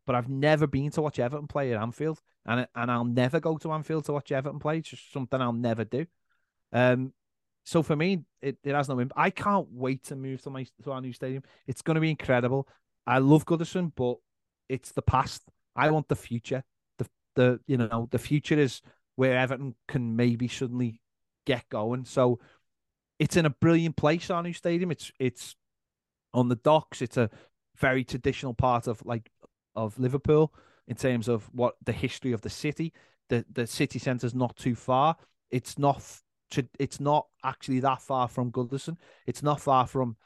but 0.06 0.16
I've 0.16 0.30
never 0.30 0.68
been 0.68 0.92
to 0.92 1.02
watch 1.02 1.20
Everton 1.20 1.48
play 1.48 1.74
at 1.74 1.82
Anfield, 1.82 2.20
and 2.46 2.68
and 2.76 2.92
I'll 2.92 3.06
never 3.06 3.40
go 3.40 3.58
to 3.58 3.72
Anfield 3.72 4.06
to 4.06 4.14
watch 4.14 4.32
Everton 4.32 4.60
play. 4.60 4.78
It's 4.78 4.90
just 4.90 5.12
something 5.12 5.40
I'll 5.42 5.54
never 5.54 5.84
do. 5.84 6.06
Um, 6.74 7.14
so 7.64 7.84
for 7.84 7.96
me, 7.96 8.24
it, 8.42 8.58
it 8.64 8.74
has 8.74 8.90
no 8.90 9.00
impact. 9.00 9.20
I 9.20 9.30
can't 9.30 9.68
wait 9.72 10.04
to 10.06 10.16
move 10.16 10.42
to 10.44 10.50
my 10.50 10.66
to 10.84 10.92
our 10.92 11.02
new 11.02 11.14
stadium. 11.14 11.44
It's 11.68 11.82
going 11.82 11.96
to 11.96 12.02
be 12.02 12.10
incredible. 12.10 12.68
I 13.06 13.20
love 13.20 13.46
Goodison, 13.46 13.92
but 13.96 14.18
it's 14.70 14.92
the 14.92 15.02
past. 15.02 15.44
I 15.76 15.92
want 15.92 16.08
the 16.08 16.16
future. 16.16 16.64
The 16.98 17.08
the 17.36 17.60
you 17.68 17.78
know 17.78 18.08
the 18.12 18.20
future 18.20 18.60
is 18.60 18.82
where 19.16 19.38
Everton 19.38 19.76
can 19.88 20.16
maybe 20.16 20.48
suddenly 20.48 21.02
get 21.46 21.70
going. 21.70 22.06
So 22.06 22.40
it's 23.20 23.38
in 23.38 23.46
a 23.46 23.52
brilliant 23.52 23.98
place. 23.98 24.30
Our 24.30 24.42
new 24.42 24.54
stadium. 24.54 24.92
It's 24.92 25.12
it's 25.20 25.56
on 26.34 26.50
the 26.50 26.56
docks. 26.56 27.02
It's 27.02 27.18
a 27.18 27.30
very 27.78 28.04
traditional 28.04 28.54
part 28.54 28.88
of 28.88 29.06
like 29.06 29.30
of 29.76 29.98
Liverpool 30.00 30.54
in 30.92 30.98
terms 30.98 31.30
of 31.30 31.50
what 31.54 31.76
the 31.86 31.94
history 31.94 32.34
of 32.34 32.42
the 32.42 32.50
city. 32.50 32.92
The 33.30 33.46
the 33.50 33.66
city 33.66 33.98
centre's 33.98 34.36
not 34.36 34.58
too 34.58 34.76
far. 34.76 35.16
It's 35.50 35.80
not 35.80 36.04
it's 36.78 37.00
not 37.00 37.28
actually 37.46 37.80
that 37.80 38.02
far 38.02 38.28
from 38.28 38.52
Goodison. 38.52 38.98
It's 39.26 39.42
not 39.42 39.62
far 39.62 39.88
from 39.88 40.18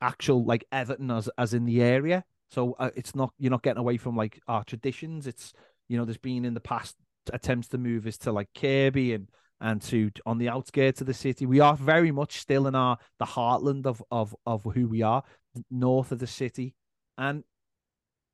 actual 0.00 0.44
like 0.44 0.64
Everton 0.70 1.10
as 1.10 1.28
as 1.36 1.52
in 1.52 1.64
the 1.64 1.82
area. 1.82 2.24
So 2.52 2.76
uh, 2.78 2.90
it's 2.94 3.16
not 3.16 3.32
you're 3.38 3.50
not 3.50 3.64
getting 3.64 3.80
away 3.80 3.96
from 3.96 4.16
like 4.16 4.40
our 4.46 4.62
traditions. 4.62 5.26
It's 5.26 5.52
you 5.88 5.98
know 5.98 6.04
there's 6.04 6.16
been 6.16 6.44
in 6.44 6.54
the 6.54 6.60
past 6.60 6.94
attempts 7.32 7.66
to 7.68 7.78
move 7.78 8.06
us 8.06 8.18
to 8.18 8.30
like 8.30 8.50
Kirkby 8.54 9.14
and 9.14 9.28
and 9.60 9.82
to 9.82 10.12
on 10.24 10.38
the 10.38 10.48
outskirts 10.48 11.00
of 11.00 11.08
the 11.08 11.14
city. 11.14 11.44
We 11.44 11.58
are 11.58 11.74
very 11.74 12.12
much 12.12 12.38
still 12.38 12.68
in 12.68 12.76
our 12.76 12.98
the 13.18 13.24
heartland 13.24 13.84
of 13.84 14.00
of 14.12 14.32
of 14.46 14.62
who 14.62 14.86
we 14.86 15.02
are, 15.02 15.24
north 15.72 16.12
of 16.12 16.20
the 16.20 16.28
city, 16.28 16.76
and 17.16 17.42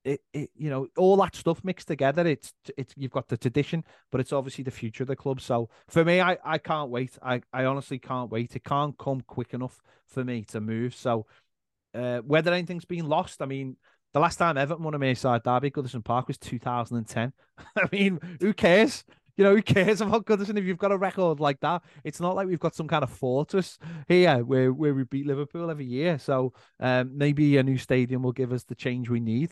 it, 0.04 0.20
it 0.32 0.50
you 0.54 0.70
know 0.70 0.86
all 0.96 1.16
that 1.16 1.34
stuff 1.34 1.64
mixed 1.64 1.88
together. 1.88 2.26
It's 2.26 2.52
it's 2.76 2.94
you've 2.96 3.10
got 3.10 3.28
the 3.28 3.36
tradition, 3.36 3.84
but 4.12 4.20
it's 4.20 4.32
obviously 4.32 4.64
the 4.64 4.70
future 4.70 5.04
of 5.04 5.08
the 5.08 5.16
club. 5.16 5.40
So 5.40 5.70
for 5.88 6.04
me, 6.04 6.20
I 6.20 6.36
I 6.44 6.58
can't 6.58 6.90
wait. 6.90 7.18
I 7.22 7.40
I 7.52 7.64
honestly 7.64 7.98
can't 7.98 8.30
wait. 8.30 8.54
It 8.54 8.64
can't 8.64 8.96
come 8.98 9.22
quick 9.22 9.54
enough 9.54 9.82
for 10.06 10.24
me 10.24 10.44
to 10.48 10.60
move. 10.60 10.94
So 10.94 11.26
uh, 11.94 12.18
whether 12.18 12.52
anything's 12.52 12.84
been 12.84 13.08
lost, 13.08 13.42
I 13.42 13.46
mean. 13.46 13.76
The 14.12 14.20
last 14.20 14.36
time 14.36 14.56
Everton 14.56 14.84
won 14.84 14.94
a 14.94 14.98
Merseyside 15.00 15.42
derby, 15.42 15.72
Goodison 15.72 16.04
Park, 16.04 16.28
was 16.28 16.38
2010. 16.38 17.32
I 17.76 17.88
mean, 17.90 18.20
who 18.38 18.54
cares? 18.54 19.02
You 19.36 19.42
know, 19.42 19.56
who 19.56 19.60
cares 19.62 20.00
about 20.00 20.24
Goodison 20.24 20.56
if 20.56 20.64
you've 20.64 20.78
got 20.78 20.92
a 20.92 20.96
record 20.96 21.40
like 21.40 21.58
that? 21.62 21.82
It's 22.04 22.20
not 22.20 22.36
like 22.36 22.46
we've 22.46 22.60
got 22.60 22.76
some 22.76 22.86
kind 22.86 23.02
of 23.02 23.10
fortress 23.10 23.76
here 24.06 24.44
where, 24.44 24.72
where 24.72 24.94
we 24.94 25.02
beat 25.02 25.26
Liverpool 25.26 25.68
every 25.68 25.86
year. 25.86 26.20
So 26.20 26.52
um, 26.78 27.18
maybe 27.18 27.56
a 27.56 27.64
new 27.64 27.76
stadium 27.76 28.22
will 28.22 28.30
give 28.30 28.52
us 28.52 28.62
the 28.62 28.76
change 28.76 29.10
we 29.10 29.18
need. 29.18 29.50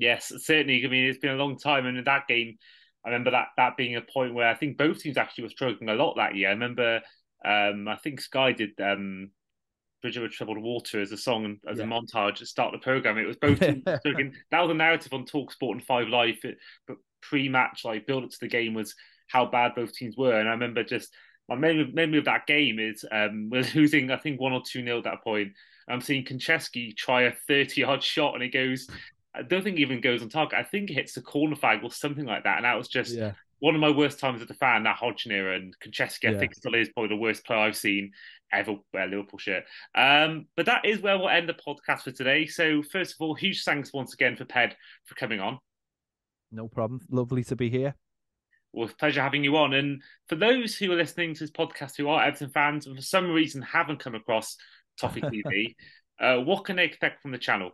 Yes, 0.00 0.32
certainly. 0.38 0.82
I 0.82 0.88
mean, 0.88 1.04
it's 1.04 1.18
been 1.18 1.32
a 1.32 1.36
long 1.36 1.58
time, 1.58 1.84
and 1.84 1.98
in 1.98 2.04
that 2.04 2.26
game, 2.26 2.56
I 3.04 3.10
remember 3.10 3.32
that 3.32 3.48
that 3.58 3.76
being 3.76 3.96
a 3.96 4.00
point 4.00 4.34
where 4.34 4.48
I 4.48 4.54
think 4.54 4.78
both 4.78 5.00
teams 5.00 5.18
actually 5.18 5.44
were 5.44 5.50
struggling 5.50 5.90
a 5.90 5.94
lot 5.94 6.14
that 6.16 6.34
year. 6.34 6.48
I 6.48 6.52
remember, 6.52 7.02
um, 7.44 7.86
I 7.86 7.96
think 7.96 8.22
Sky 8.22 8.52
did 8.52 8.70
um, 8.80 9.30
"Bridge 10.00 10.16
Over 10.16 10.28
Troubled 10.28 10.56
Water" 10.56 11.02
as 11.02 11.12
a 11.12 11.18
song 11.18 11.58
as 11.68 11.76
yeah. 11.76 11.84
a 11.84 11.86
montage 11.86 12.36
to 12.36 12.46
start 12.46 12.72
the 12.72 12.78
program. 12.78 13.18
It 13.18 13.26
was 13.26 13.36
both 13.36 13.58
struggling. 14.00 14.34
That 14.50 14.62
was 14.62 14.70
a 14.70 14.74
narrative 14.74 15.12
on 15.12 15.26
Talk 15.26 15.52
Sport 15.52 15.76
and 15.76 15.86
Five 15.86 16.08
Live, 16.08 16.38
but 16.86 16.96
pre-match, 17.20 17.84
like 17.84 18.06
build 18.06 18.24
up 18.24 18.30
to 18.30 18.40
the 18.40 18.48
game, 18.48 18.72
was 18.72 18.94
how 19.28 19.44
bad 19.44 19.74
both 19.74 19.92
teams 19.92 20.16
were. 20.16 20.40
And 20.40 20.48
I 20.48 20.52
remember 20.52 20.82
just 20.82 21.12
my 21.46 21.56
memory, 21.56 21.90
memory 21.92 22.18
of 22.18 22.24
that 22.24 22.46
game 22.46 22.78
is 22.78 23.04
um, 23.12 23.48
we're 23.52 23.66
losing, 23.74 24.10
I 24.10 24.16
think 24.16 24.40
one 24.40 24.52
or 24.52 24.62
two 24.66 24.80
nil 24.80 24.98
at 24.98 25.04
that 25.04 25.22
point. 25.22 25.52
I'm 25.88 26.00
seeing 26.00 26.24
Konchesky 26.24 26.96
try 26.96 27.22
a 27.22 27.32
30 27.48 27.80
yard 27.82 28.02
shot 28.02 28.34
and 28.34 28.42
it 28.42 28.52
goes 28.52 28.88
I 29.34 29.42
don't 29.42 29.62
think 29.62 29.78
even 29.78 30.00
goes 30.00 30.22
on 30.22 30.28
target. 30.28 30.58
I 30.58 30.64
think 30.64 30.90
it 30.90 30.94
hits 30.94 31.14
the 31.14 31.22
corner 31.22 31.56
flag 31.56 31.80
or 31.84 31.92
something 31.92 32.24
like 32.24 32.44
that. 32.44 32.56
And 32.56 32.64
that 32.64 32.76
was 32.76 32.88
just 32.88 33.14
yeah. 33.14 33.32
one 33.60 33.74
of 33.74 33.80
my 33.80 33.90
worst 33.90 34.18
times 34.18 34.42
as 34.42 34.50
a 34.50 34.54
fan, 34.54 34.82
that 34.84 34.96
Hodgson 34.96 35.32
era. 35.32 35.56
And 35.56 35.74
Konchesky, 35.78 36.24
yeah. 36.24 36.32
I 36.32 36.38
think, 36.38 36.54
still 36.54 36.74
is 36.74 36.88
probably 36.88 37.16
the 37.16 37.20
worst 37.20 37.44
player 37.44 37.60
I've 37.60 37.76
seen 37.76 38.12
ever 38.52 38.74
wear 38.92 39.06
Liverpool 39.06 39.38
shirt. 39.38 39.64
Um, 39.94 40.46
but 40.56 40.66
that 40.66 40.84
is 40.84 41.00
where 41.00 41.16
we'll 41.16 41.28
end 41.28 41.48
the 41.48 41.54
podcast 41.54 42.02
for 42.02 42.10
today. 42.10 42.46
So, 42.46 42.82
first 42.82 43.14
of 43.14 43.20
all, 43.20 43.34
huge 43.34 43.62
thanks 43.62 43.92
once 43.92 44.14
again 44.14 44.36
for 44.36 44.44
Ped 44.44 44.76
for 45.04 45.14
coming 45.14 45.40
on. 45.40 45.58
No 46.50 46.68
problem. 46.68 47.00
Lovely 47.10 47.44
to 47.44 47.56
be 47.56 47.70
here. 47.70 47.94
Well, 48.72 48.86
it's 48.86 48.94
pleasure 48.94 49.22
having 49.22 49.44
you 49.44 49.56
on. 49.56 49.74
And 49.74 50.02
for 50.28 50.36
those 50.36 50.76
who 50.76 50.90
are 50.92 50.96
listening 50.96 51.34
to 51.34 51.40
this 51.40 51.50
podcast 51.50 51.96
who 51.96 52.08
are 52.08 52.24
Everton 52.24 52.50
fans 52.50 52.86
and 52.86 52.96
for 52.96 53.02
some 53.02 53.30
reason 53.30 53.62
haven't 53.62 54.00
come 54.00 54.14
across 54.14 54.56
Toffee 55.00 55.22
TV, 55.22 55.74
uh, 56.20 56.42
what 56.42 56.64
can 56.64 56.76
they 56.76 56.84
expect 56.84 57.22
from 57.22 57.32
the 57.32 57.38
channel? 57.38 57.72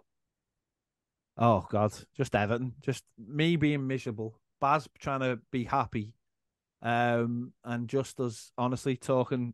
Oh 1.38 1.66
God, 1.70 1.92
just 2.16 2.34
Everton, 2.34 2.74
just 2.80 3.04
me 3.18 3.56
being 3.56 3.86
miserable, 3.86 4.38
Baz 4.60 4.88
trying 4.98 5.20
to 5.20 5.38
be 5.50 5.64
happy, 5.64 6.14
um, 6.82 7.52
and 7.64 7.88
just 7.88 8.18
us 8.20 8.52
honestly 8.56 8.96
talking, 8.96 9.52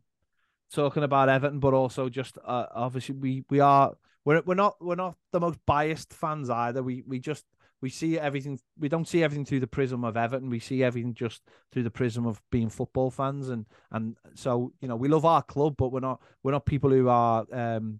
talking 0.71 1.03
about 1.03 1.29
Everton, 1.29 1.59
but 1.59 1.73
also 1.73 2.07
just 2.07 2.37
uh, 2.45 2.67
obviously 2.73 3.15
we 3.15 3.43
we 3.49 3.59
are 3.59 3.93
we're 4.23 4.41
we're 4.45 4.55
not 4.55 4.75
we're 4.79 4.95
not 4.95 5.15
the 5.31 5.39
most 5.39 5.59
biased 5.65 6.13
fans 6.13 6.49
either. 6.49 6.81
We 6.81 7.03
we 7.05 7.19
just 7.19 7.43
we 7.81 7.89
see 7.89 8.17
everything. 8.17 8.57
We 8.79 8.87
don't 8.87 9.07
see 9.07 9.21
everything 9.21 9.43
through 9.43 9.59
the 9.59 9.67
prism 9.67 10.05
of 10.05 10.15
Everton. 10.15 10.49
We 10.49 10.59
see 10.59 10.83
everything 10.83 11.13
just 11.13 11.41
through 11.73 11.83
the 11.83 11.91
prism 11.91 12.25
of 12.25 12.41
being 12.49 12.69
football 12.69 13.11
fans, 13.11 13.49
and 13.49 13.65
and 13.91 14.15
so 14.35 14.71
you 14.79 14.87
know 14.87 14.95
we 14.95 15.09
love 15.09 15.25
our 15.25 15.43
club, 15.43 15.75
but 15.77 15.91
we're 15.91 15.99
not 15.99 16.21
we're 16.43 16.53
not 16.53 16.65
people 16.65 16.91
who 16.91 17.09
are 17.09 17.45
um, 17.51 17.99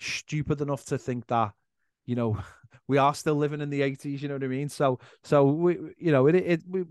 stupid 0.00 0.62
enough 0.62 0.86
to 0.86 0.96
think 0.96 1.26
that 1.26 1.52
you 2.08 2.16
know 2.16 2.36
we 2.88 2.98
are 2.98 3.14
still 3.14 3.36
living 3.36 3.60
in 3.60 3.70
the 3.70 3.82
80s 3.82 4.20
you 4.20 4.28
know 4.28 4.34
what 4.34 4.44
i 4.44 4.48
mean 4.48 4.68
so 4.68 4.98
so 5.22 5.44
we 5.44 5.78
you 5.98 6.10
know 6.10 6.26
it 6.26 6.34
it 6.34 6.62
we, 6.68 6.84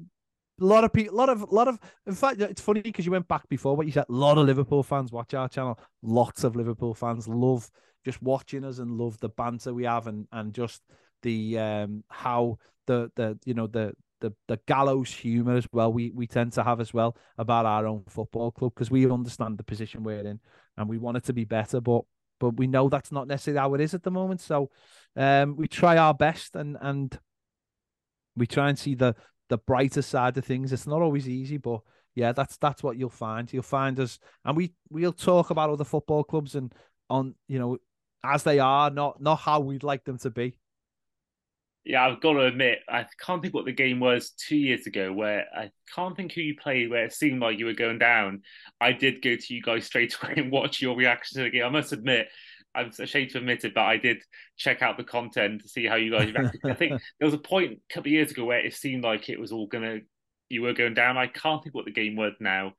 a 0.59 0.65
lot 0.65 0.83
of 0.83 0.91
people, 0.91 1.15
a 1.15 1.17
lot 1.17 1.29
of, 1.29 1.43
a 1.43 1.53
lot 1.53 1.67
of. 1.67 1.79
In 2.07 2.15
fact, 2.15 2.41
it's 2.41 2.61
funny 2.61 2.81
because 2.81 3.05
you 3.05 3.11
went 3.11 3.27
back 3.27 3.47
before 3.47 3.75
what 3.75 3.85
you 3.85 3.91
said. 3.91 4.05
A 4.09 4.11
lot 4.11 4.39
of 4.39 4.47
Liverpool 4.47 4.81
fans 4.81 5.11
watch 5.11 5.35
our 5.35 5.47
channel. 5.47 5.79
Lots 6.01 6.43
of 6.43 6.55
Liverpool 6.55 6.95
fans 6.95 7.27
love 7.27 7.69
just 8.03 8.21
watching 8.21 8.63
us 8.63 8.79
and 8.79 8.97
love 8.97 9.19
the 9.19 9.29
banter 9.29 9.73
we 9.73 9.83
have 9.83 10.07
and 10.07 10.27
and 10.31 10.53
just 10.53 10.81
the 11.21 11.59
um 11.59 12.03
how 12.09 12.57
the 12.87 13.11
the 13.15 13.37
you 13.45 13.53
know 13.53 13.67
the 13.67 13.93
the 14.21 14.33
the 14.47 14.59
gallows 14.65 15.13
humor 15.13 15.57
as 15.57 15.67
well. 15.71 15.93
We 15.93 16.11
we 16.11 16.25
tend 16.25 16.53
to 16.53 16.63
have 16.63 16.79
as 16.79 16.93
well 16.93 17.15
about 17.37 17.65
our 17.65 17.85
own 17.85 18.03
football 18.07 18.51
club 18.51 18.73
because 18.73 18.89
we 18.89 19.09
understand 19.09 19.57
the 19.57 19.63
position 19.63 20.03
we're 20.03 20.25
in 20.25 20.39
and 20.77 20.89
we 20.89 20.97
want 20.97 21.17
it 21.17 21.25
to 21.25 21.33
be 21.33 21.45
better. 21.45 21.81
But 21.81 22.03
but 22.39 22.57
we 22.57 22.67
know 22.67 22.89
that's 22.89 23.11
not 23.11 23.27
necessarily 23.27 23.59
how 23.59 23.73
it 23.73 23.81
is 23.81 23.93
at 23.93 24.03
the 24.03 24.11
moment. 24.11 24.41
So 24.41 24.69
um, 25.15 25.55
we 25.55 25.67
try 25.67 25.97
our 25.97 26.13
best 26.13 26.55
and 26.55 26.77
and 26.81 27.17
we 28.35 28.47
try 28.47 28.69
and 28.69 28.77
see 28.77 28.95
the 28.95 29.15
the 29.49 29.57
brighter 29.57 30.01
side 30.01 30.37
of 30.37 30.45
things. 30.45 30.71
It's 30.73 30.87
not 30.87 31.01
always 31.01 31.27
easy, 31.27 31.57
but 31.57 31.81
yeah, 32.15 32.31
that's 32.31 32.57
that's 32.57 32.83
what 32.83 32.97
you'll 32.97 33.09
find. 33.09 33.51
You'll 33.51 33.63
find 33.63 33.99
us, 33.99 34.19
and 34.45 34.57
we 34.57 34.73
we'll 34.89 35.13
talk 35.13 35.49
about 35.49 35.69
other 35.69 35.83
football 35.83 36.23
clubs 36.23 36.55
and 36.55 36.73
on 37.09 37.35
you 37.47 37.59
know 37.59 37.77
as 38.23 38.43
they 38.43 38.59
are, 38.59 38.89
not 38.89 39.21
not 39.21 39.39
how 39.39 39.59
we'd 39.59 39.83
like 39.83 40.03
them 40.03 40.17
to 40.19 40.29
be 40.29 40.57
yeah, 41.87 42.05
I've 42.05 42.19
got 42.19 42.33
to 42.33 42.41
admit, 42.41 42.79
I 42.89 43.05
can't 43.25 43.41
think 43.41 43.53
what 43.53 43.63
the 43.63 43.71
game 43.71 44.01
was 44.01 44.31
two 44.31 44.57
years 44.57 44.85
ago 44.87 45.13
where 45.13 45.45
I 45.55 45.71
can't 45.95 46.17
think 46.17 46.33
who 46.33 46.41
you 46.41 46.55
played 46.61 46.89
where 46.89 47.05
it 47.05 47.13
seemed 47.13 47.41
like 47.41 47.59
you 47.59 47.65
were 47.65 47.73
going 47.73 47.97
down. 47.97 48.41
I 48.81 48.91
did 48.91 49.21
go 49.21 49.37
to 49.37 49.53
you 49.53 49.61
guys 49.61 49.85
straight 49.85 50.13
away 50.21 50.33
and 50.35 50.51
watch 50.51 50.81
your 50.81 50.97
reaction 50.97 51.37
to 51.37 51.43
the 51.43 51.49
game. 51.49 51.63
I 51.63 51.69
must 51.69 51.93
admit, 51.93 52.27
I'm 52.75 52.91
ashamed 52.99 53.31
to 53.31 53.37
admit 53.37 53.63
it, 53.63 53.73
but 53.73 53.85
I 53.85 53.95
did 53.95 54.17
check 54.57 54.81
out 54.81 54.97
the 54.97 55.05
content 55.05 55.61
to 55.61 55.69
see 55.69 55.85
how 55.85 55.95
you 55.95 56.11
guys 56.11 56.29
reacted. 56.33 56.59
I 56.65 56.73
think 56.73 57.01
there 57.19 57.25
was 57.25 57.33
a 57.33 57.39
point 57.39 57.71
a 57.71 57.93
couple 57.93 58.09
of 58.09 58.13
years 58.13 58.31
ago 58.31 58.43
where 58.43 58.65
it 58.65 58.73
seemed 58.73 59.05
like 59.05 59.29
it 59.29 59.39
was 59.39 59.53
all 59.53 59.67
gonna, 59.67 59.99
you 60.49 60.63
were 60.63 60.73
going 60.73 60.93
down. 60.93 61.17
I 61.17 61.27
can't 61.27 61.63
think 61.63 61.73
what 61.73 61.85
the 61.85 61.91
game 61.91 62.17
was 62.17 62.33
now, 62.41 62.73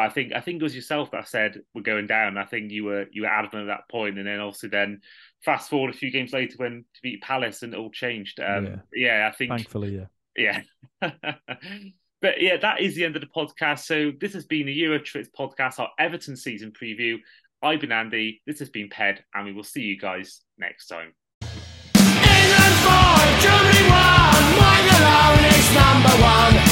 but 0.00 0.06
I 0.06 0.12
think 0.14 0.32
I 0.34 0.40
think 0.40 0.60
it 0.60 0.62
was 0.62 0.74
yourself 0.74 1.10
that 1.10 1.28
said 1.28 1.60
we're 1.74 1.82
going 1.82 2.06
down. 2.06 2.38
I 2.38 2.46
think 2.46 2.70
you 2.70 2.84
were 2.84 3.06
you 3.12 3.22
were 3.22 3.28
adamant 3.28 3.68
at 3.68 3.74
that 3.74 3.90
point, 3.90 4.18
and 4.18 4.26
then 4.26 4.40
also 4.40 4.66
then 4.66 5.02
fast 5.44 5.68
forward 5.68 5.90
a 5.90 5.96
few 5.96 6.10
games 6.10 6.32
later 6.32 6.54
when 6.56 6.84
to 6.94 7.00
beat 7.02 7.20
Palace 7.20 7.62
and 7.62 7.74
it 7.74 7.76
all 7.76 7.90
changed. 7.90 8.40
Um, 8.40 8.66
yeah. 8.66 8.76
yeah, 8.94 9.30
I 9.30 9.36
think 9.36 9.50
thankfully, 9.50 10.00
yeah, 10.36 10.62
yeah. 11.02 11.12
but 12.22 12.40
yeah, 12.40 12.56
that 12.56 12.80
is 12.80 12.94
the 12.94 13.04
end 13.04 13.14
of 13.14 13.20
the 13.20 13.28
podcast. 13.28 13.80
So 13.80 14.12
this 14.18 14.32
has 14.32 14.46
been 14.46 14.66
the 14.66 14.82
Eurotrip 14.82 15.28
podcast, 15.38 15.78
our 15.78 15.90
Everton 15.98 16.36
season 16.36 16.72
preview. 16.72 17.18
I've 17.62 17.80
been 17.80 17.92
Andy. 17.92 18.40
This 18.46 18.58
has 18.60 18.70
been 18.70 18.88
Ped, 18.88 19.22
and 19.34 19.44
we 19.44 19.52
will 19.52 19.64
see 19.64 19.82
you 19.82 19.98
guys 19.98 20.40
next 20.56 20.86
time. 20.86 21.12
England 21.44 22.76
four, 22.80 23.20
Germany 23.42 23.90
one, 23.90 24.88
alone 24.96 25.44
is 25.44 25.74
number 25.74 26.08
one. 26.22 26.69